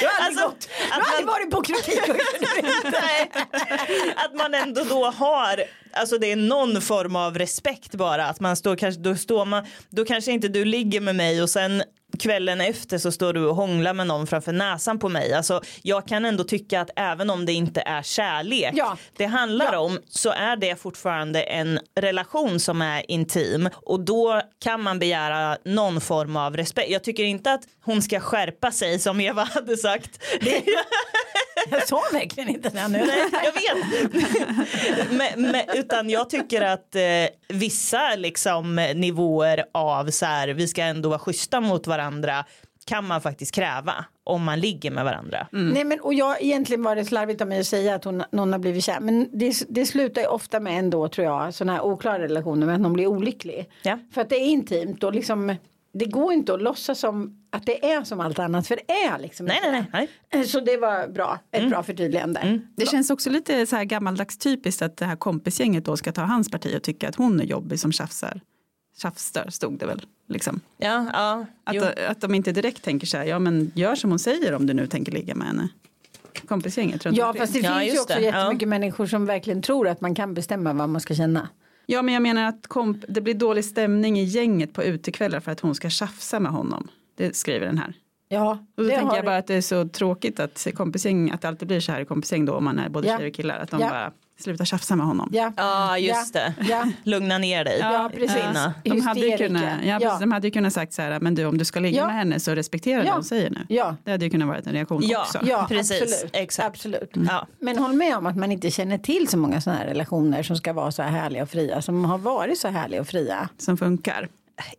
Du 0.00 0.06
har 0.06 0.26
aldrig, 0.26 0.44
Alltså. 0.44 0.52
Du 0.68 0.84
att 0.92 1.02
har 1.02 1.16
aldrig 1.18 1.26
man- 1.26 1.34
varit 1.34 1.50
på. 1.50 1.62
Nej. 3.02 3.30
Att 4.16 4.34
man 4.34 4.54
ändå 4.54 4.84
då 4.84 5.10
har, 5.10 5.62
alltså 5.92 6.18
det 6.18 6.32
är 6.32 6.36
någon 6.36 6.80
form 6.82 7.16
av 7.16 7.38
respekt 7.38 7.94
bara. 7.94 8.26
Att 8.26 8.40
man 8.40 8.56
står, 8.56 8.76
kanske, 8.76 9.00
då, 9.00 9.16
står 9.16 9.44
man, 9.44 9.66
då 9.90 10.04
kanske 10.04 10.32
inte 10.32 10.48
du 10.48 10.64
ligger 10.64 11.00
med 11.00 11.16
mig 11.16 11.42
och 11.42 11.50
sen 11.50 11.82
kvällen 12.18 12.60
efter 12.60 12.98
så 12.98 13.12
står 13.12 13.32
du 13.32 13.46
och 13.46 13.56
hånglar 13.56 13.94
med 13.94 14.06
någon 14.06 14.26
framför 14.26 14.52
näsan 14.52 14.98
på 14.98 15.08
mig. 15.08 15.32
Alltså, 15.34 15.60
jag 15.82 16.08
kan 16.08 16.24
ändå 16.24 16.44
tycka 16.44 16.80
att 16.80 16.90
även 16.96 17.30
om 17.30 17.46
det 17.46 17.52
inte 17.52 17.80
är 17.80 18.02
kärlek 18.02 18.70
Ja. 18.74 18.96
det 19.16 19.24
handlar 19.26 19.72
Ja. 19.72 19.78
om 19.78 19.98
så 20.08 20.30
är 20.30 20.56
det 20.56 20.80
fortfarande 20.80 21.42
en 21.42 21.80
relation 22.00 22.60
som 22.60 22.82
är 22.82 23.10
intim 23.10 23.68
och 23.74 24.00
då 24.00 24.40
kan 24.62 24.82
man 24.82 24.98
begära 24.98 25.56
någon 25.64 26.00
form 26.00 26.36
av 26.36 26.56
respekt. 26.56 26.90
Jag 26.90 27.04
tycker 27.04 27.24
inte 27.24 27.52
att 27.52 27.62
hon 27.84 28.02
ska 28.02 28.20
skärpa 28.20 28.70
sig 28.70 28.98
som 28.98 29.20
Eva 29.20 29.44
hade 29.44 29.76
sagt. 29.76 30.22
Jag 31.70 31.88
sa 31.88 32.02
verkligen 32.12 32.48
inte 32.48 32.68
det 32.68 32.88
nu. 32.88 32.98
Nej, 33.06 33.24
jag 33.44 33.52
vet. 33.52 34.12
men, 35.10 35.42
men, 35.52 35.62
utan 35.74 36.10
jag 36.10 36.30
tycker 36.30 36.62
att 36.62 36.94
eh, 36.94 37.02
vissa 37.48 38.14
liksom, 38.16 38.74
nivåer 38.94 39.64
av 39.74 40.10
så 40.10 40.26
här, 40.26 40.48
vi 40.48 40.68
ska 40.68 40.82
ändå 40.82 41.08
vara 41.08 41.18
schyssta 41.18 41.60
mot 41.60 41.86
varandra 41.86 42.01
kan 42.84 43.06
man 43.06 43.20
faktiskt 43.20 43.54
kräva 43.54 44.04
om 44.24 44.44
man 44.44 44.60
ligger 44.60 44.90
med 44.90 45.04
varandra. 45.04 45.46
Nej 45.52 45.84
men 45.84 46.00
och 46.00 46.14
jag 46.14 46.42
egentligen 46.42 46.82
var 46.82 46.96
det 46.96 47.04
slarvigt 47.04 47.40
av 47.40 47.48
mig 47.48 47.60
att 47.60 47.66
säga 47.66 47.94
att 47.94 48.04
hon, 48.04 48.22
någon 48.32 48.52
har 48.52 48.58
blivit 48.58 48.84
kär. 48.84 49.00
Men 49.00 49.28
det, 49.32 49.54
det 49.68 49.86
slutar 49.86 50.22
ju 50.22 50.26
ofta 50.28 50.60
med 50.60 50.78
ändå 50.78 51.08
tror 51.08 51.26
jag 51.26 51.54
sådana 51.54 51.72
här 51.72 51.84
oklara 51.84 52.18
relationer 52.18 52.66
med 52.66 52.74
att 52.74 52.80
någon 52.80 52.92
blir 52.92 53.06
olycklig. 53.06 53.70
Ja. 53.82 53.98
För 54.14 54.20
att 54.20 54.28
det 54.28 54.36
är 54.36 54.46
intimt 54.46 55.04
och 55.04 55.12
liksom 55.14 55.56
det 55.94 56.04
går 56.04 56.32
inte 56.32 56.54
att 56.54 56.62
låtsas 56.62 56.98
som 56.98 57.46
att 57.50 57.66
det 57.66 57.92
är 57.92 58.04
som 58.04 58.20
allt 58.20 58.38
annat 58.38 58.66
för 58.66 58.76
det 58.86 58.92
är 58.92 59.18
liksom 59.18 59.46
Nej, 59.46 59.56
inte 59.56 59.70
nej, 59.70 59.84
nej. 59.92 60.08
nej. 60.32 60.42
det. 60.42 60.48
Så 60.48 60.60
det 60.60 60.76
var 60.76 61.08
bra, 61.08 61.38
ett 61.50 61.70
bra 61.70 61.82
förtydligande. 61.82 62.60
Det 62.76 62.86
känns 62.86 63.10
också 63.10 63.30
lite 63.30 63.66
så 63.66 63.76
här 63.76 63.84
gammaldags 63.84 64.38
typiskt 64.38 64.82
att 64.82 64.96
det 64.96 65.04
här 65.04 65.16
kompisgänget 65.16 65.84
då 65.84 65.96
ska 65.96 66.12
ta 66.12 66.22
hans 66.22 66.50
parti 66.50 66.76
och 66.76 66.82
tycka 66.82 67.08
att 67.08 67.16
hon 67.16 67.40
är 67.40 67.44
jobbig 67.44 67.80
som 67.80 67.92
tjafsar. 67.92 68.40
Tjafsar 68.98 69.50
stod 69.50 69.78
det 69.78 69.86
väl. 69.86 70.06
Liksom. 70.28 70.60
Ja, 70.78 71.06
ja, 71.12 71.46
jo. 71.72 71.82
Att, 71.84 71.98
att 71.98 72.20
de 72.20 72.34
inte 72.34 72.52
direkt 72.52 72.82
tänker 72.84 73.06
så 73.06 73.16
här, 73.16 73.24
ja 73.24 73.38
men 73.38 73.72
gör 73.74 73.94
som 73.94 74.10
hon 74.10 74.18
säger 74.18 74.54
om 74.54 74.66
du 74.66 74.74
nu 74.74 74.86
tänker 74.86 75.12
ligga 75.12 75.34
med 75.34 75.46
henne. 75.46 75.68
Kompisgänget, 76.48 77.00
tror 77.00 77.14
Ja 77.18 77.34
fast 77.34 77.52
det 77.52 77.58
Ja, 77.58 77.72
finns 77.78 77.82
ju 77.82 77.88
just 77.96 78.02
också 78.10 78.14
det. 78.18 78.24
jättemycket 78.24 78.68
människor 78.68 79.06
som 79.06 79.26
verkligen 79.26 79.62
tror 79.62 79.88
att 79.88 80.00
man 80.00 80.14
kan 80.14 80.34
bestämma 80.34 80.72
vad 80.72 80.88
man 80.88 81.00
ska 81.00 81.14
känna. 81.14 81.48
Ja 81.86 82.02
men 82.02 82.14
jag 82.14 82.22
menar 82.22 82.44
att 82.48 82.66
komp- 82.68 83.04
det 83.08 83.20
blir 83.20 83.34
dålig 83.34 83.64
stämning 83.64 84.18
i 84.18 84.24
gänget 84.24 84.72
på 84.72 84.84
utekvällar 84.84 85.40
för 85.40 85.52
att 85.52 85.60
hon 85.60 85.74
ska 85.74 85.90
tjafsa 85.90 86.40
med 86.40 86.52
honom. 86.52 86.88
Det 87.16 87.36
skriver 87.36 87.66
den 87.66 87.78
här. 87.78 87.94
Ja, 88.28 88.50
Och 88.76 88.82
då 88.82 88.82
det 88.82 88.88
tänker 88.88 89.06
har 89.08 89.16
jag 89.16 89.24
bara 89.24 89.36
att 89.36 89.46
det 89.46 89.54
är 89.54 89.60
så 89.60 89.88
tråkigt 89.88 90.40
att 90.40 90.66
kompisgäng, 90.74 91.30
att 91.30 91.40
det 91.40 91.48
alltid 91.48 91.68
blir 91.68 91.80
så 91.80 91.92
här 91.92 92.00
i 92.00 92.04
kompisgäng 92.04 92.44
då 92.44 92.54
om 92.54 92.64
man 92.64 92.78
är 92.78 92.88
både 92.88 93.08
Ja. 93.08 93.16
tjejer 93.18 93.30
och 93.30 93.34
killar. 93.36 93.58
Att 93.58 93.70
de 93.70 93.80
Ja. 93.80 93.88
bara 93.90 94.12
slutar 94.40 94.64
tjafsa 94.64 94.96
med 94.96 95.06
honom. 95.06 95.28
Ja, 95.32 95.52
ja 95.56 95.98
just 95.98 96.34
Ja, 96.34 96.40
det. 96.40 96.54
ja. 96.68 96.86
Lugna 97.04 97.38
ner 97.38 97.64
dig. 97.64 97.78
ja 97.78 98.10
precis. 98.14 98.32
Kvinna. 98.36 98.74
De 98.84 99.00
hade, 99.00 99.36
kunnat, 99.38 99.62
ja, 99.84 99.98
precis, 100.00 100.20
de 100.20 100.32
hade 100.32 100.46
ju 100.46 100.50
kunnat 100.50 100.72
sagt 100.72 100.92
så 100.92 101.02
här, 101.02 101.20
men 101.20 101.34
du 101.34 101.44
om 101.44 101.58
du 101.58 101.64
ska 101.64 101.80
ligga 101.80 101.96
Ja. 101.98 102.06
med 102.06 102.14
henne 102.14 102.40
så 102.40 102.54
respektera 102.54 102.98
Ja. 102.98 103.04
det 103.04 103.10
hon 103.10 103.24
säger 103.24 103.50
nu. 103.50 103.66
Ja, 103.68 103.96
Det 104.04 104.10
hade 104.10 104.24
ju 104.24 104.30
kunnat 104.30 104.48
vara 104.48 104.58
en 104.58 104.72
reaktion 104.72 105.02
Ja. 105.04 105.20
också. 105.20 105.38
ja 105.44 105.66
Precis, 105.68 106.02
absolut. 106.02 106.30
exakt. 106.32 106.66
absolut. 106.68 107.10
Ja. 107.28 107.46
Men 107.60 107.78
håll 107.78 107.92
med 107.92 108.16
om 108.16 108.26
att 108.26 108.36
man 108.36 108.52
inte 108.52 108.70
känner 108.70 108.98
till 108.98 109.28
så 109.28 109.36
många 109.38 109.60
sådana 109.60 109.78
här 109.80 109.86
relationer 109.86 110.42
som 110.42 110.56
ska 110.56 110.72
vara 110.72 110.92
så 110.92 111.02
här 111.02 111.10
härliga 111.10 111.42
och 111.42 111.50
fria. 111.50 111.82
Som 111.82 112.04
har 112.04 112.18
varit 112.18 112.58
så 112.58 112.68
härliga 112.68 113.00
och 113.00 113.06
fria. 113.06 113.48
Som 113.58 113.76
funkar. 113.76 114.28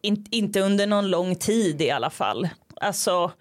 In, 0.01 0.25
inte 0.29 0.59
under 0.61 0.87
någon 0.87 1.07
lång 1.09 1.35
tid 1.35 1.81
i 1.81 1.91
alla 1.91 2.09
fall. 2.09 2.49
Alltså 2.81 3.31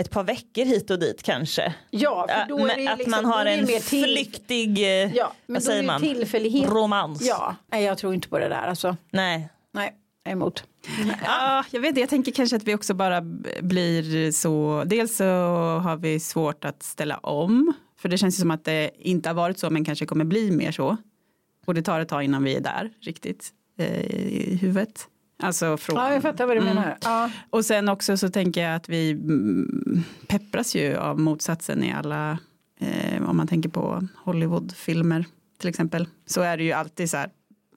ett 0.00 0.10
par 0.10 0.24
veckor 0.24 0.64
hit 0.64 0.90
och 0.90 0.98
dit 0.98 1.22
kanske. 1.22 1.74
Ja, 1.90 2.26
för 2.28 2.48
då 2.48 2.58
är 2.58 2.66
Men 2.66 2.76
det 2.84 2.88
att 2.92 2.98
liksom, 2.98 3.10
man 3.10 3.24
har 3.24 3.46
en 3.46 3.60
mer 3.66 3.80
till- 3.80 4.04
flyktig, 4.04 4.78
eh, 4.78 5.16
Ja, 5.16 5.32
men 5.46 5.62
vad 5.66 5.74
då 5.74 5.78
är 5.78 5.82
man, 5.82 6.00
tillfällighet. 6.00 6.70
romans. 6.70 7.22
Ja, 7.28 7.56
nej 7.72 7.84
jag 7.84 7.98
tror 7.98 8.14
inte 8.14 8.28
på 8.28 8.38
det 8.38 8.48
där 8.48 8.66
alltså. 8.66 8.96
Nej. 9.12 9.48
Nej, 9.74 9.92
jag 10.24 10.30
är 10.30 10.36
emot. 10.36 10.64
Ja, 11.24 11.64
jag 11.70 11.80
vet 11.80 11.96
jag 11.96 12.08
tänker 12.08 12.32
kanske 12.32 12.56
att 12.56 12.64
vi 12.64 12.74
också 12.74 12.94
bara 12.94 13.20
blir 13.60 14.32
så, 14.32 14.82
dels 14.86 15.16
så 15.16 15.24
har 15.78 15.96
vi 15.96 16.20
svårt 16.20 16.64
att 16.64 16.82
ställa 16.82 17.16
om, 17.18 17.72
för 17.98 18.08
det 18.08 18.18
känns 18.18 18.38
ju 18.38 18.40
som 18.40 18.50
att 18.50 18.64
det 18.64 18.90
inte 18.98 19.28
har 19.28 19.34
varit 19.34 19.58
så 19.58 19.70
men 19.70 19.84
kanske 19.84 20.06
kommer 20.06 20.24
bli 20.24 20.50
mer 20.50 20.72
så. 20.72 20.96
Och 21.66 21.74
det 21.74 21.82
tar 21.82 22.00
ett 22.00 22.08
tag 22.08 22.24
innan 22.24 22.44
vi 22.44 22.56
är 22.56 22.60
där 22.60 22.90
riktigt 23.00 23.50
eh, 23.78 24.00
i 24.00 24.58
huvudet. 24.62 25.06
Alltså 25.40 25.76
från, 25.76 25.96
Ja, 25.96 26.12
jag 26.12 26.22
fattar 26.22 26.46
vad 26.46 26.56
du 26.56 26.60
menar. 26.60 26.96
Ja. 27.02 27.30
Och 27.50 27.64
sen 27.64 27.88
också 27.88 28.16
så 28.16 28.28
tänker 28.28 28.62
jag 28.62 28.74
att 28.74 28.88
vi 28.88 29.10
mm, 29.10 30.02
peppras 30.26 30.74
ju 30.74 30.96
av 30.96 31.20
motsatsen 31.20 31.84
i 31.84 31.92
alla, 31.92 32.38
eh, 32.80 33.28
om 33.28 33.36
man 33.36 33.48
tänker 33.48 33.68
på 33.68 34.08
Hollywoodfilmer 34.16 35.24
till 35.60 35.68
exempel, 35.68 36.08
så 36.26 36.40
är 36.40 36.56
det 36.56 36.64
ju 36.64 36.72
alltid 36.72 37.10
så 37.10 37.16
här, 37.16 37.30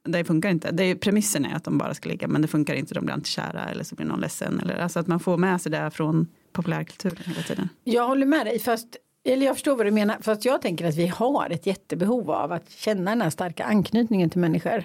det 0.04 0.24
funkar 0.24 0.50
inte. 0.50 0.72
Det 0.72 0.84
är, 0.84 0.96
premissen 0.96 1.46
är 1.46 1.56
att 1.56 1.64
de 1.64 1.78
bara 1.78 1.94
ska 1.94 2.10
ligga, 2.10 2.28
men 2.28 2.42
det 2.42 2.48
funkar 2.48 2.74
inte, 2.74 2.94
de 2.94 3.06
blir 3.06 3.14
alltid 3.14 3.28
kära 3.28 3.66
eller 3.66 3.84
så 3.84 3.96
blir 3.96 4.06
någon 4.06 4.20
ledsen. 4.20 4.60
Eller, 4.60 4.78
alltså 4.78 5.00
att 5.00 5.08
man 5.08 5.20
får 5.20 5.38
med 5.38 5.62
sig 5.62 5.72
det 5.72 5.92
från 5.92 6.28
populärkulturen 6.52 7.24
hela 7.26 7.42
tiden. 7.42 7.70
Jag 7.84 8.08
håller 8.08 8.26
med 8.26 8.46
dig, 8.46 8.60
fast 8.60 8.98
eller 9.26 9.46
jag 9.46 9.56
förstår 9.56 9.76
vad 9.76 9.86
du 9.86 9.92
menar, 9.92 10.18
fast 10.22 10.46
jag 10.46 10.62
tänker 10.62 10.88
att 10.88 10.96
vi 10.96 11.08
har 11.08 11.50
ett 11.50 11.66
jättebehov 11.66 12.32
av 12.32 12.52
att 12.52 12.70
känna 12.72 13.12
den 13.12 13.22
här 13.22 13.30
starka 13.30 13.64
anknytningen 13.64 14.30
till 14.30 14.40
människor. 14.40 14.84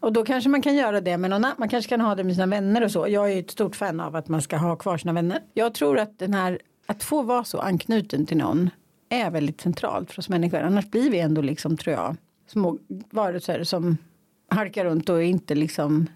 Och 0.00 0.12
då 0.12 0.24
kanske 0.24 0.50
man 0.50 0.62
kan 0.62 0.74
göra 0.74 1.00
det 1.00 1.18
med 1.18 1.30
någon 1.30 1.44
annan, 1.44 1.56
man 1.58 1.68
kanske 1.68 1.88
kan 1.88 2.00
ha 2.00 2.14
det 2.14 2.24
med 2.24 2.34
sina 2.34 2.46
vänner 2.46 2.84
och 2.84 2.90
så. 2.90 3.08
Jag 3.08 3.30
är 3.30 3.34
ju 3.34 3.40
ett 3.40 3.50
stort 3.50 3.76
fan 3.76 4.00
av 4.00 4.16
att 4.16 4.28
man 4.28 4.42
ska 4.42 4.56
ha 4.56 4.76
kvar 4.76 4.98
sina 4.98 5.12
vänner. 5.12 5.40
Jag 5.54 5.74
tror 5.74 5.98
att 5.98 6.18
den 6.18 6.34
här, 6.34 6.58
att 6.86 7.02
få 7.04 7.22
vara 7.22 7.44
så 7.44 7.58
anknuten 7.58 8.26
till 8.26 8.36
någon 8.36 8.70
är 9.08 9.30
väldigt 9.30 9.60
centralt 9.60 10.12
för 10.12 10.18
oss 10.20 10.28
människor. 10.28 10.58
Annars 10.58 10.86
blir 10.90 11.10
vi 11.10 11.18
ändå 11.20 11.42
liksom, 11.42 11.76
tror 11.76 11.96
jag, 11.96 12.16
små 12.48 12.78
varelser 13.10 13.64
som 13.64 13.96
halkar 14.50 14.84
runt 14.84 15.08
och 15.08 15.22
inte 15.22 15.54
liksom 15.54 16.06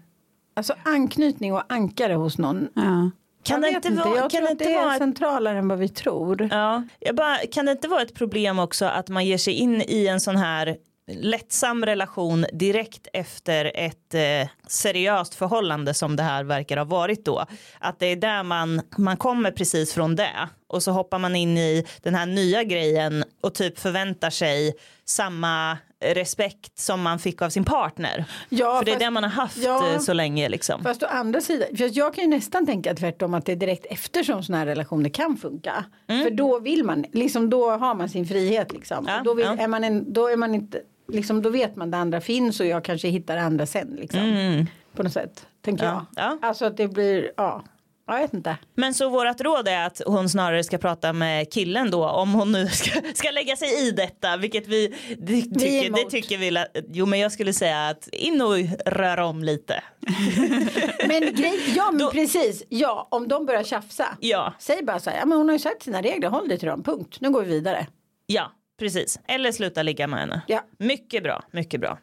Alltså 0.55 0.73
anknytning 0.85 1.53
och 1.53 1.63
ankare 1.73 2.13
hos 2.13 2.37
någon. 2.37 2.67
Ja. 2.73 3.11
Kan 3.43 3.63
jag 3.63 3.73
det 3.81 3.87
inte 3.89 3.91
vara- 4.03 4.15
jag 4.17 4.31
kan 4.31 4.39
tror 4.39 4.41
det 4.47 4.51
att 4.51 4.59
det 4.59 4.65
inte 4.65 4.73
är 4.79 4.83
vara 4.85 4.93
ett- 4.95 4.99
centralare 5.01 5.57
än 5.59 5.67
vad 5.67 5.79
vi 5.79 5.89
tror. 5.89 6.47
Ja, 6.51 6.83
jag 6.99 7.15
bara, 7.15 7.37
kan 7.37 7.65
det 7.65 7.71
inte 7.71 7.87
vara 7.87 8.01
ett 8.01 8.13
problem 8.13 8.59
också 8.59 8.85
att 8.85 9.09
man 9.09 9.25
ger 9.25 9.37
sig 9.37 9.53
in 9.53 9.81
i 9.87 10.07
en 10.07 10.19
sån 10.19 10.35
här 10.35 10.77
lättsam 11.09 11.85
relation 11.85 12.45
direkt 12.53 13.07
efter 13.13 13.71
ett 13.75 14.13
eh, 14.13 14.49
seriöst 14.67 15.35
förhållande 15.35 15.93
som 15.93 16.15
det 16.15 16.23
här 16.23 16.43
verkar 16.43 16.77
ha 16.77 16.83
varit 16.83 17.25
då. 17.25 17.45
Att 17.79 17.99
det 17.99 18.05
är 18.05 18.15
där 18.15 18.43
man, 18.43 18.81
man 18.97 19.17
kommer 19.17 19.51
precis 19.51 19.93
från 19.93 20.15
det 20.15 20.49
och 20.67 20.83
så 20.83 20.91
hoppar 20.91 21.19
man 21.19 21.35
in 21.35 21.57
i 21.57 21.85
den 22.03 22.15
här 22.15 22.25
nya 22.25 22.63
grejen 22.63 23.23
och 23.41 23.53
typ 23.53 23.79
förväntar 23.79 24.29
sig 24.29 24.73
samma 25.05 25.77
respekt 26.01 26.79
som 26.79 27.01
man 27.01 27.19
fick 27.19 27.41
av 27.41 27.49
sin 27.49 27.65
partner. 27.65 28.25
Ja, 28.49 28.77
För 28.77 28.85
det 28.85 28.91
är 28.91 28.93
fast- 28.93 28.99
det 29.05 29.09
man 29.09 29.23
har 29.23 29.31
haft 29.31 29.57
ja. 29.57 29.93
eh, 29.93 29.99
så 29.99 30.13
länge 30.13 30.49
liksom. 30.49 30.83
Fast 30.83 31.03
å 31.03 31.05
andra 31.05 31.41
sidan, 31.41 31.77
för 31.77 31.97
jag 31.97 32.13
kan 32.13 32.23
ju 32.23 32.29
nästan 32.29 32.65
tänka 32.65 32.95
tvärtom 32.95 33.33
att 33.33 33.45
det 33.45 33.51
är 33.51 33.55
direkt 33.55 33.85
efter 33.85 34.23
som 34.23 34.43
sådana 34.43 34.59
här 34.59 34.65
relationer 34.65 35.09
kan 35.09 35.37
funka. 35.37 35.85
För 36.07 36.29
då 36.29 36.59
vill 36.59 36.83
man, 36.83 37.05
liksom 37.13 37.49
då 37.49 37.71
har 37.71 37.95
man 37.95 38.09
sin 38.09 38.27
frihet 38.27 38.71
liksom. 38.71 38.97
Mm. 38.97 39.13
Ja, 39.17 39.21
då, 39.23 39.33
vill, 39.33 39.45
är 39.45 39.67
man 39.67 39.83
en, 39.83 40.13
då 40.13 40.27
är 40.27 40.37
man 40.37 40.55
inte, 40.55 40.81
liksom 41.11 41.41
då 41.41 41.49
vet 41.49 41.75
man 41.75 41.91
det 41.91 41.97
andra 41.97 42.21
finns 42.21 42.59
och 42.59 42.65
jag 42.65 42.83
kanske 42.83 43.07
hittar 43.07 43.37
andra 43.37 43.65
sen 43.65 43.97
liksom. 43.99 44.65
På 44.95 45.03
något 45.03 45.13
sätt, 45.13 45.47
tänker 45.61 45.83
Mm. 45.85 45.95
Ja, 45.95 46.05
jag. 46.23 46.25
ja. 46.41 46.47
Alltså 46.47 46.65
att 46.65 46.77
det 46.77 46.87
blir, 46.87 47.31
ja, 47.37 47.63
jag 48.07 48.19
vet 48.19 48.33
inte. 48.33 48.57
Men 48.75 48.93
så 48.93 49.09
vårat 49.09 49.41
råd 49.41 49.67
är 49.67 49.85
att 49.85 50.01
hon 50.05 50.29
snarare 50.29 50.63
ska 50.63 50.77
prata 50.77 51.13
med 51.13 51.51
killen 51.53 51.91
då 51.91 52.09
om 52.09 52.33
hon 52.33 52.51
nu 52.51 52.67
ska, 52.71 53.01
ska 53.13 53.31
lägga 53.31 53.55
sig 53.55 53.87
i 53.87 53.91
detta 53.91 54.37
vilket 54.37 54.67
vi 54.67 54.95
det 55.17 55.41
tycker, 55.41 55.85
emot. 55.87 55.99
det 56.03 56.09
tycker 56.09 56.37
vi 56.37 56.65
jo 56.91 57.05
men 57.05 57.19
jag 57.19 57.31
skulle 57.31 57.53
säga 57.53 57.87
att 57.87 58.07
in 58.07 58.41
och 58.41 58.55
röra 58.85 59.25
om 59.25 59.43
lite. 59.43 59.83
Men 61.07 61.35
grej, 61.35 61.59
ja 61.75 61.91
men 61.91 61.99
Då- 61.99 62.11
precis, 62.11 62.63
ja 62.69 63.07
om 63.11 63.27
de 63.27 63.45
börjar 63.45 63.63
tjafsa. 63.63 64.05
Ja, 64.19 64.53
Säg 64.59 64.83
bara 64.83 64.99
så 64.99 65.09
här, 65.09 65.17
ja 65.17 65.25
men 65.25 65.37
hon 65.37 65.47
har 65.47 65.53
ju 65.53 65.59
sagt 65.59 65.83
sina 65.83 66.01
regler, 66.01 66.29
håll 66.29 66.47
dig 66.47 66.57
till 66.59 66.67
dem, 66.67 66.83
punkt. 66.83 67.17
Nu 67.21 67.29
går 67.29 67.41
vi 67.43 67.49
vidare. 67.51 67.87
ja 68.25 68.51
precis. 68.79 69.19
Eller 69.27 69.51
sluta 69.51 69.83
ligga 69.83 70.07
med 70.07 70.19
henne. 70.19 70.41
Ja. 70.47 70.65
Mycket 70.77 71.23
bra, 71.23 71.43
mycket 71.51 71.81
bra. 71.81 71.99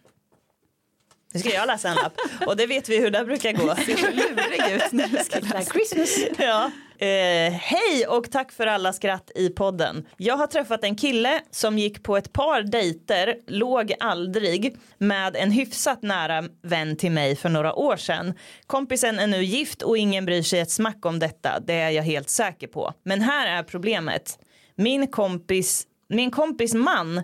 Nu 1.32 1.40
ska 1.40 1.54
jag 1.54 1.66
läsa 1.66 1.88
en 1.88 1.94
lapp 1.94 2.16
och 2.46 2.56
det 2.56 2.66
vet 2.66 2.88
vi 2.88 3.00
hur 3.00 3.10
det 3.10 3.24
brukar 3.24 3.52
gå. 3.52 3.66
Lurig 3.66 4.74
ut 4.74 4.92
när 4.92 5.08
du 5.08 5.16
ska 5.16 5.38
like 5.38 5.64
Christmas. 5.72 6.38
Ja. 6.38 6.70
Eh, 6.98 7.52
hej 7.52 8.06
och 8.08 8.30
tack 8.30 8.52
för 8.52 8.66
alla 8.66 8.92
skratt 8.92 9.30
i 9.34 9.48
podden. 9.48 10.06
Jag 10.16 10.36
har 10.36 10.46
träffat 10.46 10.84
en 10.84 10.96
kille 10.96 11.40
som 11.50 11.78
gick 11.78 12.02
på 12.02 12.16
ett 12.16 12.32
par 12.32 12.62
dejter, 12.62 13.36
låg 13.46 13.94
aldrig, 14.00 14.76
med 14.98 15.36
en 15.36 15.50
hyfsat 15.50 16.02
nära 16.02 16.44
vän 16.62 16.96
till 16.96 17.12
mig 17.12 17.36
för 17.36 17.48
några 17.48 17.74
år 17.74 17.96
sedan. 17.96 18.34
Kompisen 18.66 19.18
är 19.18 19.26
nu 19.26 19.44
gift 19.44 19.82
och 19.82 19.98
ingen 19.98 20.24
bryr 20.24 20.42
sig 20.42 20.60
ett 20.60 20.70
smack 20.70 21.06
om 21.06 21.18
detta, 21.18 21.60
det 21.60 21.74
är 21.74 21.90
jag 21.90 22.02
helt 22.02 22.30
säker 22.30 22.66
på. 22.66 22.92
Men 23.02 23.20
här 23.20 23.58
är 23.58 23.62
problemet. 23.62 24.38
Min 24.74 25.06
kompis, 25.06 25.86
min 26.08 26.30
kompis 26.30 26.74
man 26.74 27.22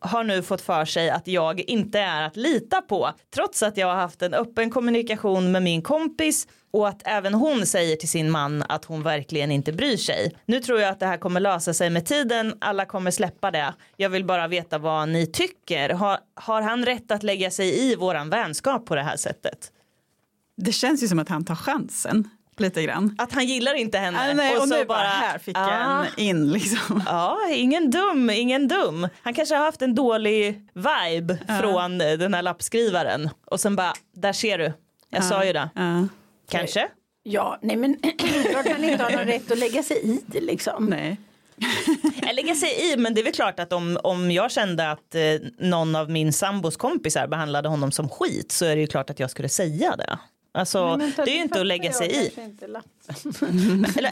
har 0.00 0.24
nu 0.24 0.42
fått 0.42 0.60
för 0.60 0.84
sig 0.84 1.10
att 1.10 1.28
jag 1.28 1.60
inte 1.60 1.98
är 1.98 2.22
att 2.22 2.36
lita 2.36 2.80
på 2.82 3.12
trots 3.34 3.62
att 3.62 3.76
jag 3.76 3.86
har 3.86 3.94
haft 3.94 4.22
en 4.22 4.34
öppen 4.34 4.70
kommunikation 4.70 5.52
med 5.52 5.62
min 5.62 5.82
kompis 5.82 6.46
och 6.70 6.88
att 6.88 7.02
även 7.04 7.34
hon 7.34 7.66
säger 7.66 7.96
till 7.96 8.08
sin 8.08 8.30
man 8.30 8.64
att 8.68 8.84
hon 8.84 9.02
verkligen 9.02 9.52
inte 9.52 9.72
bryr 9.72 9.96
sig. 9.96 10.36
Nu 10.46 10.60
tror 10.60 10.80
jag 10.80 10.90
att 10.90 11.00
det 11.00 11.06
här 11.06 11.16
kommer 11.16 11.40
lösa 11.40 11.74
sig 11.74 11.90
med 11.90 12.06
tiden. 12.06 12.54
Alla 12.60 12.84
kommer 12.84 13.10
släppa 13.10 13.50
det. 13.50 13.74
Jag 13.96 14.10
vill 14.10 14.24
bara 14.24 14.48
veta 14.48 14.78
vad 14.78 15.08
ni 15.08 15.26
tycker. 15.26 15.90
Har, 15.90 16.18
har 16.34 16.62
han 16.62 16.84
rätt 16.84 17.10
att 17.10 17.22
lägga 17.22 17.50
sig 17.50 17.90
i 17.90 17.96
våran 17.96 18.30
vänskap 18.30 18.86
på 18.86 18.94
det 18.94 19.02
här 19.02 19.16
sättet? 19.16 19.72
Det 20.56 20.72
känns 20.72 21.02
ju 21.02 21.08
som 21.08 21.18
att 21.18 21.28
han 21.28 21.44
tar 21.44 21.54
chansen 21.54 22.28
lite 22.60 22.82
grann. 22.82 23.14
Att 23.18 23.32
han 23.32 23.46
gillar 23.46 23.74
inte 23.74 23.98
henne. 23.98 24.30
Ah, 24.30 24.34
nej, 24.34 24.56
och, 24.56 24.68
så 24.68 24.76
nu 24.78 24.84
bara, 24.84 24.98
här 24.98 25.38
fick 25.38 25.56
jag 25.56 25.68
Ah. 25.72 26.04
en 26.16 26.24
in 26.24 26.52
liksom. 26.52 27.02
Ja, 27.06 27.38
ingen 27.52 27.90
dum, 27.90 28.30
ingen 28.30 28.68
dum. 28.68 29.08
Han 29.22 29.34
kanske 29.34 29.54
har 29.54 29.64
haft 29.64 29.82
en 29.82 29.94
dålig 29.94 30.60
vibe 30.74 31.38
från 31.60 32.00
eh, 32.00 32.12
den 32.12 32.34
här 32.34 32.42
lappskrivaren 32.42 33.30
och 33.46 33.60
sen 33.60 33.76
bara, 33.76 33.92
där 34.16 34.32
ser 34.32 34.58
du, 34.58 34.72
jag 35.10 35.24
sa 35.24 35.44
ju 35.44 35.52
det. 35.52 35.68
Kanske. 36.50 36.88
Ja, 37.22 37.58
nej 37.62 37.76
men 37.76 37.96
jag 38.52 38.64
kan 38.66 38.84
inte 38.84 39.02
ha 39.02 39.10
någon 39.10 39.24
rätt 39.24 39.50
att 39.50 39.58
lägga 39.58 39.82
sig 39.82 39.96
i 40.04 40.20
det 40.26 40.40
liksom. 40.40 40.86
Nej. 40.86 41.16
Jag 42.22 42.34
lägger 42.34 42.54
sig 42.54 42.92
i, 42.92 42.96
men 42.96 43.14
det 43.14 43.20
är 43.20 43.22
väl 43.24 43.32
klart 43.32 43.60
att 43.60 43.72
om, 43.72 43.98
om 44.02 44.30
jag 44.30 44.50
kände 44.50 44.90
att 44.90 45.14
eh, 45.14 45.20
någon 45.58 45.96
av 45.96 46.10
min 46.10 46.32
sambos 46.32 46.76
kompisar 46.76 47.26
behandlade 47.26 47.68
honom 47.68 47.92
som 47.92 48.08
skit 48.08 48.52
så 48.52 48.64
är 48.64 48.74
det 48.76 48.80
ju 48.80 48.86
klart 48.86 49.10
att 49.10 49.20
jag 49.20 49.30
skulle 49.30 49.48
säga 49.48 49.96
det. 49.96 50.18
Alltså, 50.58 50.96
vänta, 50.96 51.24
det 51.24 51.30
är 51.30 51.34
ju 51.34 51.42
inte 51.42 51.60
att 51.60 51.66
lägga 51.66 51.92
sig 51.92 52.26
i. 52.26 52.32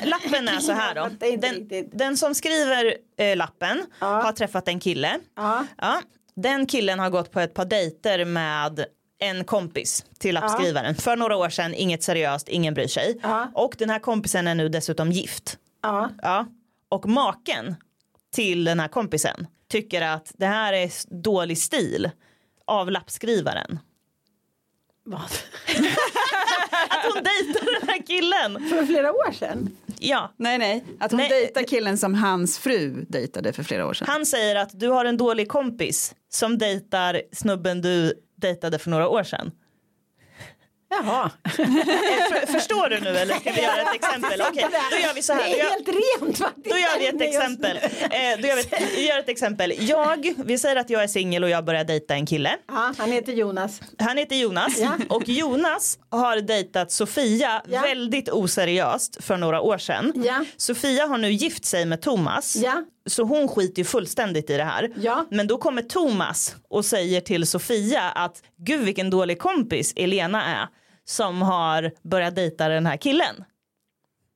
lappen. 0.05 0.49
Är 0.49 0.61
så 0.61 0.73
här 0.73 0.95
då. 0.95 1.09
Den, 1.37 1.89
den 1.93 2.17
som 2.17 2.35
skriver 2.35 2.97
eh, 3.17 3.37
lappen 3.37 3.87
har 3.99 4.33
träffat 4.33 4.69
en 4.69 4.81
kille. 4.81 5.19
Ja. 5.37 5.67
Ja, 5.79 6.01
den 6.37 6.67
killen 6.67 6.99
har 6.99 7.11
gått 7.11 7.31
på 7.31 7.41
ett 7.41 7.55
par 7.55 7.65
dejter 7.65 8.25
med 8.25 8.85
en 9.19 9.45
kompis 9.45 10.05
till 10.19 10.35
lappskrivaren. 10.35 10.95
För 10.95 11.17
några 11.17 11.37
år 11.37 11.49
sedan, 11.49 11.75
inget 11.75 12.03
seriöst, 12.03 12.49
ingen 12.49 12.75
bryr 12.75 12.89
sig. 12.89 13.19
Ja. 13.23 13.51
Och 13.55 13.75
den 13.79 13.91
här 13.91 13.99
kompisen 13.99 14.47
är 14.47 14.55
nu 14.55 14.69
dessutom 14.69 15.13
gift. 15.13 15.59
Ja. 15.83 16.11
Ja. 16.23 16.47
Och 16.89 17.09
maken 17.09 17.75
till 18.35 18.65
den 18.65 18.81
här 18.81 18.89
kompisen 18.89 19.47
tycker 19.69 20.03
att 20.03 20.33
det 20.37 20.47
här 20.47 20.73
är 20.73 20.91
dålig 21.23 21.59
stil 21.59 22.11
av 22.65 22.91
lappskrivaren. 22.91 23.79
Vad? 25.05 25.21
Att 26.89 27.13
hon 27.15 27.25
dejtar 27.25 27.81
den 27.81 27.89
här 27.89 28.03
killen. 28.07 28.69
För 28.69 28.87
flera 28.87 29.13
år 29.13 29.33
sedan? 29.33 29.71
Ja. 29.99 30.33
nej, 30.37 30.59
nej. 30.59 30.85
Att 31.01 31.11
hon 31.11 31.19
Nej. 31.19 31.29
dejtar 31.29 31.63
killen 31.63 31.99
som 31.99 32.15
hans 32.15 32.59
fru 32.59 33.05
dejtade 33.09 33.53
för 33.53 33.63
flera 33.63 33.87
år 33.87 33.95
sedan. 33.95 34.07
Han 34.11 34.27
säger 34.27 34.57
att 34.57 34.81
du 34.81 34.89
har 34.89 35.05
en 35.05 35.17
dålig 35.17 35.49
kompis 35.49 36.15
som 36.29 36.59
dejtar 36.59 37.23
snubben 37.33 37.81
du 37.83 38.15
dejtade 38.37 38.79
för 38.79 38.91
några 38.91 39.09
år 39.09 39.23
sedan. 39.23 39.51
Jaha. 40.91 41.31
Eh, 41.45 41.51
för, 41.57 42.53
förstår 42.53 42.89
du 42.89 43.01
nu 43.01 43.09
eller 43.19 43.35
ska 43.35 43.53
vi 43.53 43.63
göra 43.63 43.81
ett 43.83 43.95
exempel? 43.95 44.41
Okej, 44.51 44.67
då 44.91 44.97
gör 44.99 45.15
vi 45.15 45.23
så 45.23 45.33
här. 45.33 45.43
Det 45.49 45.61
är 45.61 45.71
helt 45.71 45.89
rent 45.89 46.39
faktiskt. 46.39 46.71
då 46.71 46.77
gör 46.79 46.99
vi 46.99 47.07
ett 47.07 47.21
exempel. 47.21 47.77
Eh, 47.77 48.41
då 48.43 48.49
gör 48.49 48.55
vi, 48.57 48.61
ett, 48.61 48.83
vi 48.97 49.09
gör 49.09 49.19
ett 49.19 49.29
exempel. 49.29 49.73
Jag, 49.79 50.35
vi 50.45 50.59
säger 50.59 50.77
att 50.77 50.91
jag 50.91 51.03
är 51.03 51.07
singel 51.09 51.45
och 51.45 51.51
jag 51.51 51.65
börjar 51.65 51.85
dejta 51.85 52.15
en 52.15 52.27
kille. 52.27 52.57
Ja, 52.69 52.93
han 52.99 53.13
heter 53.13 53.33
Jonas. 53.33 53.81
Han 53.99 54.19
heter 54.19 54.37
Jonas 54.37 54.79
Ja. 54.79 54.97
och 55.09 55.29
Jonas 55.29 55.99
har 56.11 56.37
dejtat 56.41 56.93
Sofia 56.93 57.63
Ja. 57.69 57.81
väldigt 57.81 58.29
oseriöst 58.29 59.25
för 59.25 59.37
några 59.37 59.61
år 59.61 59.79
sedan. 59.79 60.13
Ja. 60.27 60.45
Sofia 60.57 61.07
har 61.07 61.19
nu 61.19 61.33
gift 61.33 61.65
sig 61.65 61.85
med 61.85 62.03
Thomas. 62.03 62.57
Så 63.07 63.23
hon 63.23 63.49
skiter 63.49 63.79
ju 63.79 63.85
fullständigt 63.85 64.51
i 64.51 64.57
det 64.57 64.65
här. 64.65 64.91
Ja. 64.97 65.25
Men 65.31 65.47
då 65.47 65.59
kommer 65.59 65.83
Thomas 65.83 66.57
och 66.69 66.85
säger 66.85 67.21
till 67.21 67.47
Sofia 67.47 68.03
att 68.03 68.43
gud 68.57 68.81
vilken 68.81 69.11
dålig 69.11 69.39
kompis 69.39 69.93
Elena 69.97 70.45
är 70.45 70.69
som 71.05 71.43
har 71.43 71.93
börjat 72.03 72.35
dejta 72.35 72.69
den 72.69 72.87
här 72.87 72.97
killen. 72.97 73.45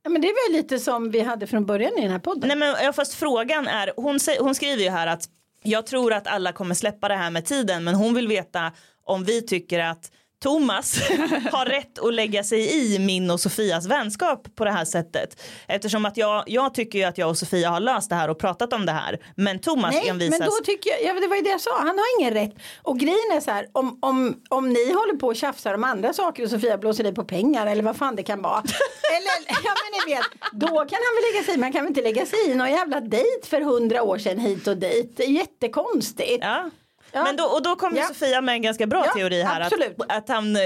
Ja, 0.02 0.10
men 0.10 0.22
det 0.22 0.28
var 0.28 0.50
ju 0.50 0.56
lite 0.62 0.78
som 0.78 1.10
vi 1.10 1.20
hade 1.20 1.46
från 1.46 1.66
början 1.66 1.98
i 1.98 2.02
den 2.02 2.10
här 2.10 2.18
podden. 2.18 2.48
Nej 2.48 2.56
men 2.56 2.74
ja, 2.84 2.92
fast 2.92 3.14
frågan 3.14 3.66
är, 3.66 3.92
hon, 3.96 4.18
sä- 4.18 4.40
hon 4.40 4.54
skriver 4.54 4.82
ju 4.82 4.90
här 4.90 5.06
att 5.06 5.24
jag 5.62 5.86
tror 5.86 6.12
att 6.12 6.26
alla 6.26 6.52
kommer 6.52 6.74
släppa 6.74 7.08
det 7.08 7.16
här 7.16 7.30
med 7.30 7.44
tiden 7.44 7.84
men 7.84 7.94
hon 7.94 8.14
vill 8.14 8.28
veta 8.28 8.72
om 9.04 9.24
vi 9.24 9.42
tycker 9.42 9.78
att 9.80 10.10
Thomas 10.42 11.00
har 11.52 11.66
rätt 11.66 11.98
att 11.98 12.14
lägga 12.14 12.44
sig 12.44 12.94
i 12.94 12.98
min 12.98 13.30
och 13.30 13.40
Sofias 13.40 13.86
vänskap 13.86 14.48
på 14.54 14.64
det 14.64 14.70
här 14.70 14.84
sättet. 14.84 15.42
Eftersom 15.68 16.04
att 16.04 16.16
jag, 16.16 16.44
jag 16.46 16.74
tycker 16.74 16.98
ju 16.98 17.04
att 17.04 17.18
jag 17.18 17.28
och 17.28 17.38
Sofia 17.38 17.70
har 17.70 17.80
löst 17.80 18.08
det 18.08 18.14
här 18.14 18.28
och 18.28 18.38
pratat 18.38 18.72
om 18.72 18.86
det 18.86 18.92
här. 18.92 19.18
Men 19.36 19.58
Thomas 19.58 19.94
Nej, 19.94 20.08
envisas. 20.08 20.38
men 20.38 20.48
då 20.48 20.56
tycker 20.64 20.90
jag, 20.90 21.02
ja, 21.02 21.20
det 21.20 21.28
var 21.28 21.36
ju 21.36 21.42
det 21.42 21.50
jag 21.50 21.60
sa, 21.60 21.78
han 21.78 21.98
har 21.98 22.20
ingen 22.20 22.34
rätt. 22.34 22.54
Och 22.82 22.98
grejen 22.98 23.32
är 23.36 23.40
så 23.40 23.50
här, 23.50 23.66
om, 23.72 23.98
om, 24.02 24.42
om 24.48 24.68
ni 24.68 24.92
håller 24.92 25.16
på 25.16 25.26
och 25.26 25.36
tjafsar 25.36 25.74
om 25.74 25.84
andra 25.84 26.12
saker 26.12 26.44
och 26.44 26.50
Sofia 26.50 26.78
blåser 26.78 27.04
dig 27.04 27.14
på 27.14 27.24
pengar 27.24 27.66
eller 27.66 27.82
vad 27.82 27.96
fan 27.96 28.16
det 28.16 28.22
kan 28.22 28.42
vara. 28.42 28.58
eller, 29.16 29.60
ja 29.64 29.74
men 29.82 29.90
ni 30.06 30.14
vet, 30.14 30.26
då 30.52 30.66
kan 30.66 30.76
han 30.76 31.14
väl 31.16 31.32
lägga 31.32 31.44
sig 31.44 31.54
i, 31.54 31.58
man 31.58 31.72
kan 31.72 31.80
väl 31.82 31.90
inte 31.90 32.02
lägga 32.02 32.26
sig 32.26 32.50
i 32.50 32.54
någon 32.54 32.70
jävla 32.70 33.00
dejt 33.00 33.46
för 33.46 33.60
hundra 33.60 34.02
år 34.02 34.18
sedan 34.18 34.38
hit 34.38 34.66
och 34.66 34.76
dit. 34.76 35.16
Det 35.16 35.24
är 35.24 35.30
jättekonstigt. 35.30 36.38
Ja. 36.40 36.70
Ja. 37.12 37.22
Men 37.22 37.36
då, 37.36 37.44
och 37.44 37.62
då 37.62 37.76
kommer 37.76 37.96
Ja. 37.98 38.06
Sofia 38.06 38.40
med 38.40 38.54
en 38.54 38.62
ganska 38.62 38.86
bra 38.86 39.04
Ja, 39.06 39.12
teori 39.12 39.42
här. 39.42 39.60
Att, 39.60 39.66
absolut. 39.72 39.96
att 40.08 40.28
han 40.28 40.56
eh, 40.56 40.62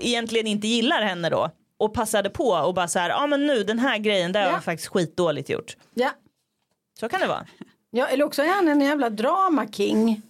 egentligen 0.00 0.46
inte 0.46 0.66
gillar 0.68 1.02
henne 1.02 1.30
då. 1.30 1.50
Och 1.76 1.94
passade 1.94 2.30
på 2.30 2.44
och 2.48 2.74
bara 2.74 2.88
så 2.88 2.98
här, 2.98 3.10
ja 3.10 3.26
men 3.26 3.46
nu 3.46 3.62
den 3.64 3.78
här 3.78 3.98
grejen, 3.98 4.34
har 4.34 4.42
Ja. 4.42 4.50
jag 4.50 4.64
faktiskt 4.64 4.88
skitdåligt 4.88 5.48
gjort. 5.50 5.76
Ja. 5.94 6.10
Så 7.00 7.08
kan 7.08 7.20
det 7.20 7.26
vara. 7.26 7.46
ja, 7.90 8.06
eller 8.06 8.24
också 8.24 8.42
är 8.42 8.48
han 8.48 8.68
en 8.68 8.80
jävla 8.80 9.10
drama 9.10 9.66
king. 9.72 10.22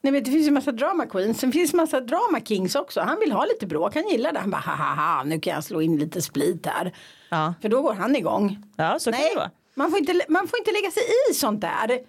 Ni 0.00 0.10
vet 0.10 0.24
det 0.24 0.30
finns 0.30 0.46
ju 0.46 0.50
massa 0.50 0.72
drama 0.72 1.06
queens, 1.06 1.40
sen 1.40 1.52
finns 1.52 1.72
massa 1.74 2.00
drama 2.00 2.40
kings 2.44 2.74
också. 2.74 3.00
Han 3.00 3.20
vill 3.20 3.32
ha 3.32 3.44
lite 3.44 3.66
bråk, 3.66 3.94
han 3.94 4.08
gillar 4.08 4.32
det. 4.32 4.38
Han 4.38 4.50
bara 4.50 4.56
haha 4.60 5.22
nu 5.24 5.40
kan 5.40 5.54
jag 5.54 5.64
slå 5.64 5.82
in 5.82 5.96
lite 5.98 6.22
split 6.22 6.66
här. 6.66 6.92
Ja, 7.28 7.54
För 7.62 7.68
då 7.68 7.82
går 7.82 7.94
han 7.94 8.16
igång. 8.16 8.58
ja 8.76 8.98
så 8.98 9.12
kan 9.12 9.20
Nej, 9.20 9.30
det 9.30 9.36
vara. 9.38 9.50
man 9.74 9.90
får, 9.90 9.98
inte, 9.98 10.20
man 10.28 10.48
får 10.48 10.58
inte 10.58 10.72
lägga 10.72 10.90
sig 10.90 11.02
i 11.30 11.34
sånt 11.34 11.60
där. 11.60 12.00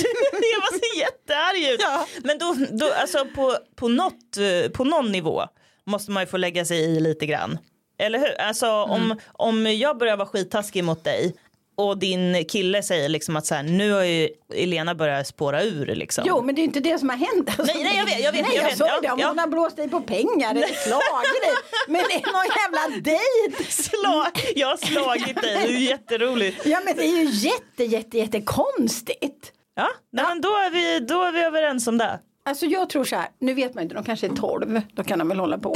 jag 0.53 0.61
var 0.61 0.79
så 0.79 0.99
jättearg 0.99 1.73
ut. 1.73 1.81
Men 2.23 2.37
då, 2.37 2.55
då 2.71 2.93
alltså 2.93 3.25
på, 3.35 3.57
på, 3.75 3.87
något, 3.87 4.37
på 4.73 4.83
någon 4.83 5.11
nivå 5.11 5.43
måste 5.85 6.11
man 6.11 6.23
ju 6.23 6.27
få 6.27 6.37
lägga 6.37 6.65
sig 6.65 6.79
i 6.79 6.99
lite 6.99 7.25
grann. 7.25 7.57
Eller 7.97 8.19
hur? 8.19 8.41
Alltså 8.41 8.67
om, 8.69 9.19
om 9.33 9.65
jag 9.65 9.97
börjar 9.97 10.17
vara 10.17 10.27
skittaskig 10.27 10.83
mot 10.83 11.03
dig 11.03 11.35
och 11.75 11.97
din 11.97 12.45
kille 12.45 12.83
säger 12.83 13.09
liksom 13.09 13.35
att 13.35 13.45
så 13.45 13.55
här, 13.55 13.63
nu 13.63 13.91
har 13.91 14.03
ju 14.03 14.29
Elena 14.53 14.95
börjat 14.95 15.27
spåra 15.27 15.63
ur 15.63 15.85
liksom. 15.85 16.23
Jo 16.27 16.41
men 16.41 16.55
det 16.55 16.61
är 16.61 16.63
inte 16.63 16.79
det 16.79 16.99
som 16.99 17.09
har 17.09 17.17
hänt. 17.17 17.59
Alltså, 17.59 17.75
Nej, 17.75 17.83
nej, 17.83 17.97
jag 17.97 18.05
vet, 18.05 18.19
jag 18.23 18.31
vet, 18.31 18.41
nej, 18.41 18.55
jag 18.55 18.63
jag 18.63 18.71
ju 18.71 18.85
Ja, 18.85 18.99
det 19.01 19.11
om 19.11 19.19
ja. 19.19 19.27
hon 19.27 19.39
har 19.39 19.47
blåst 19.47 19.75
dig 19.75 19.89
på 19.89 20.01
pengar 20.01 20.51
eller 20.51 20.67
slagit 20.67 21.41
dig. 21.43 21.55
Men 21.87 22.03
det 22.09 22.13
är 22.13 22.33
någon 22.33 22.51
jävla 22.55 23.01
dejt. 23.01 23.71
Sla, 23.71 24.31
jag 24.55 24.67
har 24.67 24.77
slagit 24.77 25.41
dig, 25.41 25.67
det 25.67 25.73
är 25.73 25.79
jätteroligt. 25.79 26.65
Ja 26.65 26.81
men 26.85 26.95
det 26.95 27.03
är 27.03 27.17
ju 27.17 27.29
jätte 27.29 27.83
jätte 27.83 28.17
jätte 28.17 28.41
konstigt. 28.41 29.51
Ja, 29.75 29.89
nej, 30.11 30.25
men 30.27 30.41
då 30.41 30.49
är, 30.49 30.69
vi, 30.69 31.05
då 31.05 31.23
är 31.23 31.31
vi 31.31 31.39
överens 31.43 31.87
om 31.87 31.97
det. 31.97 32.19
Alltså 32.47 32.65
jag 32.65 32.89
tror 32.89 33.03
så 33.03 33.15
här, 33.15 33.27
nu 33.39 33.53
vet 33.53 33.73
man 33.73 33.83
inte, 33.83 33.95
de 33.95 34.03
kanske 34.03 34.27
är 34.27 34.35
12, 34.35 34.81
då 34.93 35.03
kan 35.03 35.19
de 35.19 35.27
väl 35.27 35.39
hålla 35.39 35.57
på. 35.57 35.73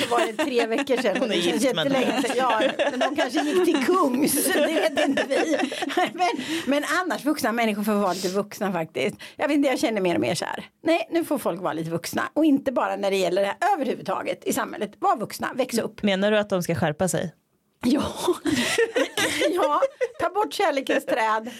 Det 0.00 0.10
var 0.10 0.26
det 0.26 0.44
tre 0.44 0.66
veckor 0.66 0.96
sedan, 0.96 1.16
Hon 1.20 1.30
är 1.30 1.36
gift, 1.36 1.74
men-. 1.74 1.94
Ja, 2.36 2.62
men 2.90 3.00
de 3.00 3.16
kanske 3.16 3.40
gick 3.40 3.64
till 3.64 3.84
kungs, 3.84 4.44
det 4.44 4.66
vet 4.66 5.08
inte 5.08 5.24
vi. 5.28 5.58
Men, 5.96 6.28
men 6.66 6.84
annars, 7.02 7.24
vuxna 7.24 7.52
människor 7.52 7.82
får 7.82 7.92
vara 7.92 8.12
lite 8.12 8.28
vuxna 8.28 8.72
faktiskt. 8.72 9.16
Jag 9.36 9.48
vet 9.48 9.56
inte, 9.56 9.68
jag 9.68 9.78
känner 9.78 10.00
mer 10.00 10.14
och 10.14 10.20
mer 10.20 10.34
så 10.34 10.44
här. 10.44 10.64
Nej, 10.82 11.08
nu 11.10 11.24
får 11.24 11.38
folk 11.38 11.60
vara 11.60 11.72
lite 11.72 11.90
vuxna. 11.90 12.22
Och 12.34 12.44
inte 12.44 12.72
bara 12.72 12.96
när 12.96 13.10
det 13.10 13.16
gäller 13.16 13.42
det 13.42 13.48
här 13.60 13.74
överhuvudtaget 13.74 14.44
i 14.44 14.52
samhället. 14.52 14.92
Var 14.98 15.16
vuxna, 15.16 15.52
väx 15.54 15.78
upp. 15.78 16.02
Menar 16.02 16.30
du 16.30 16.38
att 16.38 16.50
de 16.50 16.62
ska 16.62 16.74
skärpa 16.74 17.08
sig? 17.08 17.32
Ja, 17.84 18.02
ja 19.54 19.80
ta 20.20 20.28
bort 20.28 20.52
kärlekens 20.52 21.06
träd, 21.06 21.50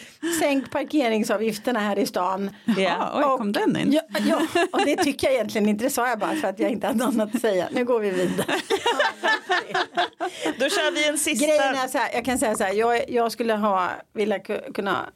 sänk 0.41 0.71
parkeringsavgifterna 0.71 1.81
här 1.81 1.99
i 1.99 2.07
stan. 2.07 2.51
Ja, 2.79 3.13
oj, 3.17 3.23
kom 3.39 3.53
den 3.53 3.77
in? 3.77 3.93
Ja, 3.93 4.03
ja, 4.29 4.41
och 4.73 4.85
det 4.85 4.97
tycker 4.97 5.27
jag 5.27 5.35
egentligen 5.35 5.69
inte, 5.69 5.85
det 5.85 5.91
sa 5.91 6.09
jag 6.09 6.19
bara 6.19 6.35
för 6.35 6.49
att 6.49 6.59
jag 6.59 6.71
inte 6.71 6.87
hade 6.87 6.99
något 7.17 7.35
att 7.35 7.41
säga. 7.41 7.69
Nu 7.73 7.85
går 7.85 8.01
vi 8.01 8.11
vidare. 8.11 8.61
Då 10.59 10.69
kör 10.69 10.91
vi 10.95 11.09
en 11.09 11.19
sista. 11.19 11.47
Grejen 11.47 11.75
är 11.75 11.89
så 11.89 11.99
här, 11.99 12.11
jag 12.15 12.25
kan 12.25 12.39
säga 12.39 12.55
så 12.55 12.65
här, 12.65 12.73
jag, 12.73 13.11
jag 13.11 13.33
skulle 13.33 13.55
ha, 13.55 13.91
vilja 14.15 14.39
ku- 14.39 14.73
kunna, 14.73 15.07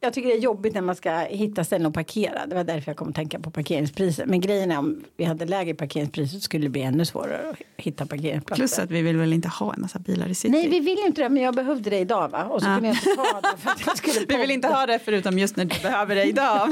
jag 0.00 0.12
tycker 0.12 0.28
det 0.28 0.34
är 0.34 0.38
jobbigt 0.40 0.74
när 0.74 0.80
man 0.80 0.96
ska 0.96 1.18
hitta 1.18 1.64
ställen 1.64 1.86
att 1.86 1.94
parkera. 1.94 2.46
Det 2.46 2.54
var 2.54 2.64
därför 2.64 2.90
jag 2.90 2.96
kom 2.96 3.08
att 3.08 3.14
tänka 3.14 3.38
på 3.38 3.50
parkeringspriser. 3.50 4.26
Men 4.26 4.40
grejen 4.40 4.72
är 4.72 4.78
om 4.78 5.04
vi 5.16 5.24
hade 5.24 5.44
lägre 5.44 5.74
parkeringspriser 5.74 6.38
skulle 6.38 6.64
det 6.64 6.68
bli 6.70 6.82
ännu 6.82 7.04
svårare 7.04 7.50
att 7.50 7.56
hitta 7.76 8.06
parkeringsplatser. 8.06 8.62
Plus 8.62 8.78
att 8.78 8.90
vi 8.90 9.02
vill 9.02 9.16
väl 9.16 9.32
inte 9.32 9.48
ha 9.48 9.74
en 9.74 9.80
massa 9.80 9.98
bilar 9.98 10.28
i 10.28 10.34
city. 10.34 10.52
Nej 10.52 10.68
vi 10.68 10.80
vill 10.80 10.98
inte 11.06 11.22
det 11.22 11.28
men 11.28 11.42
jag 11.42 11.54
behövde 11.54 11.90
det 11.90 11.98
idag 11.98 12.28
va 12.28 12.44
och 12.44 12.62
så 12.62 12.68
Ja. 12.68 12.74
kunde 12.74 12.88
jag 12.88 12.96
inte 12.96 13.14
ta 13.16 13.40
det 13.40 13.56
för 13.58 13.70
att 13.70 13.86
jag 13.86 13.96
skulle 14.14 14.26
vi 14.28 14.36
vill 14.36 14.50
inte 14.50 14.68
ha 14.68 14.86
det 14.86 14.98
förutom 15.04 15.38
just 15.38 15.56
när 15.56 15.64
du 15.64 15.82
behöver 15.82 16.14
det 16.14 16.24
idag. 16.24 16.68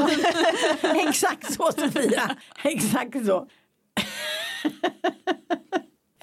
Exakt 1.08 1.52
så 1.54 1.70
Sofia, 1.72 2.36
exakt 2.64 3.26
så. 3.26 3.48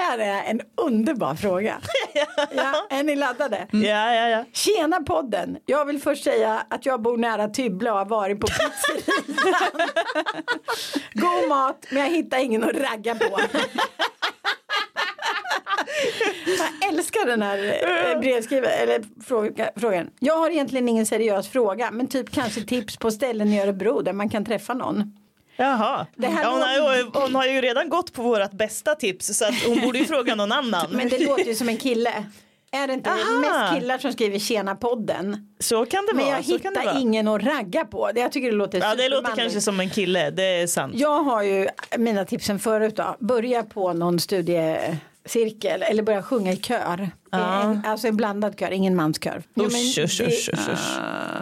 Här 0.04 0.18
är 0.18 0.44
en 0.44 0.62
underbar 0.78 1.36
fråga. 1.36 1.78
Ja, 2.56 2.88
är 2.90 3.04
ni 3.04 3.16
laddade? 3.16 3.68
Ja, 3.72 4.16
ja, 4.16 4.30
ja. 4.30 4.46
Tjena 4.54 5.02
podden! 5.02 5.58
Jag 5.66 5.86
vill 5.86 6.02
först 6.02 6.24
säga 6.24 6.66
att 6.70 6.86
jag 6.86 7.02
bor 7.02 7.18
nära 7.18 7.48
Tybble 7.48 7.92
och 7.92 7.98
har 7.98 8.06
varit 8.06 8.40
på 8.40 8.48
pizzerian. 8.48 9.90
God 11.14 11.50
mat, 11.50 11.86
men 11.90 12.02
jag 12.02 12.10
hittar 12.10 12.38
ingen 12.38 12.64
att 12.64 12.76
ragga 12.76 13.16
på. 13.16 13.40
Jag 16.58 16.90
älskar 16.90 17.26
den 17.26 17.42
här 17.42 17.58
eh, 18.14 18.20
brevskrivaren, 18.20 18.80
eller 18.80 19.24
fråga, 19.24 19.70
frågan. 19.76 20.10
Jag 20.20 20.38
har 20.38 20.50
egentligen 20.50 20.90
ingen 20.90 21.06
seriös 21.06 21.48
fråga, 21.48 21.92
men 21.92 22.08
typ 22.08 22.32
kanske 22.32 22.62
tips 22.62 22.98
på 22.98 23.12
ställen 23.12 23.48
i 23.48 23.62
Örebro 23.62 24.02
där 24.02 24.14
man 24.14 24.30
kan 24.30 24.46
träffa 24.46 24.74
någon. 24.74 25.14
Jaha. 25.58 26.06
Det 26.16 26.28
här 26.28 26.44
Ja, 26.44 26.50
hon, 26.52 26.62
har, 26.62 26.96
ju- 26.98 27.10
hon 27.14 27.36
har 27.36 27.46
ju 27.46 27.62
redan 27.62 27.90
gått 27.90 28.14
på 28.14 28.22
vårt 28.24 28.52
bästa 28.52 28.96
tips 28.96 29.38
så 29.38 29.46
att 29.46 29.56
hon 29.68 29.82
borde 29.82 30.00
ju 30.00 30.06
fråga 30.06 30.36
någon 30.36 30.52
annan. 30.52 30.88
Men 30.92 31.10
det 31.10 31.20
låter 31.26 31.44
ju 31.46 31.56
som 31.56 31.70
en 31.70 31.78
kille. 31.78 32.24
Är 32.72 32.88
det 32.88 32.94
inte 32.94 33.10
Aha. 33.10 33.40
mest 33.40 33.80
killar 33.80 33.98
som 33.98 34.12
skriver 34.14 34.40
tjena 34.40 34.76
podden? 34.76 35.48
Så 35.60 35.86
kan 35.86 36.06
det 36.06 36.14
Men 36.14 36.26
vara. 36.26 36.36
jag 36.36 36.46
så 36.46 36.52
hittar 36.52 37.00
ingen 37.02 37.28
att 37.28 37.44
ragga 37.44 37.86
på. 37.86 38.10
Det- 38.14 38.20
Jag 38.22 38.32
tycker 38.32 38.52
det 38.52 38.58
låter 38.58 38.80
Ja, 38.80 38.96
det 38.96 39.10
låter 39.10 39.36
kanske 39.36 39.62
som 39.62 39.80
en 39.80 39.90
kille, 39.90 40.30
det 40.30 40.44
är 40.44 40.68
sant. 40.68 40.94
Jag 40.96 41.24
har 41.24 41.44
ju 41.44 41.68
mina 41.98 42.26
tipsen 42.26 42.60
förut 42.60 42.96
då. 42.96 43.16
Börja 43.20 43.64
på 43.64 43.94
någon 43.94 44.20
studiecirkel 45.26 45.82
eller 45.82 46.04
börja 46.04 46.24
sjunga 46.24 46.52
i 46.52 46.56
kör. 46.58 47.10
En, 47.32 47.82
alltså 47.86 48.08
en 48.08 48.16
blandad 48.18 48.60
kör, 48.60 48.72
ingen 48.72 48.96
manskör. 48.96 49.44
Usch, 49.60 49.98
usch, 50.00 50.22
usch. 50.22 50.50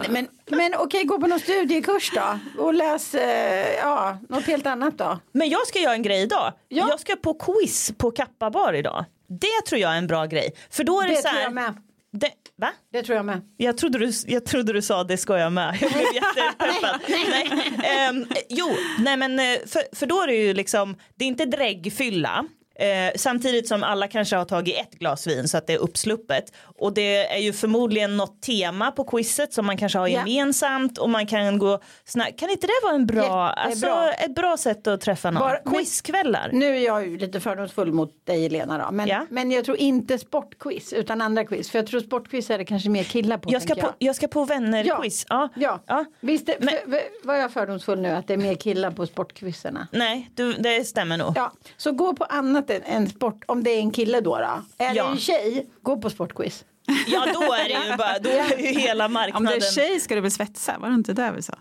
Men, 0.08 0.28
men 0.50 0.74
okej, 0.78 1.04
gå 1.04 1.20
på 1.20 1.26
någon 1.26 1.40
studiekurs 1.40 2.10
då. 2.14 2.38
Och 2.62 2.74
läs 2.74 3.14
eh, 3.14 3.74
ja, 3.82 4.18
något 4.28 4.44
helt 4.44 4.66
annat 4.66 4.98
då. 4.98 5.18
Men 5.32 5.48
jag 5.48 5.66
ska 5.66 5.78
göra 5.78 5.94
en 5.94 6.02
grej 6.02 6.22
idag. 6.22 6.52
Ja. 6.68 6.86
Jag 6.88 7.00
ska 7.00 7.16
på 7.16 7.34
quiz 7.34 7.92
på 7.98 8.10
Kappa 8.10 8.50
bar 8.50 8.72
idag. 8.72 9.04
Det 9.28 9.66
tror 9.68 9.80
jag 9.80 9.92
är 9.92 9.98
en 9.98 10.06
bra 10.06 10.26
grej. 10.26 10.54
För 10.70 10.84
då 10.84 11.00
är 11.00 11.08
det, 11.08 11.14
Det 11.14 11.16
så 11.16 11.22
tror 11.28 11.32
här. 11.32 11.42
jag 11.42 11.52
med. 11.52 11.74
Det, 12.12 12.30
va? 12.56 12.68
Det 12.92 13.02
tror 13.02 13.16
jag 13.16 13.24
med. 13.24 13.40
Jag 13.56 13.76
trodde, 13.78 13.98
du, 13.98 14.12
jag 14.26 14.44
trodde 14.44 14.72
du 14.72 14.82
sa 14.82 15.04
det 15.04 15.16
ska 15.16 15.38
jag 15.38 15.52
med. 15.52 15.78
Jag 15.80 15.92
blev 15.92 16.02
jättepeppad. 16.14 17.00
nej. 17.08 17.72
Ehm, 17.84 18.26
jo, 18.48 18.66
nej 18.98 19.16
men 19.16 19.38
eh, 19.38 19.58
för, 19.66 19.96
för 19.96 20.06
då 20.06 20.22
är 20.22 20.26
det 20.26 20.34
ju 20.34 20.54
liksom, 20.54 20.96
det 21.14 21.24
är 21.24 21.28
inte 21.28 21.44
dräggfylla. 21.44 22.44
Eh, 22.82 23.12
samtidigt 23.16 23.68
som 23.68 23.82
alla 23.82 24.08
kanske 24.08 24.36
har 24.36 24.44
tagit 24.44 24.76
ett 24.76 24.98
glas 24.98 25.26
vin 25.26 25.48
så 25.48 25.56
att 25.58 25.66
det 25.66 25.72
är 25.72 25.78
uppsluppet. 25.78 26.44
Och 26.78 26.94
det 26.94 27.16
är 27.34 27.38
ju 27.38 27.52
förmodligen 27.52 28.16
något 28.16 28.42
tema 28.42 28.90
på 28.90 29.04
quizet 29.04 29.52
som 29.52 29.66
man 29.66 29.76
kanske 29.76 29.98
har 29.98 30.08
gemensamt 30.08 30.98
och 30.98 31.10
man 31.10 31.26
kan 31.26 31.58
gå 31.58 31.80
snabbt. 32.04 32.38
Kan 32.38 32.50
inte 32.50 32.66
det 32.66 32.72
vara 32.82 32.94
en 32.94 33.06
bra, 33.06 33.50
alltså, 33.50 33.86
ett 34.18 34.34
bra 34.34 34.56
sätt 34.56 34.86
att 34.86 35.00
träffa 35.00 35.30
någon? 35.30 35.40
Bara- 35.40 35.56
Quizkvällar. 35.76 36.50
Nu 36.52 36.76
är 36.76 36.80
jag 36.80 37.08
ju 37.08 37.18
lite 37.18 37.40
fördomsfull 37.40 37.92
mot 37.92 38.26
dig 38.26 38.48
Lena 38.48 38.78
då. 38.86 38.92
Men, 38.92 39.08
Ja. 39.08 39.26
men 39.30 39.50
jag 39.50 39.64
tror 39.64 39.76
inte 39.76 40.18
sportquiz 40.18 40.92
utan 40.92 41.22
andra 41.22 41.44
quiz. 41.44 41.70
För 41.70 41.78
jag 41.78 41.86
tror 41.86 42.00
sportquiz 42.00 42.50
är 42.50 42.58
det 42.58 42.64
kanske 42.64 42.88
mer 42.90 43.04
killar 43.04 43.38
på. 43.38 43.52
Jag 43.52 43.62
ska, 43.62 43.74
på, 43.74 43.92
jag 43.98 44.16
ska 44.16 44.28
på 44.28 44.44
vännerquiz. 44.44 45.26
Ja. 45.28 45.48
Ja, 45.56 45.82
Ja. 45.86 46.04
visst 46.20 46.46
det, 46.46 46.56
Men- 46.60 46.68
för, 46.68 47.26
var 47.26 47.34
jag 47.34 47.52
fördomsfull 47.52 48.00
nu 48.00 48.08
att 48.10 48.26
det 48.26 48.32
är 48.32 48.38
mer 48.38 48.54
killar 48.54 48.90
på 48.90 49.06
sportquizerna? 49.06 49.88
Nej, 49.92 50.30
du, 50.34 50.52
det 50.52 50.84
stämmer 50.84 51.16
nog. 51.16 51.32
Ja, 51.36 51.52
så 51.76 51.92
gå 51.92 52.14
på 52.14 52.24
annat 52.24 52.70
än, 52.76 52.82
än 52.84 53.08
sport, 53.10 53.44
om 53.48 53.64
det 53.64 53.70
är 53.70 53.78
en 53.78 53.90
kille 53.90 54.20
då 54.20 54.38
då. 54.38 54.62
Är 54.84 54.94
Ja. 54.94 55.04
det 55.04 55.10
en 55.10 55.18
tjej, 55.18 55.66
gå 55.82 55.96
på 56.00 56.10
sportquiz. 56.10 56.64
Ja, 57.06 57.26
då 57.34 57.40
är 57.52 57.64
det 57.68 57.90
ju 57.90 57.96
bara, 57.96 58.18
då 58.18 58.30
är 58.30 58.58
ju 58.58 58.66
hela 58.80 59.06
Om 59.06 59.12
marknaden. 59.12 59.48
du 59.60 59.66
är 59.66 59.70
tjej 59.72 60.00
ska 60.00 60.14
du 60.14 60.20
väl 60.20 60.30
svetsa, 60.30 60.78
var 60.78 60.88
det 60.88 60.94
inte 60.94 61.12
det 61.12 61.32
vi 61.36 61.42
sa? 61.42 61.54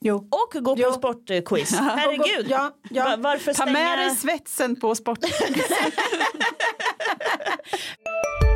Jo. 0.00 0.16
Och 0.16 0.64
gå 0.64 0.76
på 0.76 0.82
Jo. 0.82 0.92
sportquiz. 0.92 1.74
Herregud. 1.78 2.46
Ja, 2.48 2.70
ja. 2.90 3.04
Va- 3.04 3.16
Varför 3.18 3.54
Ta 3.54 3.62
stänga? 3.62 3.72
med 3.72 3.98
dig 3.98 4.10
svetsen 4.16 4.80
på 4.80 4.94
sport. 4.94 5.18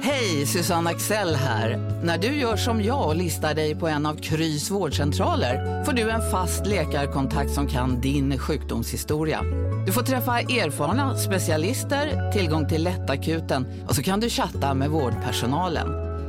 Hej, 0.00 0.46
Susanne 0.46 0.90
Axel 0.90 1.34
här. 1.34 1.76
När 2.04 2.18
du 2.18 2.26
gör 2.26 2.56
som 2.56 2.82
jag 2.82 3.08
och 3.08 3.16
listar 3.16 3.54
dig 3.54 3.74
på 3.74 3.88
en 3.88 4.06
av 4.06 4.14
Krys 4.14 4.70
vårdcentraler 4.70 5.84
får 5.84 5.92
du 5.92 6.10
en 6.10 6.30
fast 6.30 6.66
läkarkontakt 6.66 7.50
som 7.50 7.68
kan 7.68 8.00
din 8.00 8.38
sjukdomshistoria. 8.38 9.42
Du 9.86 9.92
får 9.92 10.02
träffa 10.02 10.40
erfarna 10.40 11.16
specialister, 11.16 12.32
tillgång 12.32 12.68
till 12.68 12.84
lättakuten 12.84 13.66
och 13.88 13.94
så 13.94 14.02
kan 14.02 14.20
du 14.20 14.28
chatta 14.28 14.74
med 14.74 14.90
vårdpersonalen. 14.90 15.88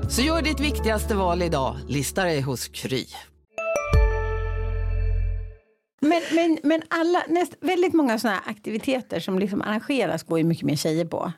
Så 0.09 0.21
gör 0.21 0.41
ditt 0.41 0.59
viktigaste 0.59 1.15
val 1.15 1.41
idag, 1.41 1.77
lista 1.87 2.23
dig 2.23 2.41
hos 2.41 2.67
Kry. 2.67 3.05
Men, 6.01 6.21
men, 6.31 6.57
men 6.63 6.81
alla, 6.87 7.23
näst, 7.27 7.53
väldigt 7.61 7.93
många 7.93 8.19
sådana 8.19 8.39
här 8.45 8.51
aktiviteter 8.51 9.19
som 9.19 9.39
liksom 9.39 9.61
arrangeras 9.61 10.23
går 10.23 10.37
ju 10.37 10.43
mycket 10.43 10.65
mer 10.65 10.75
tjejer 10.75 11.05
på. 11.05 11.31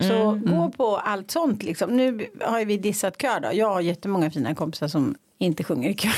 Så 0.00 0.40
gå 0.46 0.70
på 0.76 0.96
allt 0.96 1.30
sånt 1.30 1.62
liksom. 1.62 1.96
Nu 1.96 2.26
har 2.40 2.58
ju 2.58 2.64
vi 2.64 2.76
dissat 2.76 3.22
kör 3.22 3.40
då. 3.40 3.48
Jag 3.52 3.68
har 3.68 3.80
jättemånga 3.80 4.30
fina 4.30 4.54
kompisar 4.54 4.88
som 4.88 5.14
inte 5.38 5.64
sjunger 5.64 5.90
i 5.90 5.94
kör. 5.94 6.12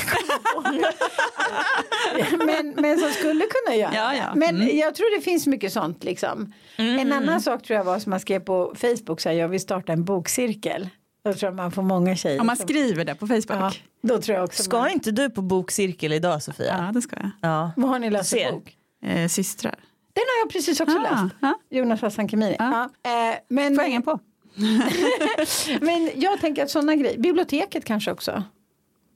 men, 2.45 2.73
men 2.77 2.99
som 2.99 3.09
skulle 3.09 3.45
kunna 3.45 3.75
göra 3.75 3.91
Ja, 3.95 4.15
ja. 4.15 4.35
Men 4.35 4.77
jag 4.77 4.95
tror 4.95 5.15
det 5.17 5.21
finns 5.21 5.47
mycket 5.47 5.73
sånt 5.73 6.03
liksom. 6.03 6.53
En 6.77 7.13
annan 7.13 7.41
sak 7.41 7.63
tror 7.63 7.77
jag 7.77 7.83
var 7.83 7.99
som 7.99 8.09
man 8.09 8.19
skrev 8.19 8.39
på 8.39 8.73
Facebook 8.77 9.21
så 9.21 9.29
här, 9.29 9.35
jag 9.35 9.47
vill 9.47 9.59
starta 9.59 9.93
en 9.93 10.03
bokcirkel. 10.03 10.89
Då 11.25 11.33
tror 11.33 11.47
jag 11.47 11.55
man 11.55 11.71
får 11.71 11.81
många 11.81 12.15
tjejer. 12.15 12.39
Om 12.41 12.47
man 12.47 12.57
som- 12.57 12.67
skriver 12.67 13.05
det 13.05 13.15
på 13.15 13.27
Facebook. 13.27 13.45
ja, 13.49 13.71
Ja, 14.01 14.07
då 14.15 14.21
tror 14.21 14.35
jag 14.37 14.43
också 14.45 14.63
Ska 14.63 14.77
man, 14.77 14.89
inte 14.91 15.11
du 15.11 15.29
på 15.29 15.41
bokcirkel 15.41 16.13
idag 16.13 16.43
Sofia? 16.43 16.91
det 16.93 17.01
ska 17.01 17.15
jag. 17.15 17.29
Ja. 17.41 17.71
Vad 17.75 17.89
har 17.89 17.99
ni 17.99 18.09
läst 18.09 18.29
för 18.29 18.51
bok? 18.51 18.77
Eh, 19.05 19.27
systrar. 19.27 19.75
Den 20.13 20.23
har 20.27 20.39
jag 20.45 20.49
precis 20.51 20.79
också 20.81 20.97
Ah, 20.97 21.01
läst. 21.23 21.35
ja. 21.41 21.59
Jonas 21.69 22.01
Hassan 22.01 22.27
Khemiri. 22.27 22.55
Ja. 22.59 22.83
Eh, 22.83 23.37
men, 23.49 23.75
Får 23.75 23.83
jag 23.83 23.89
hänga 23.89 24.01
på? 24.01 24.19
men 25.81 26.11
jag 26.15 26.41
tänker 26.41 26.63
att 26.63 26.69
sådana 26.69 26.95
grejer, 26.95 27.17
biblioteket 27.19 27.85
kanske 27.85 28.11
också. 28.11 28.43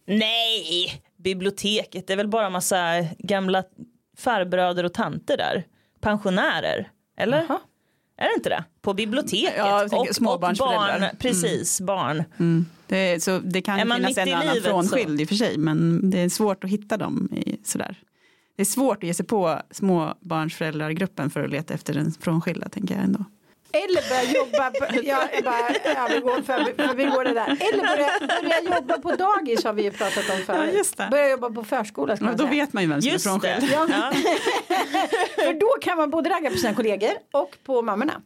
Nej, 0.07 1.03
biblioteket 1.17 2.07
det 2.07 2.13
är 2.13 2.17
väl 2.17 2.27
bara 2.27 2.49
massa 2.49 2.77
gamla 3.19 3.63
farbröder 4.17 4.83
och 4.83 4.93
tanter 4.93 5.37
där. 5.37 5.63
Pensionärer, 6.01 6.91
eller? 7.17 7.45
Jaha. 7.49 7.59
Är 8.17 8.25
det 8.27 8.33
inte 8.35 8.49
det? 8.49 8.63
På 8.81 8.93
biblioteket. 8.93 9.53
Ja, 9.57 9.83
och, 9.85 9.93
och 10.33 10.39
barn, 10.39 10.95
Mm. 11.03 11.15
precis, 11.19 11.81
barn. 11.81 12.23
Det, 12.87 13.23
så 13.23 13.39
det 13.39 13.61
kan 13.61 13.79
Är 13.79 13.95
finnas 13.95 14.17
en 14.17 14.29
och 14.33 14.35
annan 14.39 14.55
frånskild 14.63 15.21
i 15.21 15.23
och 15.23 15.27
för 15.27 15.35
sig 15.35 15.57
men 15.57 16.09
det 16.09 16.19
är 16.19 16.29
svårt 16.29 16.63
att 16.63 16.69
hitta 16.69 16.97
dem 16.97 17.29
i, 17.33 17.59
sådär. 17.63 17.97
Det 18.57 18.63
är 18.63 18.65
svårt 18.65 18.97
att 18.97 19.03
ge 19.03 19.13
sig 19.13 19.25
på 19.25 19.61
småbarnsföräldrargruppen 19.71 21.29
för 21.29 21.43
att 21.43 21.49
leta 21.49 21.73
efter 21.73 21.97
en 21.97 22.11
frånskilda 22.11 22.69
tänker 22.69 22.95
jag 22.95 23.03
ändå. 23.03 23.23
Eller 23.71 24.09
börja 24.09 24.31
jobba, 24.39 24.71
på, 24.71 24.85
ja, 25.03 25.29
jag 25.33 25.43
bara, 25.43 25.69
ja, 25.95 26.07
vi 26.13 26.19
går 26.19 26.41
för, 26.41 26.87
för 26.87 26.95
vi 26.95 27.05
går 27.05 27.23
det 27.23 27.33
där. 27.33 27.47
Eller 27.47 27.87
börja, 27.87 28.41
börja 28.41 28.75
jobba 28.75 28.97
på 28.97 29.11
dagis 29.15 29.63
har 29.63 29.73
vi 29.73 29.83
ju 29.83 29.91
pratat 29.91 30.29
om 30.29 30.37
förut. 30.45 30.93
Ja. 30.97 31.07
Börja 31.11 31.29
jobba 31.29 31.49
på 31.49 31.63
förskola 31.63 32.15
ska 32.15 32.25
Ja, 32.25 32.31
då 32.31 32.37
säga. 32.37 32.49
vet 32.49 32.73
man 32.73 32.83
ju 32.83 32.89
vem 32.89 33.01
som 33.01 33.11
Just 33.11 33.25
är 33.25 33.29
frånskild. 33.29 33.71
Ja. 33.73 33.87
Ja. 33.89 34.11
För 35.43 35.59
då 35.59 35.67
kan 35.81 35.97
man 35.97 36.09
både 36.09 36.29
ragga 36.29 36.49
på 36.49 36.57
sina 36.57 36.73
kollegor 36.73 37.11
och 37.33 37.57
på 37.63 37.81
mammorna. 37.81 38.21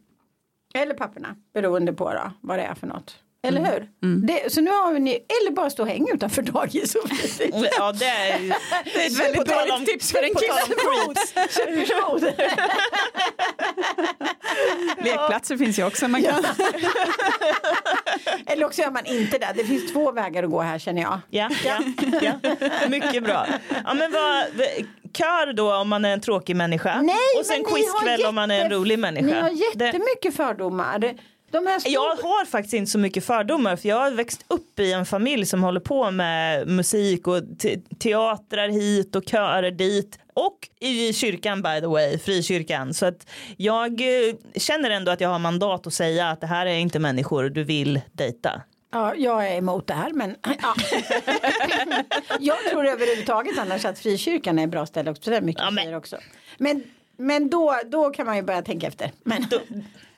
Eller 0.73 0.93
papporna, 0.93 1.35
beroende 1.53 1.93
på 1.93 2.13
då, 2.13 2.31
vad 2.41 2.59
det 2.59 2.63
är 2.63 2.75
för 2.75 2.87
något. 2.87 3.15
Eller 3.47 3.61
hur? 3.65 3.87
Det, 4.27 4.53
så 4.53 4.61
nu 4.61 4.71
har 4.71 4.99
ni, 4.99 5.11
eller 5.11 5.51
bara 5.51 5.69
stå 5.69 5.83
och 5.83 5.89
hänga 5.89 6.13
utanför 6.13 6.41
dagis. 6.41 6.95
ja, 7.77 7.91
det 7.91 8.05
är, 8.05 8.39
det 8.83 9.03
är 9.03 9.07
ett 9.07 9.19
väldigt 9.19 9.45
dåligt 9.45 9.73
om- 9.73 9.85
tips 9.85 10.11
för 10.11 10.23
en 10.23 10.29
kille. 10.35 10.87
Supersmooth. 11.49 12.25
Lekplatser 15.03 15.57
finns 15.57 15.79
ju 15.79 15.83
också. 15.85 16.07
Man 16.07 16.23
kan... 16.23 16.33
Eller 18.45 18.65
också 18.65 18.81
gör 18.81 18.91
man 18.91 19.05
inte 19.05 19.37
det. 19.37 19.51
Det 19.55 19.63
finns 19.63 19.91
två 19.93 20.11
vägar 20.11 20.43
att 20.43 20.49
gå 20.51 20.61
här 20.61 20.79
känner 20.79 21.01
jag. 21.01 21.19
Ja, 21.29 21.49
ja, 21.65 21.79
ja. 22.21 22.33
mycket 22.89 23.23
bra. 23.23 23.47
Ja, 23.85 23.93
men 23.93 24.11
vad, 24.11 24.43
kör 25.17 25.53
då 25.53 25.75
om 25.75 25.89
man 25.89 26.05
är 26.05 26.13
en 26.13 26.21
tråkig 26.21 26.55
människa 26.55 27.01
Nej, 27.01 27.15
och 27.39 27.45
sen 27.45 27.63
quizkväll 27.63 28.25
om 28.25 28.35
man 28.35 28.51
är 28.51 28.55
en 28.55 28.61
jätte- 28.63 28.75
rolig 28.75 28.99
människa. 28.99 29.25
Ni 29.25 29.33
har 29.33 29.49
Det- 29.75 29.85
jättemycket 29.85 30.35
fördomar. 30.35 31.13
Stor... 31.79 31.91
Jag 31.93 32.01
har 32.15 32.45
faktiskt 32.45 32.73
inte 32.73 32.91
så 32.91 32.99
mycket 32.99 33.25
fördomar 33.25 33.75
för 33.75 33.89
jag 33.89 33.95
har 33.99 34.11
växt 34.11 34.45
upp 34.47 34.79
i 34.79 34.93
en 34.93 35.05
familj 35.05 35.45
som 35.45 35.63
håller 35.63 35.79
på 35.79 36.11
med 36.11 36.67
musik 36.67 37.27
och 37.27 37.41
te- 37.59 37.79
teatrar 37.99 38.69
hit 38.69 39.15
och 39.15 39.23
körer 39.29 39.71
dit 39.71 40.19
och 40.33 40.69
i 40.79 41.13
kyrkan 41.13 41.61
by 41.61 41.79
the 41.81 41.87
way, 41.87 42.17
frikyrkan. 42.17 42.93
Så 42.93 43.05
att 43.05 43.27
jag 43.57 44.01
eh, 44.01 44.35
känner 44.55 44.89
ändå 44.89 45.11
att 45.11 45.21
jag 45.21 45.29
har 45.29 45.39
mandat 45.39 45.87
att 45.87 45.93
säga 45.93 46.29
att 46.29 46.41
det 46.41 46.47
här 46.47 46.65
är 46.65 46.75
inte 46.77 46.99
människor 46.99 47.49
du 47.49 47.63
vill 47.63 48.01
dejta. 48.11 48.61
Ja, 48.93 49.15
jag 49.15 49.47
är 49.51 49.57
emot 49.57 49.87
det 49.87 49.93
här 49.93 50.11
men 50.13 50.35
ja. 50.61 50.73
jag 52.39 52.57
tror 52.71 52.85
överhuvudtaget 52.87 53.59
annars 53.59 53.85
att 53.85 53.99
frikyrkan 53.99 54.59
är 54.59 54.63
ett 54.63 54.69
bra 54.69 54.85
ställe 54.85 55.11
också. 55.11 55.29
Det 55.31 55.37
är 55.37 55.41
mycket 55.41 55.63
Ja, 55.63 55.71
men- 55.71 55.93
också. 55.95 56.17
Men 56.57 56.83
Men 57.17 57.49
då, 57.49 57.75
då 57.85 58.09
kan 58.09 58.25
man 58.25 58.35
ju 58.35 58.41
börja 58.43 58.61
tänka 58.61 58.87
efter. 58.87 59.11
Men 59.23 59.45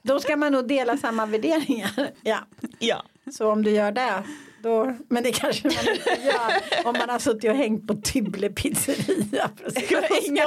då, 0.04 0.20
ska 0.20 0.38
man 0.38 0.52
nog 0.52 0.68
dela 0.68 0.98
samma 0.98 1.26
värderingar. 1.26 2.12
Ja. 2.22 2.40
Ja. 2.80 3.04
Så 3.32 3.52
om 3.52 3.64
du 3.64 3.72
gör 3.72 3.92
det. 3.92 4.24
Då, 4.64 4.96
men 5.10 5.24
det 5.24 5.32
kanske 5.32 5.68
man 5.68 5.96
inte 5.96 6.26
gör 6.26 6.88
om 6.88 6.96
man 7.00 7.10
har 7.10 7.20
suttit 7.20 7.50
och 7.50 7.56
hängt 7.56 7.88
på 7.88 7.94
Tibble 8.04 8.50
pizzeria. 8.50 9.50
Inga, 10.24 10.44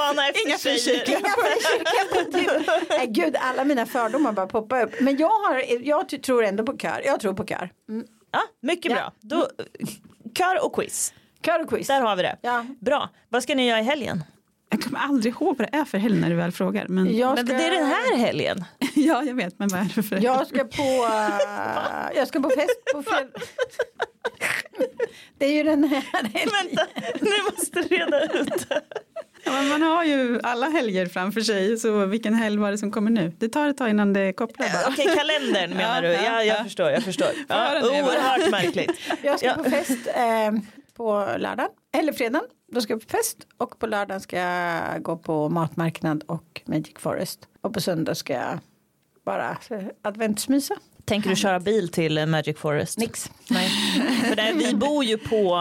inga 0.47 0.59
frikyrkor. 0.59 1.15
Inga 1.19 1.29
frikyrkor 1.29 2.25
på 2.25 2.33
Tibble. 2.33 2.87
Nej 2.99 3.07
gud, 3.07 3.37
alla 3.41 3.65
mina 3.65 3.87
fördomar 3.87 4.33
bara 4.33 4.47
poppar 4.47 4.83
upp. 4.85 5.01
Men 5.01 5.17
jag, 5.17 5.29
har, 5.29 5.63
jag 5.87 6.23
tror 6.23 6.45
ändå 6.45 6.65
på 6.67 6.79
kör. 6.79 7.03
Jag 7.05 7.21
tror 7.21 7.35
på 7.35 7.47
kör. 7.47 7.71
Mm. 7.89 8.07
Ja, 8.31 8.41
mycket 8.61 8.93
Ja. 8.93 8.97
bra. 8.97 9.13
Då, 9.21 9.49
kör 10.39 10.65
och 10.65 10.75
quiz. 10.75 11.15
Kör 11.45 11.61
och 11.61 11.69
quiz. 11.69 11.87
Där 11.87 12.01
har 12.01 12.17
vi 12.17 12.23
det. 12.23 12.37
Ja. 12.43 12.67
Bra. 12.81 13.09
Vad 13.29 13.43
ska 13.43 13.55
ni 13.55 13.69
göra 13.69 13.81
i 13.81 13.85
helgen? 13.85 14.25
Jag 14.71 14.83
kommer 14.83 14.99
aldrig 14.99 15.35
ihåg 15.35 15.59
vad 15.59 15.69
det 15.73 15.77
är 15.79 15.85
för 15.85 15.99
helg 15.99 16.21
när 16.21 16.31
du 16.31 16.37
väl 16.37 16.53
frågar. 16.53 16.87
Men, 16.89 17.17
Jag 17.17 17.35
Men 17.35 17.47
ska, 17.47 17.57
det 17.57 17.65
är 17.67 17.71
den 17.71 17.87
här 17.87 18.17
helgen. 18.17 18.65
ja, 18.95 19.23
jag 19.25 19.35
vet, 19.35 19.59
men 19.59 19.69
vad 19.69 19.81
är 19.81 19.93
det 19.97 20.03
för 20.03 20.25
Jag 20.25 20.47
ska 20.47 20.59
på, 20.65 20.83
uh, 20.83 22.17
jag 22.17 22.29
ska 22.29 22.41
på 22.41 22.51
fest 22.51 22.81
på 22.95 23.03
fredag. 23.03 23.31
Det 25.39 25.47
är 25.47 25.53
ju 25.53 25.63
den 25.63 25.85
här 25.85 26.01
helgen. 26.13 26.49
Vänta, 26.63 26.87
nu 27.21 27.31
måste 27.51 27.83
du 27.83 27.97
reda 27.97 28.25
ut. 28.25 28.67
Ja, 29.45 29.53
men 29.53 29.69
man 29.69 29.83
har 29.83 30.05
ju 30.05 30.41
alla 30.43 30.67
helger 30.69 31.07
framför 31.07 31.41
sig, 31.41 31.77
så 31.77 32.07
vilken 32.07 32.35
helg 32.35 32.59
var 32.59 32.71
det 32.71 32.79
som 32.79 32.91
kommer 32.93 33.11
nu? 33.11 33.33
Det 33.39 33.49
tar 33.49 33.69
ett 33.69 33.77
tag 33.79 33.91
innan 33.91 34.13
det 34.13 34.33
kopplar 34.33 34.67
bara. 34.73 34.93
Okej, 34.93 35.17
kalendern 35.17 35.71
menar 35.77 36.03
du? 36.03 36.09
Ja, 36.09 36.23
Ja, 36.25 36.43
jag 36.45 36.59
ja. 36.59 36.65
förstår. 36.65 36.91
Jag 36.91 37.03
förstår. 37.03 37.29
Ja, 37.49 37.81
oerhört 37.83 38.51
märkligt. 38.51 38.91
Jag 39.23 39.39
ska 39.39 39.55
på 39.55 39.65
fest 39.65 40.07
eh, 40.15 40.53
på 40.97 41.35
lördag, 41.39 41.69
eller 41.97 42.13
fredag. 42.13 42.43
Då 42.73 42.81
ska 42.81 42.93
jag 42.93 43.01
på 43.01 43.09
fest 43.09 43.47
och 43.57 43.79
på 43.79 43.87
lördag 43.87 44.23
ska 44.23 44.39
jag 44.39 45.03
gå 45.03 45.17
på 45.17 45.49
matmarknad 45.49 46.25
och 46.27 46.63
Magic 46.65 46.95
Forest. 46.99 47.49
Och 47.61 47.75
på 47.75 47.81
söndag 47.81 48.15
ska 48.15 48.33
jag 48.33 48.59
bara 49.25 49.59
adventsmysa. 50.03 50.75
Tänker 51.05 51.31
du 51.31 51.37
köra 51.37 51.61
bil 51.61 51.89
till 51.89 52.19
eh, 52.19 52.27
Magic 52.27 52.59
Forest? 52.59 52.99
Nix. 52.99 53.31
Nej. 53.51 53.69
För 54.29 54.37
där, 54.37 54.53
vi 54.53 54.75
bor 54.75 55.05
ju 55.05 55.19
på 55.19 55.57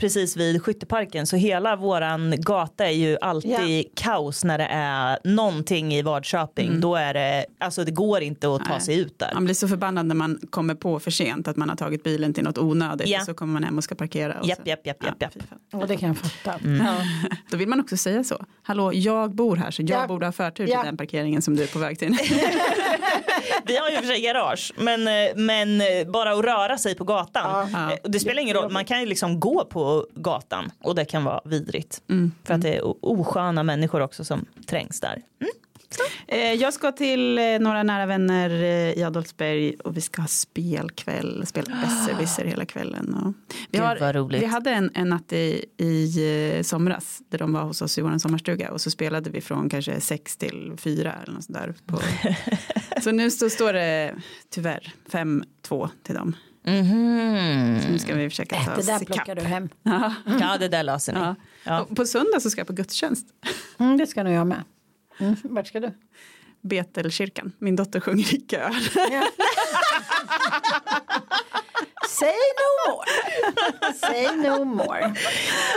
precis 0.00 0.36
vid 0.36 0.62
skytteparken 0.62 1.26
så 1.26 1.36
hela 1.36 1.76
våran 1.76 2.34
gata 2.38 2.86
är 2.86 2.90
ju 2.90 3.18
alltid 3.20 3.86
kaos 3.94 4.44
när 4.44 4.58
det 4.58 4.68
är 4.70 5.18
någonting 5.24 5.94
i 5.94 6.02
Vadköping. 6.02 6.80
Då 6.80 6.96
är 6.96 7.14
det, 7.14 7.46
alltså 7.58 7.84
det 7.84 7.90
går 7.90 8.20
inte 8.22 8.54
att 8.54 8.64
ta 8.64 8.70
Nej. 8.70 8.80
sig 8.80 8.98
ut 8.98 9.18
där. 9.18 9.30
Man 9.34 9.44
blir 9.44 9.54
så 9.54 9.68
förbannad 9.68 10.06
när 10.06 10.14
man 10.14 10.38
kommer 10.50 10.74
på 10.74 11.00
för 11.00 11.10
sent 11.10 11.48
att 11.48 11.56
man 11.56 11.68
har 11.68 11.76
tagit 11.76 12.02
bilen 12.04 12.34
till 12.34 12.44
något 12.44 12.58
onödigt 12.58 13.08
Ja. 13.08 13.20
och 13.20 13.26
så 13.26 13.34
kommer 13.34 13.52
man 13.52 13.64
hem 13.64 13.78
och 13.78 13.84
ska 13.84 13.94
parkera. 13.94 14.40
Och 14.40 14.46
Japp, 14.48 14.58
så. 14.64 14.68
japp, 14.68 14.86
japp, 14.86 15.04
japp, 15.04 15.22
japp. 15.22 15.32
fan. 15.70 15.80
Och 15.80 15.88
det 15.88 15.96
kan 15.96 16.08
jag 16.08 16.18
fatta. 16.18 16.58
Mm. 16.64 16.86
Ja. 16.86 16.96
Då 17.50 17.56
vill 17.56 17.68
man 17.68 17.80
också 17.80 17.96
säga 17.96 18.24
så. 18.24 18.44
Hallå, 18.62 18.92
jag 18.94 19.34
bor 19.34 19.56
här 19.56 19.70
så 19.70 19.82
jag 19.82 19.90
Ja. 20.02 20.06
borde 20.06 20.26
ha 20.26 20.32
förtur 20.32 20.68
Ja. 20.68 20.80
till 20.80 20.86
den 20.86 20.96
parkeringen 20.96 21.42
som 21.42 21.56
du 21.56 21.62
är 21.62 21.66
på 21.66 21.78
väg 21.78 21.98
till. 21.98 22.08
Vi 23.66 23.76
har 23.76 23.90
ju 23.90 23.96
för 23.96 24.02
sig 24.06 24.20
garage 24.20 24.72
men, 24.76 25.08
eh, 25.08 25.34
men 25.36 25.80
eh, 25.80 25.86
bara 26.06 26.32
att 26.32 26.44
röra 26.44 26.78
sig 26.78 26.94
på 26.94 27.04
gatan. 27.04 27.70
Ja. 27.72 27.92
Eh, 27.92 27.98
Det 28.02 28.20
spelar 28.20 28.42
ingen 28.42 28.56
roll, 28.56 28.72
man 28.72 28.84
kan 28.84 29.00
ju 29.00 29.06
liksom 29.06 29.40
gå 29.40 29.64
på 29.64 30.06
gatan 30.14 30.70
och 30.82 30.94
det 30.94 31.04
kan 31.04 31.24
vara 31.24 31.40
vidrigt. 31.44 32.02
Mm. 32.10 32.32
För 32.44 32.54
att 32.54 32.60
det 32.60 32.76
är 32.76 33.04
osköna 33.06 33.62
människor 33.62 34.00
också 34.00 34.24
som 34.24 34.46
trängs 34.66 35.00
där. 35.00 35.22
Eh, 35.40 35.46
Jag 36.58 36.74
ska 36.74 36.92
till 36.92 37.38
eh, 37.38 37.44
några 37.60 37.82
nära 37.82 38.06
vänner 38.06 38.50
eh, 38.50 38.98
i 38.98 39.04
Adolfsberg 39.04 39.74
och 39.84 39.96
vi 39.96 40.00
ska 40.00 40.22
ha 40.22 40.28
spelkväll, 40.28 41.46
spela 41.46 41.76
besserwisser 41.82 42.44
hela 42.44 42.64
kvällen. 42.64 43.14
Och 43.14 43.56
vi, 43.70 43.78
roligt. 43.78 44.42
vi 44.42 44.46
hade 44.46 44.70
en, 44.70 44.90
en 44.94 45.08
natt 45.08 45.32
i, 45.32 45.64
i 45.76 46.54
eh, 46.56 46.62
somras 46.62 47.22
där 47.28 47.38
de 47.38 47.52
var 47.52 47.62
hos 47.62 47.82
oss 47.82 47.98
i 47.98 48.00
vår 48.02 48.18
sommarstuga 48.18 48.70
och 48.72 48.80
så 48.80 48.90
spelade 48.90 49.30
vi 49.30 49.40
från 49.40 49.68
kanske 49.68 50.00
sex 50.00 50.36
till 50.36 50.72
fyra 50.76 51.14
eller 51.22 51.34
något 51.34 51.44
sånt 51.44 51.58
där. 51.58 51.74
På. 51.86 52.00
så 53.02 53.10
nu 53.12 53.30
så 53.30 53.50
står 53.50 53.72
det 53.72 54.14
tyvärr 54.50 54.94
5-2 55.10 55.88
till 56.02 56.14
dem. 56.14 56.36
Mhm. 56.66 57.80
Så 57.82 57.88
nu 57.88 57.98
ska 57.98 58.14
vi 58.14 58.30
försöka 58.30 58.56
ta 58.56 58.70
Det 58.74 58.80
oss 58.80 58.86
där 58.86 59.02
ikapp. 59.02 59.06
plockar 59.06 59.34
du 59.34 59.42
hem. 59.42 59.68
Ja. 59.82 60.14
Ja 60.40 60.56
det 60.60 60.68
där 60.68 60.82
löser 60.82 61.12
ni. 61.12 61.18
Ja. 61.18 61.34
Ja. 61.64 61.86
På 61.96 62.06
söndag 62.06 62.40
så 62.40 62.50
ska 62.50 62.60
jag 62.60 62.66
på 62.66 62.72
gudstjänst. 62.72 63.26
Mm, 63.78 63.96
det 63.96 64.06
ska 64.06 64.22
nog 64.22 64.32
jag 64.32 64.46
med. 64.46 64.62
Mm. 65.20 65.36
Vart 65.44 65.66
ska 65.66 65.80
du? 65.80 65.92
Betelkyrkan. 66.62 67.52
Min 67.58 67.76
dotter 67.76 68.00
sjunger 68.00 68.34
i 68.34 68.40
kör. 68.50 68.70
Say 72.08 72.34
no 72.60 72.68
more. 72.92 73.06
Say 73.94 74.36
no 74.36 74.64
more. 74.64 75.14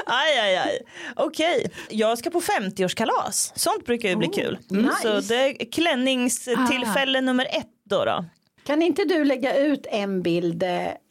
Aj, 0.05 0.39
aj, 0.39 0.55
aj. 0.57 0.79
Okej, 1.15 1.71
jag 1.89 2.17
ska 2.17 2.29
på 2.29 2.39
50-årskalas. 2.41 3.51
Sånt 3.55 3.85
brukar 3.85 4.09
ju 4.09 4.15
bli 4.15 4.27
kul. 4.27 4.57
Mm, 4.71 4.85
nice. 4.85 5.01
Så 5.01 5.33
det 5.33 5.35
är 5.61 5.71
klänningstillfälle 5.71 7.21
nummer 7.21 7.45
ett 7.45 7.67
då. 7.89 8.05
då. 8.05 8.25
Kan 8.63 8.81
inte 8.81 9.03
du 9.05 9.23
lägga 9.25 9.55
ut 9.57 9.85
en 9.91 10.21
bild 10.21 10.63
eh, 10.63 10.69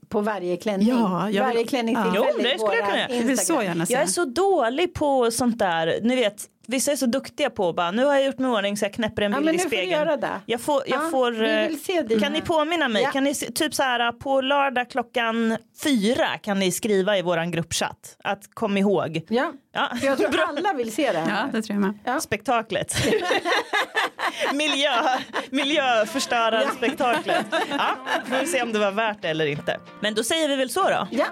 på 0.08 0.20
varje 0.20 0.56
klänning? 0.56 0.88
Ja, 0.88 1.20
jag 1.20 1.26
vill- 1.28 1.40
varje 1.40 1.64
klänningstillfälle 1.66 2.26
Ja. 2.26 2.32
Jo, 2.36 2.42
det 2.42 2.58
skulle 2.58 2.76
jag 2.76 2.84
kunna. 2.86 3.00
Jag 3.00 3.08
vill 3.08 3.30
Instagram. 3.30 3.64
gärna 3.64 3.86
se. 3.86 3.92
Jag 3.92 4.02
är 4.02 4.06
så 4.06 4.24
dålig 4.24 4.94
på 4.94 5.30
sånt 5.30 5.58
där. 5.58 5.98
Ni 6.02 6.16
vet, 6.16 6.44
vissa 6.68 6.92
är 6.92 6.96
så 6.96 7.06
duktiga 7.06 7.50
på 7.50 7.72
bara 7.72 7.90
nu 7.90 8.04
har 8.04 8.14
jag 8.14 8.24
gjort 8.24 8.38
mig 8.38 8.50
i 8.50 8.54
ordning 8.54 8.76
så 8.76 8.84
jag 8.84 8.92
knäpper 8.92 9.22
en 9.22 9.32
Ja, 9.32 9.38
bild 9.38 9.44
men 9.46 9.54
i 9.54 9.56
nu 9.58 9.62
får 9.62 9.70
du 9.70 9.76
spegeln. 9.76 9.90
göra 10.06 10.16
det. 10.16 10.40
Jag 10.46 10.60
får, 10.60 10.82
jag 10.86 11.04
Ja, 11.04 11.10
får, 11.10 11.30
vi 11.32 11.62
eh, 11.62 11.68
vill 11.68 11.84
se 11.84 12.02
dina- 12.02 12.20
kan 12.22 12.32
ni 12.32 12.40
påminna 12.40 12.88
mig? 12.88 13.02
Ja. 13.02 13.10
Kan 13.10 13.24
ni 13.24 13.34
typ 13.34 13.74
så 13.74 13.82
här 13.82 14.12
på 14.12 14.40
lördag 14.40 14.90
klockan 14.90 15.56
fyra 15.82 16.26
kan 16.42 16.58
ni 16.58 16.72
skriva 16.72 17.18
i 17.18 17.22
våran 17.22 17.50
gruppchatt 17.50 18.16
att 18.24 18.54
kom 18.54 18.76
ihåg. 18.76 19.20
Ja, 19.28 19.52
Ja. 19.72 19.88
för 20.00 20.06
jag 20.06 20.18
tror 20.18 20.40
alla 20.40 20.72
vill 20.72 20.92
se 20.92 21.12
det. 21.12 21.18
Ja, 21.28 21.48
det 21.52 21.62
tror 21.62 21.74
jag 21.74 21.80
med. 21.80 21.98
Ja. 22.04 22.20
Spektaklet. 22.20 22.94
Miljö, 24.54 24.90
miljöförstörarspektaklet. 25.50 27.46
Ja, 27.70 27.96
får 28.24 28.40
vi 28.40 28.46
se 28.46 28.62
om 28.62 28.72
det 28.72 28.78
var 28.78 28.90
värt 28.92 29.22
det 29.22 29.28
eller 29.28 29.46
inte. 29.46 29.80
Men 30.00 30.14
då 30.14 30.22
säger 30.24 30.48
vi 30.48 30.56
väl 30.56 30.70
så 30.70 30.82
då. 30.84 31.08
Ja. 31.10 31.24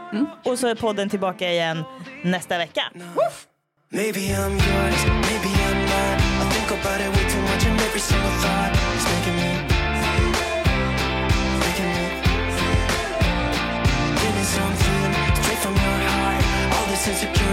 Och 0.45 0.59
så 0.59 0.67
är 0.69 0.75
podden 0.75 1.09
tillbaka 1.09 1.51
igen 1.53 1.85
nästa 2.23 2.59
vecka. 2.59 2.83
Maybe 3.93 4.35
I'm 4.35 4.51
yours, 4.51 5.05
maybe 5.31 5.51
I'm 5.55 5.87
not. 5.87 6.19
I 6.43 6.51
think 6.51 6.71
about 6.81 7.01
it 7.01 7.09
way 7.09 7.31
too 7.31 7.41
much, 7.43 7.65
and 7.67 7.81
every 7.81 8.01
single 8.01 8.31
thought 8.43 8.73
is 8.99 9.05
making 9.15 9.37
me, 9.39 9.53
making 11.63 11.91
me 11.95 12.07
feeling 14.19 14.49
something 14.59 15.13
straight 15.41 15.61
from 15.63 15.75
your 15.77 15.99
heart. 16.11 16.43
All 16.75 16.87
this 16.91 17.07
insecurity. 17.07 17.46